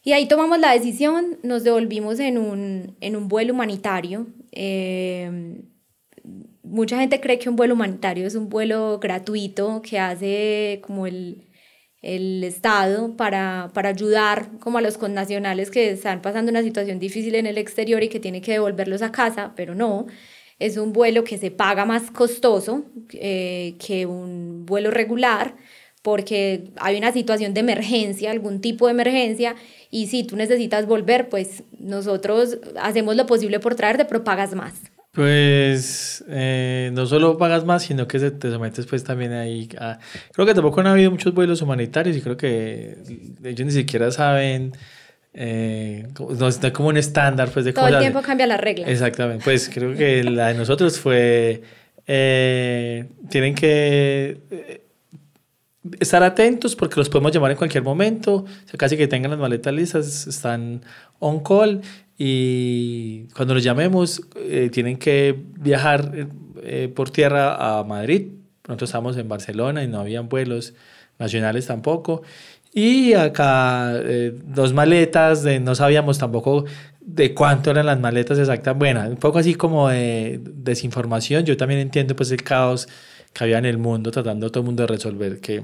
Y 0.04 0.14
ahí 0.14 0.28
tomamos 0.28 0.60
la 0.60 0.74
decisión, 0.74 1.40
nos 1.44 1.64
devolvimos 1.64 2.20
en 2.20 2.38
un, 2.38 2.96
en 3.02 3.16
un 3.16 3.28
vuelo 3.28 3.54
humanitario. 3.54 4.28
Eh, 4.52 5.62
mucha 6.64 7.00
gente 7.00 7.20
cree 7.20 7.40
que 7.40 7.50
un 7.50 7.56
vuelo 7.56 7.74
humanitario 7.74 8.28
es 8.28 8.36
un 8.36 8.50
vuelo 8.50 9.00
gratuito 9.00 9.82
que 9.82 10.00
hace 10.00 10.82
como 10.86 11.08
el, 11.08 11.50
el 12.02 12.44
Estado 12.44 13.16
para, 13.16 13.72
para 13.74 13.90
ayudar 13.90 14.50
como 14.60 14.78
a 14.78 14.82
los 14.82 14.98
connacionales 14.98 15.72
que 15.72 15.92
están 15.92 16.22
pasando 16.22 16.52
una 16.52 16.64
situación 16.64 17.00
difícil 17.00 17.36
en 17.36 17.46
el 17.46 17.58
exterior 17.58 18.04
y 18.04 18.10
que 18.10 18.20
tiene 18.20 18.42
que 18.42 18.54
devolverlos 18.54 19.02
a 19.02 19.12
casa, 19.12 19.54
pero 19.56 19.76
no, 19.76 20.08
es 20.60 20.78
un 20.78 20.94
vuelo 20.94 21.24
que 21.24 21.38
se 21.38 21.52
paga 21.52 21.86
más 21.86 22.12
costoso 22.12 22.84
eh, 23.14 23.76
que 23.80 24.06
un 24.06 24.66
vuelo 24.66 24.92
regular 24.92 25.56
porque 26.02 26.72
hay 26.78 26.98
una 26.98 27.12
situación 27.12 27.54
de 27.54 27.60
emergencia, 27.60 28.32
algún 28.32 28.62
tipo 28.62 28.86
de 28.88 28.92
emergencia, 28.92 29.56
y 29.92 30.08
si 30.08 30.24
tú 30.24 30.38
necesitas 30.38 30.86
volver, 30.86 31.30
pues 31.30 31.64
nosotros 31.78 32.58
hacemos 32.82 33.16
lo 33.16 33.26
posible 33.26 33.60
por 33.60 33.76
traerte, 33.76 34.06
pero 34.06 34.24
pagas 34.24 34.56
más. 34.56 34.74
Pues 35.20 36.24
eh, 36.30 36.92
no 36.94 37.06
solo 37.06 37.38
pagas 37.38 37.66
más, 37.66 37.84
sino 37.84 38.08
que 38.08 38.18
te 38.32 38.50
sometes 38.50 38.86
pues 38.86 39.04
también 39.04 39.34
ahí 39.34 39.68
a... 39.78 40.00
Creo 40.32 40.48
que 40.48 40.54
tampoco 40.54 40.80
han 40.80 40.88
habido 40.88 41.12
muchos 41.12 41.34
vuelos 41.34 41.62
humanitarios 41.62 42.16
y 42.16 42.22
creo 42.22 42.38
que 42.38 42.96
ellos 43.44 43.66
ni 43.66 43.74
siquiera 43.74 44.12
saben... 44.12 44.72
Eh, 45.34 46.08
no 46.18 46.48
está 46.48 46.72
como 46.72 46.88
un 46.88 46.96
estándar 46.96 47.50
pues 47.50 47.66
de 47.66 47.74
Todo 47.74 47.90
el 47.90 48.00
tiempo 48.00 48.22
cambia 48.22 48.48
la 48.48 48.56
regla. 48.56 48.88
Exactamente, 48.88 49.44
pues 49.44 49.70
creo 49.70 49.94
que 49.94 50.24
la 50.24 50.48
de 50.48 50.54
nosotros 50.54 50.98
fue... 50.98 51.64
Eh, 52.08 53.06
tienen 53.30 53.56
que 53.56 54.40
eh, 54.50 54.82
estar 56.00 56.24
atentos 56.24 56.76
porque 56.76 56.96
los 56.98 57.10
podemos 57.10 57.32
llamar 57.32 57.52
en 57.52 57.58
cualquier 57.58 57.84
momento, 57.84 58.46
casi 58.78 58.98
que 58.98 59.08
tengan 59.08 59.32
las 59.32 59.40
maletas 59.40 59.74
listas, 59.74 60.28
están 60.28 60.82
on 61.20 61.42
call 61.42 61.82
y 62.18 63.24
cuando 63.36 63.54
los 63.54 63.64
llamemos 63.64 64.22
eh, 64.36 64.70
tienen 64.72 64.98
que 64.98 65.36
viajar 65.58 66.28
eh, 66.62 66.92
por 66.94 67.10
tierra 67.10 67.80
a 67.80 67.84
Madrid. 67.84 68.28
Nosotros 68.68 68.90
estamos 68.90 69.18
en 69.18 69.30
Barcelona 69.30 69.84
y 69.84 69.88
no 69.88 70.00
habían 70.00 70.28
vuelos 70.28 70.74
nacionales 71.18 71.66
tampoco. 71.66 72.22
Y 72.74 73.14
acá 73.14 73.94
eh, 73.96 74.34
dos 74.44 74.74
maletas, 74.74 75.44
de, 75.44 75.60
no 75.60 75.76
sabíamos 75.76 76.20
tampoco 76.20 76.66
de 77.00 77.34
cuánto 77.34 77.72
eran 77.72 77.86
las 77.86 78.00
maletas 78.00 78.38
exactas. 78.38 78.78
Bueno, 78.78 79.02
un 79.08 79.18
poco 79.18 79.40
así 79.40 79.56
como 79.56 79.90
de 79.90 80.40
desinformación. 80.44 81.46
Yo 81.46 81.58
también 81.58 81.80
entiendo 81.80 82.16
pues 82.16 82.32
el 82.32 82.44
caos 82.44 82.88
que 83.40 83.46
había 83.46 83.58
en 83.58 83.66
el 83.66 83.78
mundo, 83.78 84.12
tratando 84.12 84.52
todo 84.52 84.60
el 84.60 84.66
mundo 84.66 84.84
de 84.84 84.88
resolver 84.88 85.40
que, 85.40 85.64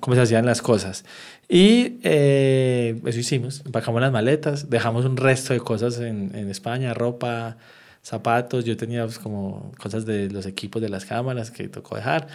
cómo 0.00 0.16
se 0.16 0.22
hacían 0.22 0.44
las 0.44 0.60
cosas. 0.60 1.04
Y 1.48 2.00
eh, 2.02 3.00
eso 3.06 3.20
hicimos, 3.20 3.62
empacamos 3.64 4.00
las 4.00 4.10
maletas, 4.10 4.70
dejamos 4.70 5.04
un 5.04 5.16
resto 5.16 5.52
de 5.52 5.60
cosas 5.60 6.00
en, 6.00 6.34
en 6.34 6.50
España, 6.50 6.94
ropa, 6.94 7.58
zapatos, 8.02 8.64
yo 8.64 8.76
tenía 8.76 9.04
pues, 9.04 9.20
como 9.20 9.70
cosas 9.80 10.04
de 10.04 10.28
los 10.30 10.46
equipos 10.46 10.82
de 10.82 10.88
las 10.88 11.04
cámaras 11.04 11.52
que 11.52 11.68
tocó 11.68 11.94
dejar. 11.94 12.26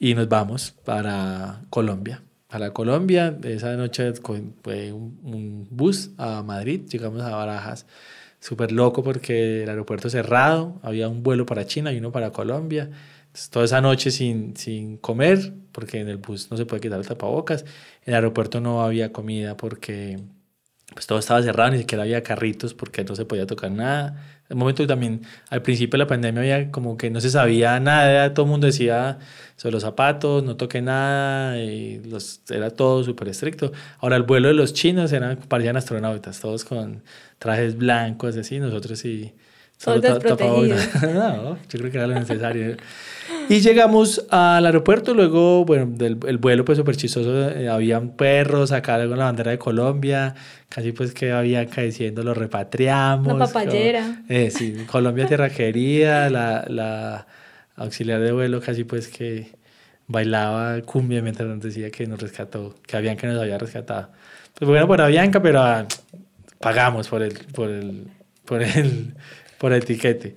Y 0.00 0.14
nos 0.14 0.28
vamos 0.28 0.74
para 0.84 1.60
Colombia. 1.70 2.20
Para 2.48 2.72
Colombia, 2.72 3.38
esa 3.44 3.76
noche 3.76 4.12
fue 4.14 4.92
un, 4.92 5.20
un 5.22 5.68
bus 5.70 6.10
a 6.18 6.42
Madrid, 6.42 6.80
llegamos 6.90 7.22
a 7.22 7.30
Barajas, 7.36 7.86
súper 8.40 8.72
loco 8.72 9.04
porque 9.04 9.62
el 9.62 9.68
aeropuerto 9.68 10.10
cerrado, 10.10 10.80
había 10.82 11.08
un 11.08 11.22
vuelo 11.22 11.46
para 11.46 11.64
China 11.64 11.92
y 11.92 11.98
uno 11.98 12.10
para 12.10 12.32
Colombia 12.32 12.90
toda 13.50 13.64
esa 13.64 13.80
noche 13.80 14.10
sin, 14.10 14.56
sin 14.56 14.96
comer, 14.96 15.52
porque 15.72 16.00
en 16.00 16.08
el 16.08 16.16
bus 16.18 16.50
no 16.50 16.56
se 16.56 16.66
puede 16.66 16.80
quitar 16.80 16.98
el 16.98 17.06
tapabocas. 17.06 17.62
En 18.04 18.12
el 18.12 18.14
aeropuerto 18.14 18.60
no 18.60 18.82
había 18.82 19.12
comida 19.12 19.56
porque 19.56 20.18
pues 20.92 21.06
todo 21.06 21.18
estaba 21.18 21.42
cerrado, 21.42 21.70
ni 21.70 21.78
siquiera 21.78 22.02
había 22.02 22.22
carritos 22.22 22.74
porque 22.74 23.04
no 23.04 23.14
se 23.14 23.24
podía 23.24 23.46
tocar 23.46 23.70
nada. 23.70 24.08
En 24.48 24.54
el 24.54 24.56
momento 24.56 24.84
también, 24.86 25.22
al 25.48 25.62
principio 25.62 25.92
de 25.92 25.98
la 25.98 26.06
pandemia 26.08 26.40
había 26.42 26.70
como 26.72 26.96
que 26.96 27.10
no 27.10 27.20
se 27.20 27.30
sabía 27.30 27.78
nada, 27.78 28.34
todo 28.34 28.46
el 28.46 28.50
mundo 28.50 28.66
decía 28.66 29.18
sobre 29.56 29.74
los 29.74 29.82
zapatos, 29.82 30.42
no 30.42 30.56
toque 30.56 30.82
nada, 30.82 31.58
y 31.58 32.00
los, 32.00 32.42
era 32.50 32.70
todo 32.70 33.04
súper 33.04 33.28
estricto. 33.28 33.72
Ahora 34.00 34.16
el 34.16 34.24
vuelo 34.24 34.48
de 34.48 34.54
los 34.54 34.72
chinos 34.72 35.12
eran, 35.12 35.36
parecían 35.36 35.76
astronautas, 35.76 36.40
todos 36.40 36.64
con 36.64 37.04
trajes 37.38 37.76
blancos, 37.76 38.36
así, 38.36 38.58
nosotros 38.58 38.98
sí 38.98 39.34
Solo 39.80 40.02
no, 41.14 41.56
yo 41.56 41.78
creo 41.78 41.90
que 41.90 41.96
era 41.96 42.06
lo 42.06 42.14
necesario. 42.14 42.76
Y 43.48 43.60
llegamos 43.60 44.26
al 44.28 44.66
aeropuerto, 44.66 45.14
luego, 45.14 45.64
bueno, 45.64 45.86
del, 45.86 46.18
el 46.26 46.36
vuelo 46.36 46.66
pues 46.66 46.76
súper 46.76 46.96
chistoso, 46.96 47.48
eh, 47.48 47.66
habían 47.66 48.10
perros, 48.10 48.72
acá 48.72 48.98
con 49.08 49.18
la 49.18 49.24
bandera 49.24 49.52
de 49.52 49.58
Colombia, 49.58 50.34
casi 50.68 50.92
pues 50.92 51.14
que 51.14 51.32
había 51.32 51.64
diciendo 51.64 52.22
lo 52.22 52.34
repatriamos. 52.34 53.38
La 53.38 53.46
papayera. 53.46 54.22
eh, 54.28 54.50
sí, 54.50 54.84
Colombia 54.86 55.26
tierra 55.26 55.48
querida, 55.48 56.28
la, 56.28 56.66
la 56.68 57.26
auxiliar 57.76 58.20
de 58.20 58.32
vuelo 58.32 58.60
casi 58.60 58.84
pues 58.84 59.08
que 59.08 59.48
bailaba 60.08 60.78
cumbia 60.82 61.22
mientras 61.22 61.48
nos 61.48 61.60
decía 61.60 61.90
que 61.90 62.06
nos 62.06 62.20
rescató, 62.20 62.74
que 62.86 62.98
Avianca 62.98 63.26
nos 63.26 63.40
había 63.40 63.56
rescatado. 63.56 64.10
Pues 64.58 64.68
bueno, 64.68 64.86
por 64.86 65.00
Avianca, 65.00 65.40
pero 65.40 65.62
ah, 65.62 65.86
pagamos 66.58 67.08
por 67.08 67.22
el, 67.22 67.32
por 67.54 67.70
el, 67.70 68.08
por 68.44 68.62
el, 68.62 69.14
por 69.60 69.74
el 69.74 69.84
tiquete. 69.84 70.34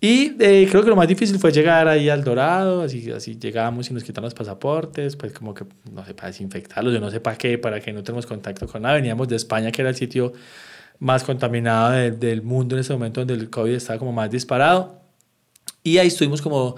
Y 0.00 0.36
eh, 0.40 0.66
creo 0.70 0.82
que 0.82 0.88
lo 0.88 0.96
más 0.96 1.06
difícil 1.06 1.38
fue 1.38 1.52
llegar 1.52 1.86
ahí 1.86 2.08
al 2.08 2.24
Dorado, 2.24 2.82
así, 2.82 3.10
así 3.10 3.36
llegamos 3.38 3.90
y 3.90 3.94
nos 3.94 4.04
quitan 4.04 4.24
los 4.24 4.32
pasaportes, 4.32 5.16
pues 5.16 5.32
como 5.32 5.52
que, 5.52 5.66
no 5.92 6.04
sé, 6.06 6.14
para 6.14 6.28
desinfectarlos, 6.28 6.94
yo 6.94 7.00
no 7.00 7.10
sé 7.10 7.20
para 7.20 7.36
qué, 7.36 7.58
para 7.58 7.80
que 7.80 7.92
no 7.92 8.02
tengamos 8.02 8.24
contacto 8.24 8.66
con 8.66 8.82
nada. 8.82 8.94
Veníamos 8.94 9.28
de 9.28 9.36
España, 9.36 9.70
que 9.70 9.82
era 9.82 9.90
el 9.90 9.96
sitio 9.96 10.32
más 10.98 11.24
contaminado 11.24 11.90
del 12.12 12.42
mundo 12.42 12.74
en 12.74 12.80
ese 12.80 12.92
momento, 12.94 13.20
donde 13.20 13.34
el 13.34 13.50
COVID 13.50 13.74
estaba 13.74 13.98
como 13.98 14.12
más 14.12 14.30
disparado. 14.30 15.02
Y 15.82 15.98
ahí 15.98 16.06
estuvimos 16.08 16.40
como 16.40 16.76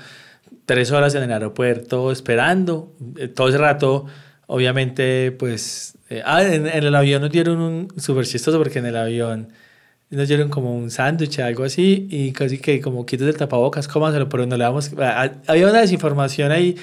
tres 0.66 0.90
horas 0.90 1.14
en 1.14 1.22
el 1.22 1.32
aeropuerto 1.32 2.10
esperando. 2.10 2.96
Eh, 3.16 3.28
todo 3.28 3.48
ese 3.48 3.58
rato, 3.58 4.06
obviamente, 4.46 5.30
pues... 5.32 5.96
Eh, 6.08 6.22
ah, 6.24 6.42
en, 6.42 6.66
el 6.66 6.94
avión 6.96 7.22
nos 7.22 7.30
dieron 7.30 7.60
un 7.60 7.88
súper 7.96 8.26
chistoso 8.26 8.58
porque 8.58 8.80
en 8.80 8.86
el 8.86 8.96
avión 8.96 9.52
nos 10.10 10.28
dieron 10.28 10.48
como 10.48 10.74
un 10.74 10.90
sándwich, 10.90 11.38
algo 11.38 11.64
así, 11.64 12.08
y 12.10 12.32
casi 12.32 12.58
que 12.58 12.80
como 12.80 13.06
quites 13.06 13.28
el 13.28 13.36
tapabocas, 13.36 13.86
cómaselo, 13.86 14.28
pero 14.28 14.44
no 14.46 14.56
le 14.56 14.64
damos... 14.64 14.90
Había 15.46 15.68
una 15.68 15.80
desinformación 15.80 16.50
ahí, 16.50 16.76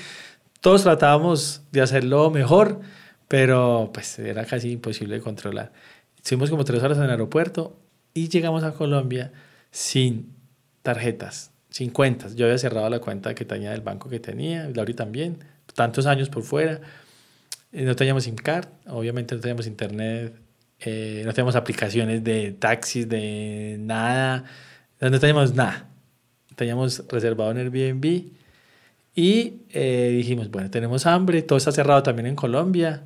todos 0.61 0.84
tratábamos 0.84 1.61
de 1.71 1.82
hacerlo 1.82 2.32
mejor, 2.32 2.80
pero 3.28 3.91
pues 3.93 4.17
era 4.19 4.45
casi 4.45 4.71
imposible 4.71 5.15
de 5.15 5.21
controlar. 5.21 5.73
Estuvimos 6.15 6.49
como 6.49 6.63
tres 6.63 6.82
horas 6.82 6.97
en 6.97 7.03
el 7.05 7.09
aeropuerto 7.11 7.78
y 8.13 8.30
llegamos 8.30 8.63
a 8.63 8.71
Colombia 8.73 9.32
sin 9.71 10.34
tarjetas, 10.82 11.51
sin 11.69 11.89
cuentas. 11.89 12.36
Yo 12.36 12.45
había 12.45 12.57
cerrado 12.57 12.89
la 12.89 12.99
cuenta 12.99 13.36
que 13.36 13.43
tenía 13.43 13.71
del 13.71 13.82
banco 13.82 14.09
que 14.09 14.19
tenía, 14.19 14.69
Lauri 14.73 14.93
también, 14.93 15.39
tantos 15.75 16.05
años 16.05 16.30
por 16.30 16.43
fuera. 16.43 16.80
No 17.73 17.95
teníamos 17.95 18.23
SIM 18.23 18.36
card, 18.36 18.67
obviamente 18.88 19.36
no 19.36 19.41
teníamos 19.41 19.67
internet, 19.67 20.34
eh, 20.80 21.23
no 21.25 21.34
teníamos 21.34 21.55
aplicaciones 21.55 22.23
de 22.23 22.51
taxis, 22.51 23.07
de 23.09 23.78
nada, 23.80 24.45
no 24.99 25.19
teníamos 25.19 25.53
nada. 25.53 25.88
Teníamos 26.55 27.03
reservado 27.09 27.51
en 27.51 27.57
Airbnb 27.57 28.32
y 29.15 29.61
eh, 29.71 30.13
dijimos, 30.15 30.49
bueno, 30.51 30.69
tenemos 30.69 31.05
hambre, 31.05 31.41
todo 31.41 31.57
está 31.57 31.71
cerrado 31.71 32.03
también 32.03 32.28
en 32.28 32.36
Colombia, 32.36 33.03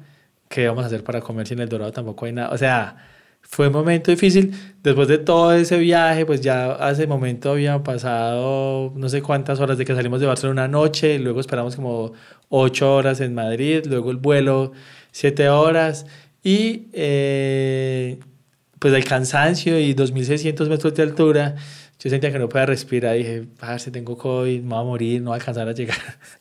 ¿qué 0.50 0.68
vamos 0.68 0.84
a 0.84 0.88
hacer 0.88 1.04
para 1.04 1.22
comer 1.22 1.48
si 1.48 1.54
en 1.54 1.62
El 1.62 1.70
Dorado 1.70 1.92
tampoco 1.92 2.26
hay 2.26 2.34
nada? 2.34 2.50
O 2.52 2.58
sea, 2.58 2.98
fue 3.42 3.68
un 3.68 3.74
momento 3.74 4.12
difícil. 4.12 4.54
Después 4.84 5.08
de 5.08 5.18
todo 5.18 5.54
ese 5.54 5.78
viaje, 5.78 6.26
pues 6.26 6.42
ya 6.42 6.74
hace 6.74 7.08
momento 7.08 7.52
habían 7.52 7.84
pasado 7.84 8.94
no 8.96 9.10
sé 9.10 9.22
cuántas 9.22 9.60
horas 9.60 9.78
de 9.78 9.86
que 9.86 9.96
salimos 9.96 10.20
de 10.22 10.28
Barcelona 10.28 10.64
una 10.64 10.68
noche, 10.68 11.20
luego 11.20 11.40
esperamos 11.40 11.76
como 11.76 12.14
ocho 12.50 12.96
horas 12.96 13.22
en 13.22 13.34
Madrid, 13.34 13.86
luego 13.86 14.12
el 14.12 14.18
vuelo 14.18 14.74
siete 15.12 15.50
horas 15.50 16.06
y 16.44 16.88
eh, 16.94 18.20
pues 18.80 18.94
el 18.94 19.06
cansancio 19.06 19.80
y 19.80 19.94
2.600 19.94 20.68
metros 20.68 20.96
de 20.96 21.04
altura, 21.04 21.56
yo 22.00 22.10
sentía 22.10 22.32
que 22.32 22.40
no 22.40 22.50
podía 22.50 22.66
respirar. 22.66 23.16
Dije, 23.16 23.48
si 23.78 23.92
tengo 23.92 24.18
COVID, 24.18 24.62
me 24.62 24.70
voy 24.70 24.80
a 24.80 24.84
morir, 24.84 25.22
no 25.22 25.30
voy 25.30 25.36
a 25.36 25.40
alcanzar 25.40 25.68
a 25.68 25.74
llegar 25.74 25.98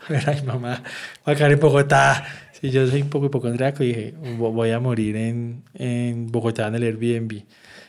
a 0.09 0.13
ver 0.13 0.31
a 0.31 0.33
mi 0.33 0.43
mamá, 0.43 0.83
voy 1.25 1.35
a 1.35 1.39
caer 1.39 1.53
en 1.53 1.61
Bogotá. 1.61 2.25
Si 2.53 2.71
yo 2.71 2.87
soy 2.87 3.03
un 3.03 3.11
poco 3.11 3.27
hipocondriaco, 3.27 3.83
dije, 3.83 4.15
voy 4.39 4.71
a 4.71 4.81
morir 4.81 5.17
en, 5.17 5.65
en 5.75 6.27
Bogotá 6.29 6.69
en 6.69 6.77
el 6.77 6.83
Airbnb. 6.85 7.43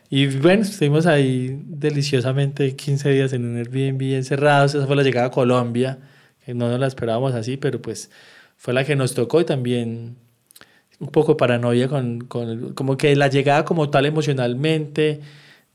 Y 0.10 0.28
bueno, 0.28 0.64
estuvimos 0.64 1.06
ahí 1.06 1.62
deliciosamente 1.66 2.76
15 2.76 3.10
días 3.10 3.32
en 3.32 3.46
un 3.46 3.56
Airbnb 3.56 4.02
encerrados. 4.16 4.76
Esa 4.76 4.86
fue 4.86 4.98
la 4.98 5.04
llegada 5.04 5.28
a 5.28 5.32
Colombia, 5.32 6.00
que 6.46 6.54
no 6.54 6.70
nos 6.70 6.80
la 6.80 6.88
esperábamos 6.88 7.34
así, 7.34 7.56
pero 7.56 7.82
pues 7.82 8.12
fue 8.58 8.74
la 8.74 8.84
que 8.84 8.98
nos 8.98 9.14
tocó 9.14 9.40
y 9.40 9.46
también 9.46 10.18
un 11.02 11.10
poco 11.10 11.36
paranoia 11.36 11.88
con, 11.90 12.22
con, 12.22 12.74
como 12.74 12.96
que 12.96 13.16
la 13.16 13.28
llegada 13.28 13.66
como 13.66 13.90
tal 13.90 14.06
emocionalmente 14.06 15.20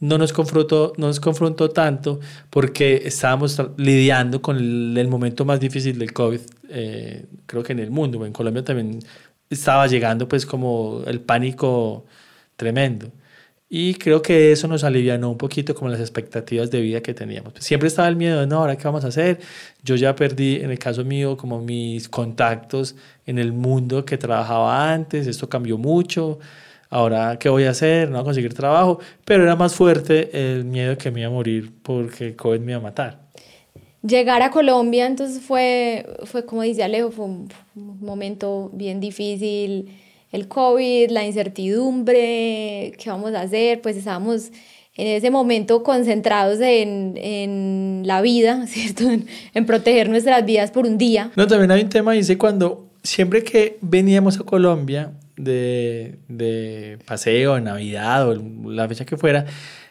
no 0.01 0.19
nos 0.19 0.33
confrontó, 0.33 0.93
no 0.99 1.09
nos 1.09 1.21
confrontó 1.21 1.71
tanto 1.71 2.21
porque 2.51 3.03
estábamos 3.05 3.61
lidiando 3.77 4.41
con 4.41 4.57
el, 4.57 5.09
momento 5.09 5.45
más 5.45 5.59
difícil 5.61 5.99
del 5.99 6.13
COVID, 6.13 6.41
eh, 6.71 7.27
creo 7.47 7.63
que 7.63 7.73
en 7.73 7.81
el 7.81 7.91
mundo, 7.91 8.25
en 8.25 8.33
Colombia 8.33 8.63
también 8.65 9.01
estaba 9.51 9.87
llegando 9.87 10.29
pues 10.29 10.47
como 10.47 11.03
el 11.07 11.21
pánico 11.21 12.05
tremendo. 12.57 13.11
Y 13.69 13.95
creo 13.95 14.23
que 14.23 14.53
eso 14.53 14.69
nos 14.69 14.85
alivianó 14.85 15.29
un 15.29 15.39
poquito 15.39 15.75
como 15.75 15.91
las 15.91 15.99
expectativas 15.99 16.71
de 16.71 16.81
vida 16.81 17.01
que 17.01 17.15
teníamos. 17.15 17.55
Siempre 17.59 17.89
estaba 17.89 18.07
el 18.07 18.15
miedo 18.15 18.41
de, 18.41 18.47
no, 18.47 18.59
ahora 18.59 18.77
qué 18.77 18.85
vamos 18.85 19.05
a 19.05 19.09
hacer. 19.09 19.41
Yo 19.83 19.97
ya 19.97 20.15
perdí, 20.15 20.57
en 20.57 20.71
el 20.71 20.79
caso 20.79 21.05
mío, 21.05 21.37
como 21.37 21.61
mis 21.61 22.09
contactos 22.09 22.95
en 23.27 23.39
el 23.39 23.53
mundo 23.53 24.05
que 24.05 24.19
trabajaba 24.19 24.93
antes, 24.93 25.27
esto 25.27 25.49
cambió 25.49 25.79
mucho. 25.79 26.39
Ahora, 26.91 27.39
¿qué 27.41 27.49
voy 27.49 27.65
a 27.65 27.71
hacer? 27.71 28.09
No 28.09 28.19
voy 28.19 28.21
a 28.21 28.25
conseguir 28.25 28.55
trabajo. 28.55 29.01
Pero 29.25 29.43
era 29.43 29.57
más 29.57 29.75
fuerte 29.75 30.31
el 30.33 30.65
miedo 30.65 30.97
que 30.97 31.11
me 31.11 31.21
iba 31.21 31.29
a 31.29 31.33
morir 31.33 31.73
porque 31.83 32.37
COVID 32.37 32.61
me 32.61 32.73
iba 32.73 32.81
a 32.81 32.85
matar. 32.85 33.27
Llegar 34.07 34.43
a 34.43 34.53
Colombia, 34.53 35.07
entonces 35.07 35.43
fue, 35.43 36.07
fue 36.25 36.47
como 36.47 36.63
dice 36.63 36.85
Alejo, 36.85 37.11
fue 37.11 37.25
un 37.25 37.49
momento 37.75 38.71
bien 38.73 39.01
difícil 39.01 39.91
el 40.33 40.49
COVID, 40.49 41.11
la 41.11 41.25
incertidumbre, 41.25 42.93
qué 42.99 43.05
vamos 43.11 43.35
a 43.35 43.43
hacer, 43.43 43.81
pues 43.81 43.97
estábamos 43.97 44.51
en 44.95 45.07
ese 45.09 45.31
momento 45.31 45.83
concentrados 45.83 46.61
en, 46.61 47.15
en 47.17 48.03
la 48.05 48.21
vida, 48.23 48.67
¿cierto? 48.69 49.05
En, 49.55 49.67
proteger 49.67 50.09
nuestras 50.09 50.45
vidas 50.45 50.71
por 50.71 50.87
un 50.87 50.99
día. 50.99 51.31
No, 51.37 51.47
también 51.47 51.71
hay 51.71 51.83
un 51.83 51.89
tema, 51.89 52.13
dice, 52.13 52.39
cuando 52.39 52.87
siempre 53.03 53.43
que 53.45 53.79
veníamos 53.81 54.41
a 54.41 54.45
Colombia 54.45 55.13
de, 55.37 56.17
de 56.29 56.99
paseo, 57.07 57.61
Navidad 57.61 58.29
o 58.29 58.35
la 58.71 58.89
fecha 58.89 59.05
que 59.05 59.17
fuera, 59.17 59.45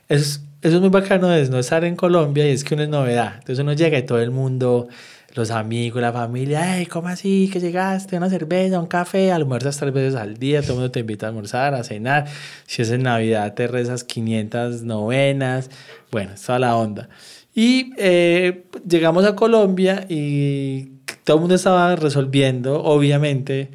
eso 0.10 0.40
eso 0.66 0.78
es 0.78 0.82
muy 0.82 0.90
bacano 0.90 1.28
de 1.28 1.48
no 1.48 1.60
estar 1.60 1.84
en 1.84 1.96
Colombia 1.96 2.48
y 2.48 2.50
es 2.50 2.64
que 2.64 2.74
uno 2.74 2.82
es 2.82 2.90
novedad. 2.90 3.36
Entonces 3.36 3.60
uno 3.60 3.74
llega 3.74 4.00
y 4.00 4.04
todo 4.04 4.20
el 4.20 4.32
mundo 4.32 4.88
los 5.36 5.52
amigos, 5.52 6.02
la 6.02 6.14
familia, 6.14 6.74
ay, 6.74 6.86
¿cómo 6.86 7.10
así? 7.10 7.50
¿Que 7.52 7.60
llegaste? 7.60 8.16
Una 8.16 8.30
cerveza, 8.30 8.80
un 8.80 8.88
café, 8.88 9.34
almuerzas 9.34 9.78
tres 9.78 9.94
veces 9.94 10.16
al 10.16 10.38
día, 10.38 10.62
todo 10.62 10.72
el 10.74 10.78
mundo 10.80 10.92
te 10.92 11.02
invita 11.02 11.26
a 11.26 11.30
almorzar, 11.30 11.74
a 11.74 11.84
cenar. 11.84 12.26
Si 12.66 12.82
es 12.82 12.90
en 12.90 13.04
Navidad, 13.04 13.54
te 13.54 13.68
rezas 13.68 14.06
500 14.06 14.84
novenas. 14.84 15.70
Bueno, 16.10 16.34
es 16.34 16.42
toda 16.42 16.60
la 16.60 16.78
onda. 16.78 17.10
Y 17.54 17.92
eh, 17.98 18.64
llegamos 18.88 19.26
a 19.26 19.36
Colombia 19.36 20.06
y 20.08 20.86
todo 21.26 21.38
el 21.38 21.42
mundo 21.42 21.56
estaba 21.56 21.98
resolviendo, 21.98 22.82
obviamente, 22.82 23.72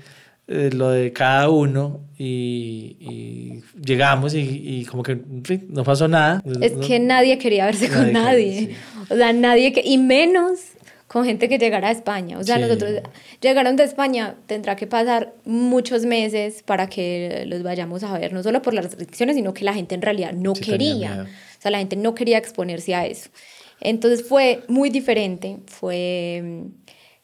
eh, 0.48 0.70
lo 0.72 0.90
de 0.90 1.12
cada 1.12 1.50
uno 1.50 2.00
y, 2.18 3.62
llegamos 3.82 4.34
y, 4.34 4.86
como 4.90 5.02
que 5.02 5.18
no 5.68 5.84
pasó 5.84 6.08
nada. 6.08 6.42
Es 6.62 6.72
que 6.72 6.98
nadie 7.00 7.38
quería 7.38 7.66
verse 7.66 7.90
con 7.90 8.12
nadie. 8.12 8.76
O 9.10 9.16
sea, 9.16 9.32
nadie 9.32 9.72
que... 9.72 9.82
Y 9.84 9.98
menos 9.98 10.60
con 11.10 11.24
gente 11.24 11.48
que 11.48 11.58
llegara 11.58 11.88
a 11.88 11.90
España. 11.90 12.38
O 12.38 12.44
sea, 12.44 12.56
nosotros 12.56 13.02
llegaron 13.40 13.74
de 13.74 13.82
España, 13.82 14.36
tendrá 14.46 14.76
que 14.76 14.86
pasar 14.86 15.34
muchos 15.44 16.06
meses 16.06 16.62
para 16.62 16.88
que 16.88 17.46
los 17.48 17.64
vayamos 17.64 18.04
a 18.04 18.16
ver, 18.16 18.32
no 18.32 18.44
solo 18.44 18.62
por 18.62 18.74
las 18.74 18.84
restricciones, 18.84 19.34
sino 19.34 19.52
que 19.52 19.64
la 19.64 19.74
gente 19.74 19.96
en 19.96 20.02
realidad 20.02 20.32
no 20.32 20.52
quería. 20.52 21.26
O 21.58 21.60
sea, 21.60 21.72
la 21.72 21.78
gente 21.78 21.96
no 21.96 22.14
quería 22.14 22.38
exponerse 22.38 22.94
a 22.94 23.06
eso. 23.06 23.28
Entonces 23.80 24.22
fue 24.22 24.62
muy 24.68 24.88
diferente, 24.88 25.58
fue, 25.66 26.66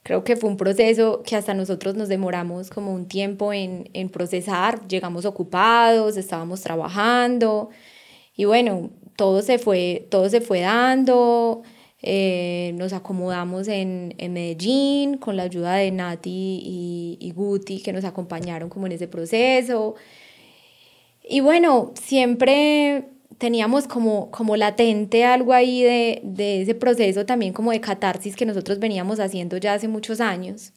creo 0.02 0.24
que 0.24 0.34
fue 0.34 0.50
un 0.50 0.56
proceso 0.56 1.22
que 1.24 1.36
hasta 1.36 1.54
nosotros 1.54 1.94
nos 1.94 2.08
demoramos 2.08 2.70
como 2.70 2.92
un 2.92 3.06
tiempo 3.06 3.52
en, 3.52 3.88
en 3.92 4.08
procesar, 4.08 4.84
llegamos 4.88 5.24
ocupados, 5.26 6.16
estábamos 6.16 6.60
trabajando 6.60 7.70
y 8.34 8.46
bueno, 8.46 8.90
todo 9.14 9.42
se 9.42 9.60
fue, 9.60 10.08
todo 10.10 10.28
se 10.28 10.40
fue 10.40 10.62
dando. 10.62 11.62
Eh, 12.02 12.72
nos 12.74 12.92
acomodamos 12.92 13.68
en, 13.68 14.14
en, 14.18 14.32
Medellín 14.34 15.16
con 15.16 15.36
la 15.36 15.44
ayuda 15.44 15.76
de 15.76 15.90
Nati 15.90 16.30
y, 16.30 17.18
y, 17.20 17.30
Guti 17.32 17.80
que 17.82 17.92
nos 17.92 18.04
acompañaron 18.04 18.68
como 18.68 18.86
en 18.86 18.92
ese 18.92 19.08
proceso. 19.08 19.94
Y 21.28 21.40
bueno, 21.40 21.92
siempre 22.00 23.08
teníamos 23.38 23.86
como, 23.88 24.30
como 24.30 24.56
latente 24.56 25.24
algo 25.24 25.52
ahí 25.52 25.82
de, 25.82 26.20
de 26.22 26.62
ese 26.62 26.74
proceso 26.74 27.26
también 27.26 27.52
como 27.52 27.72
de 27.72 27.80
catarsis 27.80 28.36
que 28.36 28.46
nosotros 28.46 28.78
veníamos 28.78 29.20
haciendo 29.20 29.56
ya 29.56 29.74
hace 29.74 29.88
muchos 29.88 30.20
años. 30.20 30.72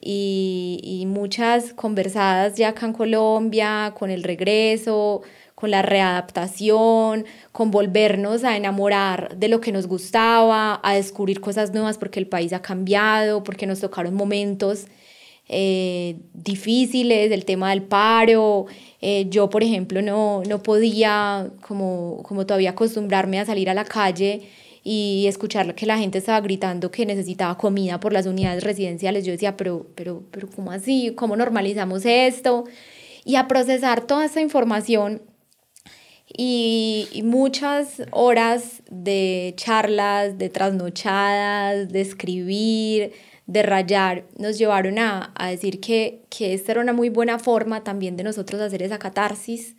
Y, 0.00 0.80
y, 0.84 1.06
muchas 1.06 1.72
conversadas 1.72 2.54
ya 2.56 2.68
acá 2.68 2.86
en 2.86 2.92
Colombia, 2.92 3.94
con 3.98 4.10
el 4.10 4.22
regreso, 4.22 5.22
con 5.58 5.72
la 5.72 5.82
readaptación, 5.82 7.26
con 7.50 7.72
volvernos 7.72 8.44
a 8.44 8.56
enamorar 8.56 9.36
de 9.36 9.48
lo 9.48 9.60
que 9.60 9.72
nos 9.72 9.88
gustaba, 9.88 10.78
a 10.84 10.94
descubrir 10.94 11.40
cosas 11.40 11.72
nuevas 11.72 11.98
porque 11.98 12.20
el 12.20 12.28
país 12.28 12.52
ha 12.52 12.62
cambiado, 12.62 13.42
porque 13.42 13.66
nos 13.66 13.80
tocaron 13.80 14.14
momentos 14.14 14.86
eh, 15.48 16.20
difíciles, 16.32 17.32
el 17.32 17.44
tema 17.44 17.70
del 17.70 17.82
paro. 17.82 18.66
Eh, 19.00 19.26
yo, 19.30 19.50
por 19.50 19.64
ejemplo, 19.64 20.00
no, 20.00 20.44
no 20.48 20.62
podía 20.62 21.50
como, 21.66 22.22
como 22.22 22.46
todavía 22.46 22.70
acostumbrarme 22.70 23.40
a 23.40 23.44
salir 23.44 23.68
a 23.68 23.74
la 23.74 23.84
calle 23.84 24.42
y 24.84 25.26
escuchar 25.26 25.74
que 25.74 25.86
la 25.86 25.98
gente 25.98 26.18
estaba 26.18 26.40
gritando 26.40 26.92
que 26.92 27.04
necesitaba 27.04 27.58
comida 27.58 27.98
por 27.98 28.12
las 28.12 28.26
unidades 28.26 28.62
residenciales. 28.62 29.24
Yo 29.24 29.32
decía, 29.32 29.56
pero, 29.56 29.88
pero, 29.96 30.22
pero 30.30 30.46
¿cómo 30.54 30.70
así? 30.70 31.14
¿Cómo 31.16 31.34
normalizamos 31.34 32.06
esto? 32.06 32.62
Y 33.24 33.34
a 33.34 33.48
procesar 33.48 34.06
toda 34.06 34.24
esa 34.24 34.40
información 34.40 35.20
y, 36.36 37.22
muchas 37.24 38.02
horas 38.10 38.82
de 38.90 39.54
charlas, 39.56 40.38
de 40.38 40.50
trasnochadas, 40.50 41.88
de 41.88 42.00
escribir, 42.00 43.12
de 43.46 43.62
rayar, 43.62 44.26
nos 44.36 44.58
llevaron 44.58 44.98
a, 44.98 45.32
a 45.34 45.48
decir 45.48 45.80
que, 45.80 46.26
que, 46.28 46.52
esta 46.52 46.72
era 46.72 46.80
una 46.82 46.92
muy 46.92 47.08
buena 47.08 47.38
forma 47.38 47.82
también 47.82 48.16
de 48.16 48.24
nosotros 48.24 48.60
hacer 48.60 48.82
esa 48.82 48.98
catarsis, 48.98 49.74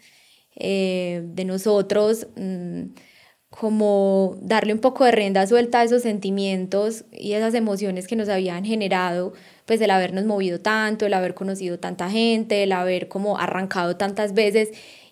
eh, 0.55 1.21
de 1.23 1.45
nosotros 1.45 2.27
mm, 2.35 2.87
como 3.49 4.37
darle 4.41 4.73
un 4.73 4.79
poco 4.79 5.05
de 5.05 5.11
rienda 5.11 5.47
suelta 5.47 5.79
a 5.79 5.83
esos 5.83 6.03
sentimientos 6.03 7.05
y 7.11 7.33
esas 7.33 7.53
emociones 7.53 8.07
que 8.07 8.15
nos 8.15 8.29
habían 8.29 8.65
generado, 8.65 9.33
pues 9.65 9.81
el 9.81 9.91
habernos 9.91 10.25
movido 10.25 10.59
tanto, 10.59 11.05
el 11.05 11.13
haber 11.13 11.33
conocido 11.33 11.79
tanta 11.79 12.09
gente, 12.09 12.63
el 12.63 12.71
haber 12.71 13.07
como 13.07 13.37
arrancado 13.39 13.97
tantas 13.97 14.33
veces 14.33 14.69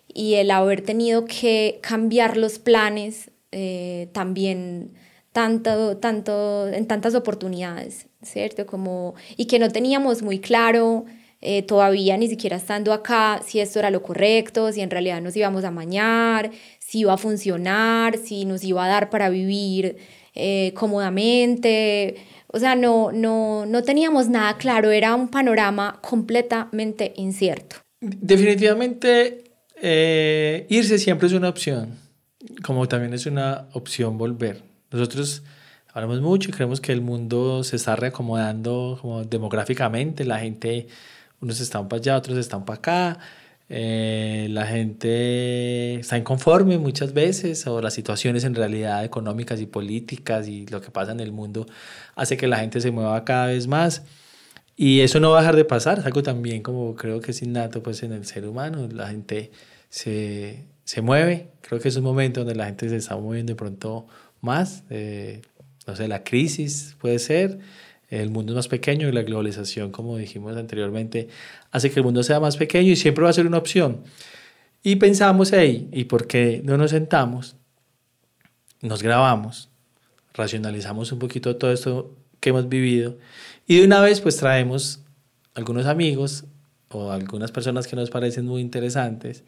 y 0.08 0.34
el 0.34 0.50
haber 0.50 0.82
tenido 0.82 1.24
que 1.24 1.78
cambiar 1.82 2.36
los 2.36 2.58
planes 2.58 3.30
eh, 3.52 4.08
también 4.12 4.94
tanto, 5.32 5.98
tanto, 5.98 6.68
en 6.68 6.86
tantas 6.86 7.14
oportunidades, 7.14 8.06
¿cierto? 8.22 8.66
Como, 8.66 9.14
y 9.36 9.46
que 9.46 9.58
no 9.58 9.70
teníamos 9.70 10.22
muy 10.22 10.40
claro 10.40 11.04
eh, 11.40 11.62
todavía 11.62 12.16
ni 12.16 12.26
siquiera 12.26 12.56
estando 12.56 12.92
acá 12.92 13.40
si 13.46 13.60
esto 13.60 13.78
era 13.78 13.90
lo 13.90 14.02
correcto, 14.02 14.72
si 14.72 14.80
en 14.80 14.90
realidad 14.90 15.22
nos 15.22 15.36
íbamos 15.36 15.62
a 15.62 15.70
mañar, 15.70 16.50
si 16.80 17.00
iba 17.00 17.12
a 17.12 17.16
funcionar, 17.16 18.18
si 18.18 18.44
nos 18.44 18.64
iba 18.64 18.84
a 18.84 18.88
dar 18.88 19.10
para 19.10 19.30
vivir 19.30 19.98
eh, 20.34 20.72
cómodamente. 20.74 22.16
O 22.48 22.58
sea, 22.58 22.74
no, 22.74 23.12
no, 23.12 23.66
no 23.66 23.82
teníamos 23.82 24.28
nada 24.28 24.56
claro, 24.56 24.90
era 24.90 25.14
un 25.14 25.28
panorama 25.28 26.00
completamente 26.02 27.12
incierto. 27.16 27.76
Definitivamente 28.00 29.47
eh, 29.82 30.66
irse 30.68 30.98
siempre 30.98 31.26
es 31.26 31.32
una 31.32 31.48
opción, 31.48 31.96
como 32.62 32.88
también 32.88 33.14
es 33.14 33.26
una 33.26 33.68
opción 33.72 34.18
volver. 34.18 34.62
Nosotros 34.90 35.42
hablamos 35.92 36.20
mucho 36.20 36.50
y 36.50 36.52
creemos 36.52 36.80
que 36.80 36.92
el 36.92 37.00
mundo 37.00 37.64
se 37.64 37.76
está 37.76 37.96
reacomodando 37.96 38.98
como 39.00 39.24
demográficamente, 39.24 40.24
la 40.24 40.38
gente, 40.38 40.88
unos 41.40 41.60
están 41.60 41.88
para 41.88 42.00
allá, 42.00 42.16
otros 42.16 42.38
están 42.38 42.64
para 42.64 42.78
acá, 42.78 43.18
eh, 43.70 44.46
la 44.50 44.66
gente 44.66 45.96
está 45.96 46.16
inconforme 46.16 46.78
muchas 46.78 47.12
veces 47.12 47.66
o 47.66 47.82
las 47.82 47.92
situaciones 47.92 48.44
en 48.44 48.54
realidad 48.54 49.04
económicas 49.04 49.60
y 49.60 49.66
políticas 49.66 50.48
y 50.48 50.66
lo 50.66 50.80
que 50.80 50.90
pasa 50.90 51.12
en 51.12 51.20
el 51.20 51.32
mundo 51.32 51.66
hace 52.16 52.38
que 52.38 52.48
la 52.48 52.58
gente 52.58 52.80
se 52.80 52.90
mueva 52.90 53.24
cada 53.24 53.46
vez 53.46 53.66
más. 53.66 54.02
Y 54.80 55.00
eso 55.00 55.18
no 55.18 55.32
va 55.32 55.38
a 55.38 55.40
dejar 55.40 55.56
de 55.56 55.64
pasar, 55.64 55.98
es 55.98 56.06
algo 56.06 56.22
también 56.22 56.62
como 56.62 56.94
creo 56.94 57.20
que 57.20 57.32
es 57.32 57.42
innato 57.42 57.82
pues 57.82 58.04
en 58.04 58.12
el 58.12 58.24
ser 58.24 58.46
humano, 58.46 58.88
la 58.92 59.08
gente 59.08 59.50
se, 59.88 60.66
se 60.84 61.02
mueve, 61.02 61.48
creo 61.62 61.80
que 61.80 61.88
es 61.88 61.96
un 61.96 62.04
momento 62.04 62.44
donde 62.44 62.54
la 62.54 62.66
gente 62.66 62.88
se 62.88 62.94
está 62.94 63.16
moviendo 63.16 63.50
de 63.50 63.56
pronto 63.56 64.06
más, 64.40 64.84
eh, 64.88 65.42
no 65.84 65.96
sé, 65.96 66.06
la 66.06 66.22
crisis 66.22 66.94
puede 67.00 67.18
ser, 67.18 67.58
el 68.08 68.30
mundo 68.30 68.52
es 68.52 68.56
más 68.56 68.68
pequeño 68.68 69.08
y 69.08 69.12
la 69.12 69.22
globalización, 69.22 69.90
como 69.90 70.16
dijimos 70.16 70.56
anteriormente, 70.56 71.26
hace 71.72 71.90
que 71.90 71.98
el 71.98 72.04
mundo 72.04 72.22
sea 72.22 72.38
más 72.38 72.56
pequeño 72.56 72.92
y 72.92 72.96
siempre 72.96 73.24
va 73.24 73.30
a 73.30 73.32
ser 73.32 73.48
una 73.48 73.58
opción. 73.58 74.04
Y 74.84 74.94
pensamos 74.94 75.52
ahí, 75.52 75.88
¿y 75.92 76.04
por 76.04 76.28
qué 76.28 76.62
no 76.64 76.76
nos 76.76 76.92
sentamos? 76.92 77.56
Nos 78.80 79.02
grabamos, 79.02 79.70
racionalizamos 80.34 81.10
un 81.10 81.18
poquito 81.18 81.56
todo 81.56 81.72
esto 81.72 82.14
que 82.38 82.50
hemos 82.50 82.68
vivido 82.68 83.18
y 83.68 83.78
de 83.78 83.84
una 83.84 84.00
vez 84.00 84.20
pues 84.20 84.36
traemos 84.36 85.00
algunos 85.54 85.86
amigos 85.86 86.44
o 86.88 87.12
algunas 87.12 87.52
personas 87.52 87.86
que 87.86 87.94
nos 87.94 88.10
parecen 88.10 88.46
muy 88.46 88.60
interesantes 88.60 89.44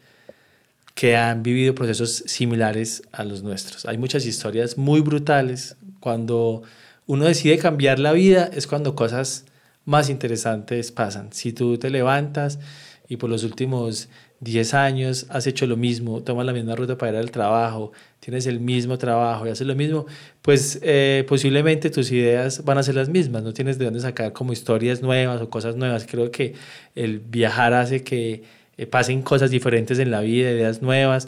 que 0.93 1.17
han 1.17 1.41
vivido 1.41 1.73
procesos 1.73 2.23
similares 2.27 3.01
a 3.11 3.23
los 3.23 3.43
nuestros. 3.43 3.85
Hay 3.85 3.97
muchas 3.97 4.25
historias 4.25 4.77
muy 4.77 5.01
brutales. 5.01 5.75
Cuando 5.99 6.61
uno 7.07 7.25
decide 7.25 7.57
cambiar 7.57 7.97
la 7.97 8.11
vida 8.11 8.49
es 8.53 8.67
cuando 8.67 8.95
cosas 8.95 9.45
más 9.85 10.09
interesantes 10.09 10.91
pasan. 10.91 11.33
Si 11.33 11.53
tú 11.53 11.77
te 11.77 11.89
levantas 11.89 12.59
y 13.07 13.17
por 13.17 13.29
los 13.29 13.43
últimos 13.43 14.09
10 14.41 14.73
años 14.73 15.27
has 15.29 15.45
hecho 15.45 15.67
lo 15.67 15.77
mismo, 15.77 16.21
tomas 16.23 16.47
la 16.47 16.51
misma 16.51 16.75
ruta 16.75 16.97
para 16.97 17.11
ir 17.11 17.17
al 17.19 17.29
trabajo, 17.29 17.91
tienes 18.19 18.47
el 18.47 18.59
mismo 18.59 18.97
trabajo 18.97 19.45
y 19.45 19.49
haces 19.49 19.67
lo 19.67 19.75
mismo, 19.75 20.07
pues 20.41 20.79
eh, 20.81 21.23
posiblemente 21.27 21.91
tus 21.91 22.11
ideas 22.11 22.65
van 22.65 22.79
a 22.79 22.83
ser 22.83 22.95
las 22.95 23.07
mismas, 23.07 23.43
no 23.43 23.53
tienes 23.53 23.77
de 23.77 23.85
dónde 23.85 23.99
sacar 23.99 24.33
como 24.33 24.51
historias 24.51 25.03
nuevas 25.03 25.41
o 25.41 25.49
cosas 25.49 25.75
nuevas. 25.75 26.07
Creo 26.09 26.31
que 26.31 26.55
el 26.95 27.19
viajar 27.19 27.73
hace 27.75 28.03
que 28.03 28.43
eh, 28.77 28.87
pasen 28.87 29.21
cosas 29.21 29.51
diferentes 29.51 29.99
en 29.99 30.09
la 30.09 30.21
vida, 30.21 30.49
ideas 30.49 30.81
nuevas. 30.81 31.27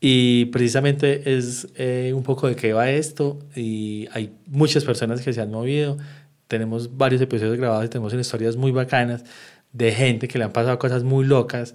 Y 0.00 0.46
precisamente 0.46 1.36
es 1.36 1.68
eh, 1.76 2.12
un 2.14 2.22
poco 2.22 2.46
de 2.46 2.54
qué 2.54 2.72
va 2.72 2.90
esto 2.90 3.38
y 3.56 4.06
hay 4.12 4.32
muchas 4.46 4.84
personas 4.84 5.22
que 5.22 5.32
se 5.32 5.40
han 5.40 5.50
movido. 5.50 5.96
Tenemos 6.46 6.96
varios 6.96 7.20
episodios 7.22 7.56
grabados 7.56 7.86
y 7.86 7.88
tenemos 7.88 8.12
historias 8.14 8.54
muy 8.56 8.70
bacanas 8.70 9.24
de 9.72 9.90
gente 9.92 10.28
que 10.28 10.38
le 10.38 10.44
han 10.44 10.52
pasado 10.52 10.78
cosas 10.78 11.02
muy 11.02 11.24
locas 11.24 11.74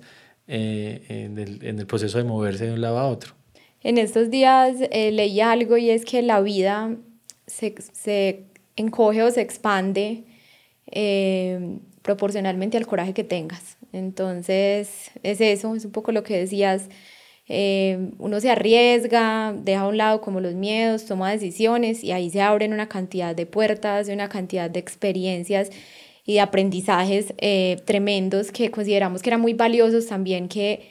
eh, 0.52 1.04
en, 1.10 1.38
el, 1.38 1.64
en, 1.64 1.78
el, 1.78 1.86
proceso 1.86 2.18
de 2.18 2.24
moverse 2.24 2.66
de 2.66 2.74
un 2.74 2.82
lado 2.82 2.98
a 2.98 3.08
otro. 3.08 3.36
En 3.84 4.00
estos 4.00 4.32
días 4.32 4.78
eh, 4.90 5.12
leí 5.12 5.42
algo 5.42 5.78
y 5.78 5.92
es 5.92 6.06
que 6.06 6.24
la 6.24 6.42
vida 6.42 6.96
se, 7.46 7.76
se 7.94 8.46
encoge 8.76 9.22
o 9.22 9.30
se 9.30 9.42
expande 9.42 10.24
eh, 10.88 11.78
proporcionalmente 12.02 12.78
al 12.78 12.88
coraje 12.88 13.14
que 13.14 13.24
tengas. 13.24 13.78
Entonces 13.94 15.12
es 15.22 15.40
eso, 15.40 15.76
es 15.76 15.86
un 15.86 15.92
poco 15.92 16.12
lo 16.12 16.24
que 16.24 16.36
decías. 16.40 16.90
uno 18.18 18.40
se 18.40 18.50
arriesga, 18.50 19.54
deja 19.56 19.82
a 19.82 19.88
un 19.88 19.98
lado 19.98 20.20
como 20.20 20.40
los 20.40 20.56
miedos, 20.56 21.06
toma 21.06 21.30
decisiones 21.30 22.04
y 22.04 22.12
ahí 22.12 22.32
se 22.32 22.42
abren 22.42 22.74
una 22.74 22.90
cantidad 22.90 23.36
de 23.36 23.46
puertas, 23.46 24.10
una 24.10 24.30
cantidad 24.30 24.68
de 24.68 24.80
experiencias 24.80 25.70
y 26.30 26.34
de 26.34 26.42
aprendizajes 26.42 27.34
eh, 27.40 27.82
tremendos 27.86 28.52
que 28.52 28.70
consideramos 28.70 29.24
que 29.24 29.32
eran 29.32 29.42
muy 29.42 29.54
valiosos 29.54 30.06
también, 30.06 30.48
que, 30.48 30.88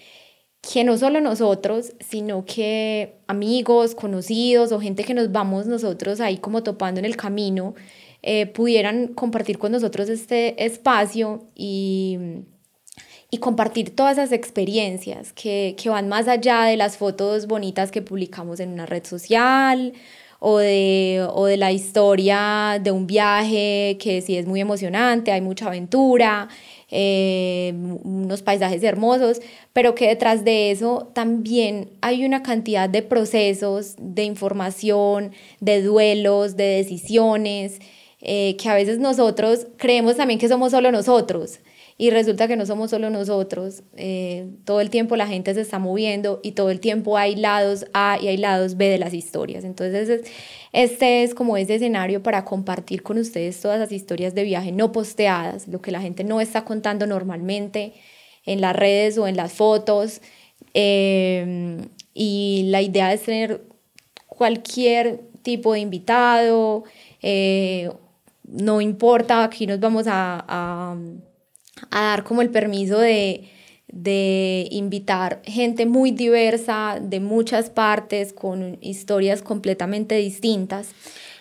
que 0.61 0.83
no 0.83 0.99
solo 0.99 1.21
nosotros, 1.21 1.93
sino 2.01 2.45
que 2.45 3.21
amigos, 3.29 3.95
conocidos 3.95 4.73
o 4.73 4.81
gente 4.81 5.05
que 5.05 5.15
nos 5.15 5.31
vamos 5.31 5.67
nosotros 5.67 6.21
ahí 6.21 6.39
como 6.39 6.65
topando 6.65 6.99
en 6.99 7.05
el 7.05 7.17
camino, 7.17 7.77
eh, 8.21 8.47
pudieran 8.47 9.15
compartir 9.15 9.59
con 9.59 9.71
nosotros 9.71 10.09
este 10.09 10.65
espacio 10.65 11.47
y, 11.55 12.19
y 13.31 13.39
compartir 13.39 13.95
todas 13.95 14.19
esas 14.19 14.33
experiencias 14.33 15.33
que, 15.33 15.77
que 15.81 15.89
van 15.89 16.09
más 16.09 16.27
allá 16.27 16.65
de 16.65 16.77
las 16.77 16.97
fotos 16.97 17.47
bonitas 17.47 17.93
que 17.93 18.03
publicamos 18.03 18.59
en 18.59 18.73
una 18.73 18.87
red 18.87 19.07
social 19.07 19.93
o 20.41 20.59
de, 20.59 21.27
o 21.33 21.47
de 21.47 21.57
la 21.57 21.73
historia 21.73 22.81
de 22.83 22.91
un 22.93 23.07
viaje 23.07 23.97
que 24.01 24.21
sí 24.23 24.37
es 24.37 24.47
muy 24.47 24.61
emocionante, 24.61 25.33
hay 25.33 25.41
mucha 25.41 25.67
aventura, 25.67 26.49
eh, 26.91 27.75
unos 28.05 28.43
paisajes 28.43 28.83
hermosos, 28.83 29.41
pero 29.73 29.95
que 29.95 30.09
detrás 30.09 30.45
de 30.45 30.71
eso 30.71 31.11
también 31.15 31.91
hay 32.01 32.25
una 32.25 32.43
cantidad 32.43 32.89
de 32.89 33.03
procesos, 33.03 33.97
de 33.99 34.25
información, 34.25 35.33
de 35.61 35.83
duelos, 35.83 36.57
de 36.57 36.65
decisiones, 36.65 37.81
eh, 38.21 38.57
que 38.57 38.69
a 38.69 38.75
veces 38.75 38.99
nosotros 38.99 39.67
creemos 39.77 40.17
también 40.17 40.39
que 40.39 40.49
somos 40.49 40.73
solo 40.73 40.91
nosotros 40.93 41.61
y 42.01 42.11
resulta 42.11 42.47
que 42.47 42.55
no 42.55 42.65
somos 42.65 42.91
solo 42.91 43.11
nosotros, 43.11 43.83
eh, 43.97 44.47
todo 44.65 44.81
el 44.81 44.89
tiempo 44.89 45.17
la 45.17 45.27
gente 45.27 45.53
se 45.53 45.63
está 45.63 45.81
moviendo 45.81 46.39
y 46.45 46.53
todo 46.53 46.71
el 46.71 46.79
tiempo 46.79 47.19
hay 47.19 47.35
lados 47.35 47.87
A 47.93 48.19
y 48.23 48.29
hay 48.29 48.37
lados 48.37 48.77
B 48.77 48.89
de 48.89 48.99
las 48.99 49.13
historias. 49.13 49.65
Entonces, 49.65 50.23
este 50.73 51.25
es 51.25 51.35
como 51.35 51.57
ese 51.57 51.75
escenario 51.75 52.23
para 52.23 52.45
compartir 52.45 53.03
con 53.03 53.19
ustedes 53.19 53.61
todas 53.61 53.81
las 53.81 53.91
historias 53.91 54.33
de 54.37 54.45
viaje 54.45 54.71
no 54.71 54.93
posteadas, 54.93 55.67
lo 55.67 55.83
que 55.83 55.91
la 55.91 56.01
gente 56.01 56.23
no 56.23 56.41
está 56.41 56.65
contando 56.65 57.05
normalmente 57.09 57.95
en 58.47 58.61
las 58.61 58.77
redes 58.77 59.19
o 59.19 59.27
en 59.27 59.37
las 59.37 59.53
fotos. 59.53 60.21
Eh, 60.75 61.79
y 62.15 62.69
la 62.69 62.81
idea 62.81 63.13
es 63.13 63.23
tener 63.23 63.63
cualquier 64.29 65.23
tipo 65.43 65.73
de 65.73 65.81
invitado, 65.81 66.85
eh, 67.23 67.91
no 68.45 68.81
importa, 68.81 69.43
aquí 69.43 69.67
nos 69.67 69.81
vamos 69.81 70.07
a 70.07 70.45
a 70.47 70.97
dar 71.91 72.25
como 72.25 72.43
el 72.43 72.51
permiso 72.51 72.99
de, 72.99 73.49
de 73.89 74.69
invitar 74.71 75.41
gente 75.45 75.87
muy 75.87 76.11
diversa 76.11 76.99
de 77.01 77.21
muchas 77.21 77.71
partes 77.71 78.33
con 78.33 78.79
historias 78.81 79.43
completamente 79.43 80.15
distintas. 80.17 80.91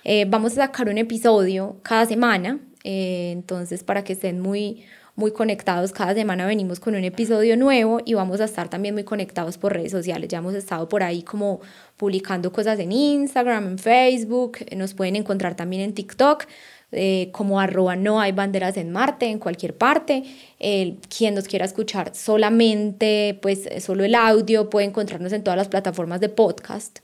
Eh, 0.03 0.25
vamos 0.27 0.53
a 0.53 0.67
sacar 0.67 0.88
un 0.88 0.97
episodio 0.97 1.77
cada 1.83 2.05
semana, 2.05 2.59
eh, 2.83 3.31
entonces 3.33 3.83
para 3.83 4.05
que 4.05 4.13
estén 4.13 4.39
muy, 4.39 4.85
muy 5.15 5.31
conectados, 5.31 5.91
cada 5.91 6.13
semana 6.13 6.45
venimos 6.45 6.79
con 6.79 6.95
un 6.95 7.03
episodio 7.03 7.57
nuevo 7.57 7.99
y 8.05 8.13
vamos 8.13 8.39
a 8.39 8.45
estar 8.45 8.69
también 8.69 8.93
muy 8.93 9.03
conectados 9.03 9.57
por 9.57 9.73
redes 9.73 9.91
sociales. 9.91 10.29
Ya 10.29 10.38
hemos 10.38 10.55
estado 10.55 10.88
por 10.88 11.03
ahí 11.03 11.23
como 11.23 11.59
publicando 11.97 12.53
cosas 12.53 12.79
en 12.79 12.93
Instagram, 12.93 13.67
en 13.67 13.79
Facebook, 13.79 14.59
nos 14.77 14.93
pueden 14.93 15.17
encontrar 15.17 15.55
también 15.55 15.81
en 15.81 15.93
TikTok. 15.93 16.45
Eh, 16.91 17.29
como 17.33 17.59
arroba 17.59 17.97
no 17.97 18.21
hay 18.21 18.31
banderas 18.31 18.77
en 18.77 18.91
Marte, 18.91 19.25
en 19.27 19.39
cualquier 19.39 19.75
parte. 19.75 20.23
quien 21.09 21.35
nos 21.35 21.47
quiera 21.47 21.65
escuchar 21.65 22.15
solamente, 22.15 23.38
pues 23.41 23.67
solo 23.79 24.03
el 24.05 24.15
audio, 24.15 24.69
puede 24.69 24.88
encontrarnos 24.88 25.33
en 25.33 25.43
todas 25.43 25.57
las 25.57 25.67
plataformas 25.67 26.21
de 26.21 26.29
podcast. 26.29 26.99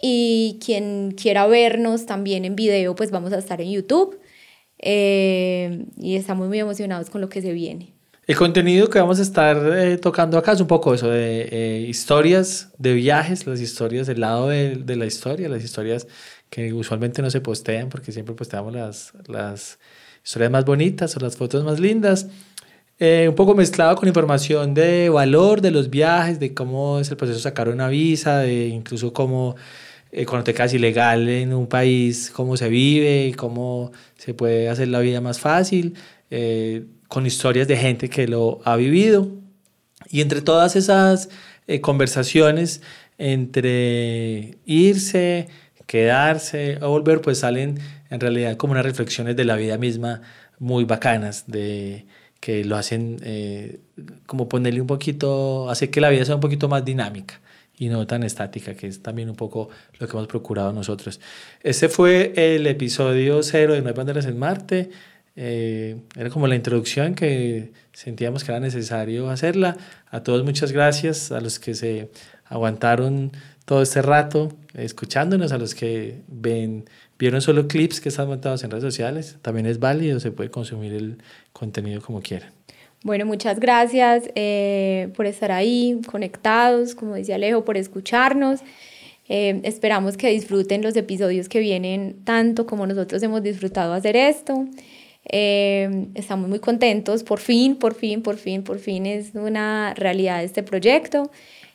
Y 0.00 0.58
quien 0.64 1.12
quiera 1.12 1.46
vernos 1.46 2.06
también 2.06 2.44
en 2.44 2.56
video, 2.56 2.94
pues 2.94 3.10
vamos 3.10 3.32
a 3.32 3.38
estar 3.38 3.60
en 3.60 3.70
YouTube. 3.70 4.18
Eh, 4.78 5.86
y 5.96 6.16
estamos 6.16 6.48
muy 6.48 6.58
emocionados 6.58 7.10
con 7.10 7.20
lo 7.20 7.28
que 7.28 7.42
se 7.42 7.52
viene. 7.52 7.92
El 8.26 8.36
contenido 8.36 8.90
que 8.90 8.98
vamos 8.98 9.18
a 9.18 9.22
estar 9.22 9.56
eh, 9.74 9.96
tocando 9.96 10.36
acá 10.36 10.52
es 10.52 10.60
un 10.60 10.66
poco 10.66 10.92
eso 10.92 11.08
de 11.08 11.86
historias 11.88 12.72
de 12.76 12.92
viajes, 12.92 13.46
las 13.46 13.58
historias 13.58 14.06
del 14.06 14.20
lado 14.20 14.48
de, 14.48 14.76
de 14.76 14.96
la 14.96 15.06
historia, 15.06 15.48
las 15.48 15.64
historias 15.64 16.06
que 16.50 16.72
usualmente 16.72 17.22
no 17.22 17.30
se 17.30 17.40
postean 17.40 17.88
porque 17.88 18.12
siempre 18.12 18.34
posteamos 18.34 18.72
las, 18.72 19.12
las 19.26 19.78
historias 20.24 20.50
más 20.50 20.64
bonitas 20.64 21.16
o 21.16 21.20
las 21.20 21.36
fotos 21.36 21.64
más 21.64 21.80
lindas. 21.80 22.28
Eh, 23.00 23.26
un 23.28 23.36
poco 23.36 23.54
mezclado 23.54 23.94
con 23.94 24.08
información 24.08 24.74
de 24.74 25.08
valor 25.08 25.60
de 25.60 25.70
los 25.70 25.88
viajes, 25.88 26.40
de 26.40 26.52
cómo 26.52 26.98
es 26.98 27.08
el 27.10 27.16
proceso 27.16 27.38
de 27.38 27.42
sacar 27.42 27.68
una 27.68 27.88
visa, 27.88 28.38
de 28.38 28.66
incluso 28.66 29.12
cómo 29.12 29.54
eh, 30.10 30.26
cuando 30.26 30.44
te 30.44 30.52
quedas 30.52 30.74
ilegal 30.74 31.28
en 31.28 31.54
un 31.54 31.68
país, 31.68 32.32
cómo 32.34 32.56
se 32.56 32.68
vive, 32.68 33.34
cómo 33.36 33.92
se 34.16 34.34
puede 34.34 34.68
hacer 34.68 34.88
la 34.88 34.98
vida 34.98 35.20
más 35.20 35.38
fácil, 35.38 35.94
eh, 36.30 36.86
con 37.06 37.24
historias 37.24 37.68
de 37.68 37.76
gente 37.76 38.10
que 38.10 38.26
lo 38.26 38.60
ha 38.64 38.74
vivido. 38.74 39.30
Y 40.10 40.20
entre 40.20 40.42
todas 40.42 40.74
esas 40.74 41.28
conversaciones, 41.82 42.82
entre 43.18 44.58
irse, 44.64 45.48
quedarse 45.88 46.78
o 46.82 46.90
volver, 46.90 47.22
pues 47.22 47.38
salen 47.38 47.78
en 48.10 48.20
realidad 48.20 48.58
como 48.58 48.72
unas 48.72 48.84
reflexiones 48.84 49.34
de 49.36 49.44
la 49.44 49.56
vida 49.56 49.78
misma 49.78 50.20
muy 50.58 50.84
bacanas, 50.84 51.44
de 51.46 52.04
que 52.40 52.62
lo 52.62 52.76
hacen 52.76 53.16
eh, 53.22 53.80
como 54.26 54.48
ponerle 54.48 54.82
un 54.82 54.86
poquito, 54.86 55.70
hace 55.70 55.90
que 55.90 56.00
la 56.00 56.10
vida 56.10 56.24
sea 56.26 56.34
un 56.34 56.42
poquito 56.42 56.68
más 56.68 56.84
dinámica 56.84 57.40
y 57.78 57.88
no 57.88 58.06
tan 58.06 58.22
estática, 58.22 58.74
que 58.74 58.86
es 58.86 59.02
también 59.02 59.30
un 59.30 59.36
poco 59.36 59.70
lo 59.98 60.06
que 60.06 60.12
hemos 60.12 60.28
procurado 60.28 60.72
nosotros. 60.74 61.20
Este 61.62 61.88
fue 61.88 62.34
el 62.36 62.66
episodio 62.66 63.42
cero 63.42 63.72
de 63.72 63.80
No 63.80 63.88
hay 63.88 63.94
banderas 63.94 64.26
en 64.26 64.38
Marte. 64.38 64.90
Eh, 65.36 65.96
era 66.16 66.28
como 66.28 66.48
la 66.48 66.56
introducción 66.56 67.14
que 67.14 67.72
sentíamos 67.92 68.44
que 68.44 68.52
era 68.52 68.60
necesario 68.60 69.30
hacerla. 69.30 69.76
A 70.10 70.22
todos 70.22 70.44
muchas 70.44 70.72
gracias, 70.72 71.32
a 71.32 71.40
los 71.40 71.58
que 71.58 71.74
se 71.74 72.10
aguantaron 72.44 73.32
todo 73.68 73.82
este 73.82 74.00
rato 74.00 74.48
escuchándonos, 74.72 75.52
a 75.52 75.58
los 75.58 75.74
que 75.74 76.22
ven, 76.26 76.86
vieron 77.18 77.42
solo 77.42 77.68
clips 77.68 78.00
que 78.00 78.08
están 78.08 78.26
montados 78.26 78.64
en 78.64 78.70
redes 78.70 78.82
sociales, 78.82 79.36
también 79.42 79.66
es 79.66 79.78
válido, 79.78 80.20
se 80.20 80.30
puede 80.30 80.50
consumir 80.50 80.94
el 80.94 81.18
contenido 81.52 82.00
como 82.00 82.22
quieran. 82.22 82.50
Bueno, 83.02 83.26
muchas 83.26 83.60
gracias 83.60 84.24
eh, 84.34 85.10
por 85.14 85.26
estar 85.26 85.52
ahí, 85.52 86.00
conectados, 86.10 86.94
como 86.94 87.16
decía 87.16 87.34
Alejo, 87.34 87.66
por 87.66 87.76
escucharnos. 87.76 88.60
Eh, 89.28 89.60
esperamos 89.64 90.16
que 90.16 90.30
disfruten 90.30 90.80
los 90.80 90.96
episodios 90.96 91.50
que 91.50 91.60
vienen 91.60 92.24
tanto 92.24 92.66
como 92.66 92.86
nosotros 92.86 93.22
hemos 93.22 93.42
disfrutado 93.42 93.92
hacer 93.92 94.16
esto. 94.16 94.64
Eh, 95.30 96.06
estamos 96.14 96.48
muy 96.48 96.60
contentos, 96.60 97.22
por 97.22 97.38
fin, 97.38 97.76
por 97.76 97.94
fin, 97.94 98.22
por 98.22 98.38
fin, 98.38 98.62
por 98.62 98.78
fin 98.78 99.04
es 99.04 99.34
una 99.34 99.92
realidad 99.92 100.42
este 100.42 100.62
proyecto. 100.62 101.30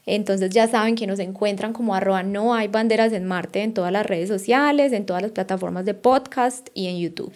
Entonces 0.05 0.49
ya 0.49 0.67
saben 0.67 0.95
que 0.95 1.07
nos 1.07 1.19
encuentran 1.19 1.73
como 1.73 1.95
arroba 1.95 2.23
no 2.23 2.53
hay 2.53 2.67
banderas 2.67 3.13
en 3.13 3.25
Marte 3.25 3.63
en 3.63 3.73
todas 3.73 3.91
las 3.91 4.05
redes 4.05 4.27
sociales, 4.29 4.91
en 4.91 5.05
todas 5.05 5.21
las 5.21 5.31
plataformas 5.31 5.85
de 5.85 5.93
podcast 5.93 6.69
y 6.73 6.87
en 6.87 6.99
YouTube. 6.99 7.33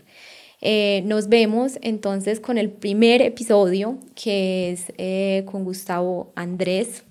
Eh, 0.61 1.03
nos 1.05 1.29
vemos 1.29 1.77
entonces 1.81 2.39
con 2.39 2.57
el 2.57 2.71
primer 2.71 3.21
episodio 3.21 3.99
que 4.15 4.71
es 4.71 4.91
eh, 4.97 5.43
con 5.45 5.63
Gustavo 5.63 6.31
Andrés. 6.35 7.03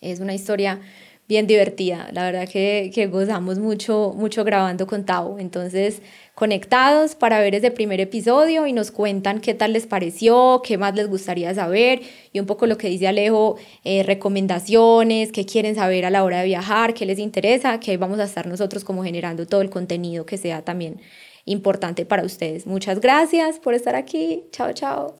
Es 0.00 0.20
una 0.20 0.34
historia 0.34 0.80
bien 1.28 1.46
divertida. 1.46 2.08
La 2.12 2.24
verdad 2.24 2.48
que, 2.48 2.90
que 2.94 3.06
gozamos 3.06 3.58
mucho, 3.58 4.12
mucho 4.16 4.44
grabando 4.44 4.86
con 4.86 5.04
Tavo. 5.04 5.38
Entonces, 5.38 6.02
conectados 6.34 7.14
para 7.14 7.40
ver 7.40 7.54
ese 7.54 7.70
primer 7.70 8.00
episodio 8.00 8.66
y 8.66 8.72
nos 8.72 8.90
cuentan 8.90 9.40
qué 9.40 9.54
tal 9.54 9.74
les 9.74 9.86
pareció, 9.86 10.62
qué 10.64 10.78
más 10.78 10.94
les 10.94 11.08
gustaría 11.08 11.54
saber 11.54 12.00
y 12.32 12.40
un 12.40 12.46
poco 12.46 12.66
lo 12.66 12.78
que 12.78 12.88
dice 12.88 13.06
Alejo, 13.06 13.56
eh, 13.84 14.02
recomendaciones, 14.02 15.30
qué 15.30 15.44
quieren 15.44 15.74
saber 15.74 16.04
a 16.06 16.10
la 16.10 16.24
hora 16.24 16.40
de 16.40 16.46
viajar, 16.46 16.94
qué 16.94 17.04
les 17.06 17.18
interesa, 17.18 17.80
que 17.80 17.96
vamos 17.96 18.18
a 18.18 18.24
estar 18.24 18.46
nosotros 18.46 18.84
como 18.84 19.04
generando 19.04 19.46
todo 19.46 19.60
el 19.60 19.70
contenido 19.70 20.24
que 20.24 20.38
sea 20.38 20.62
también 20.62 21.00
importante 21.44 22.06
para 22.06 22.24
ustedes. 22.24 22.66
Muchas 22.66 23.00
gracias 23.00 23.58
por 23.58 23.74
estar 23.74 23.94
aquí. 23.94 24.44
Chao, 24.52 24.72
chao. 24.72 25.18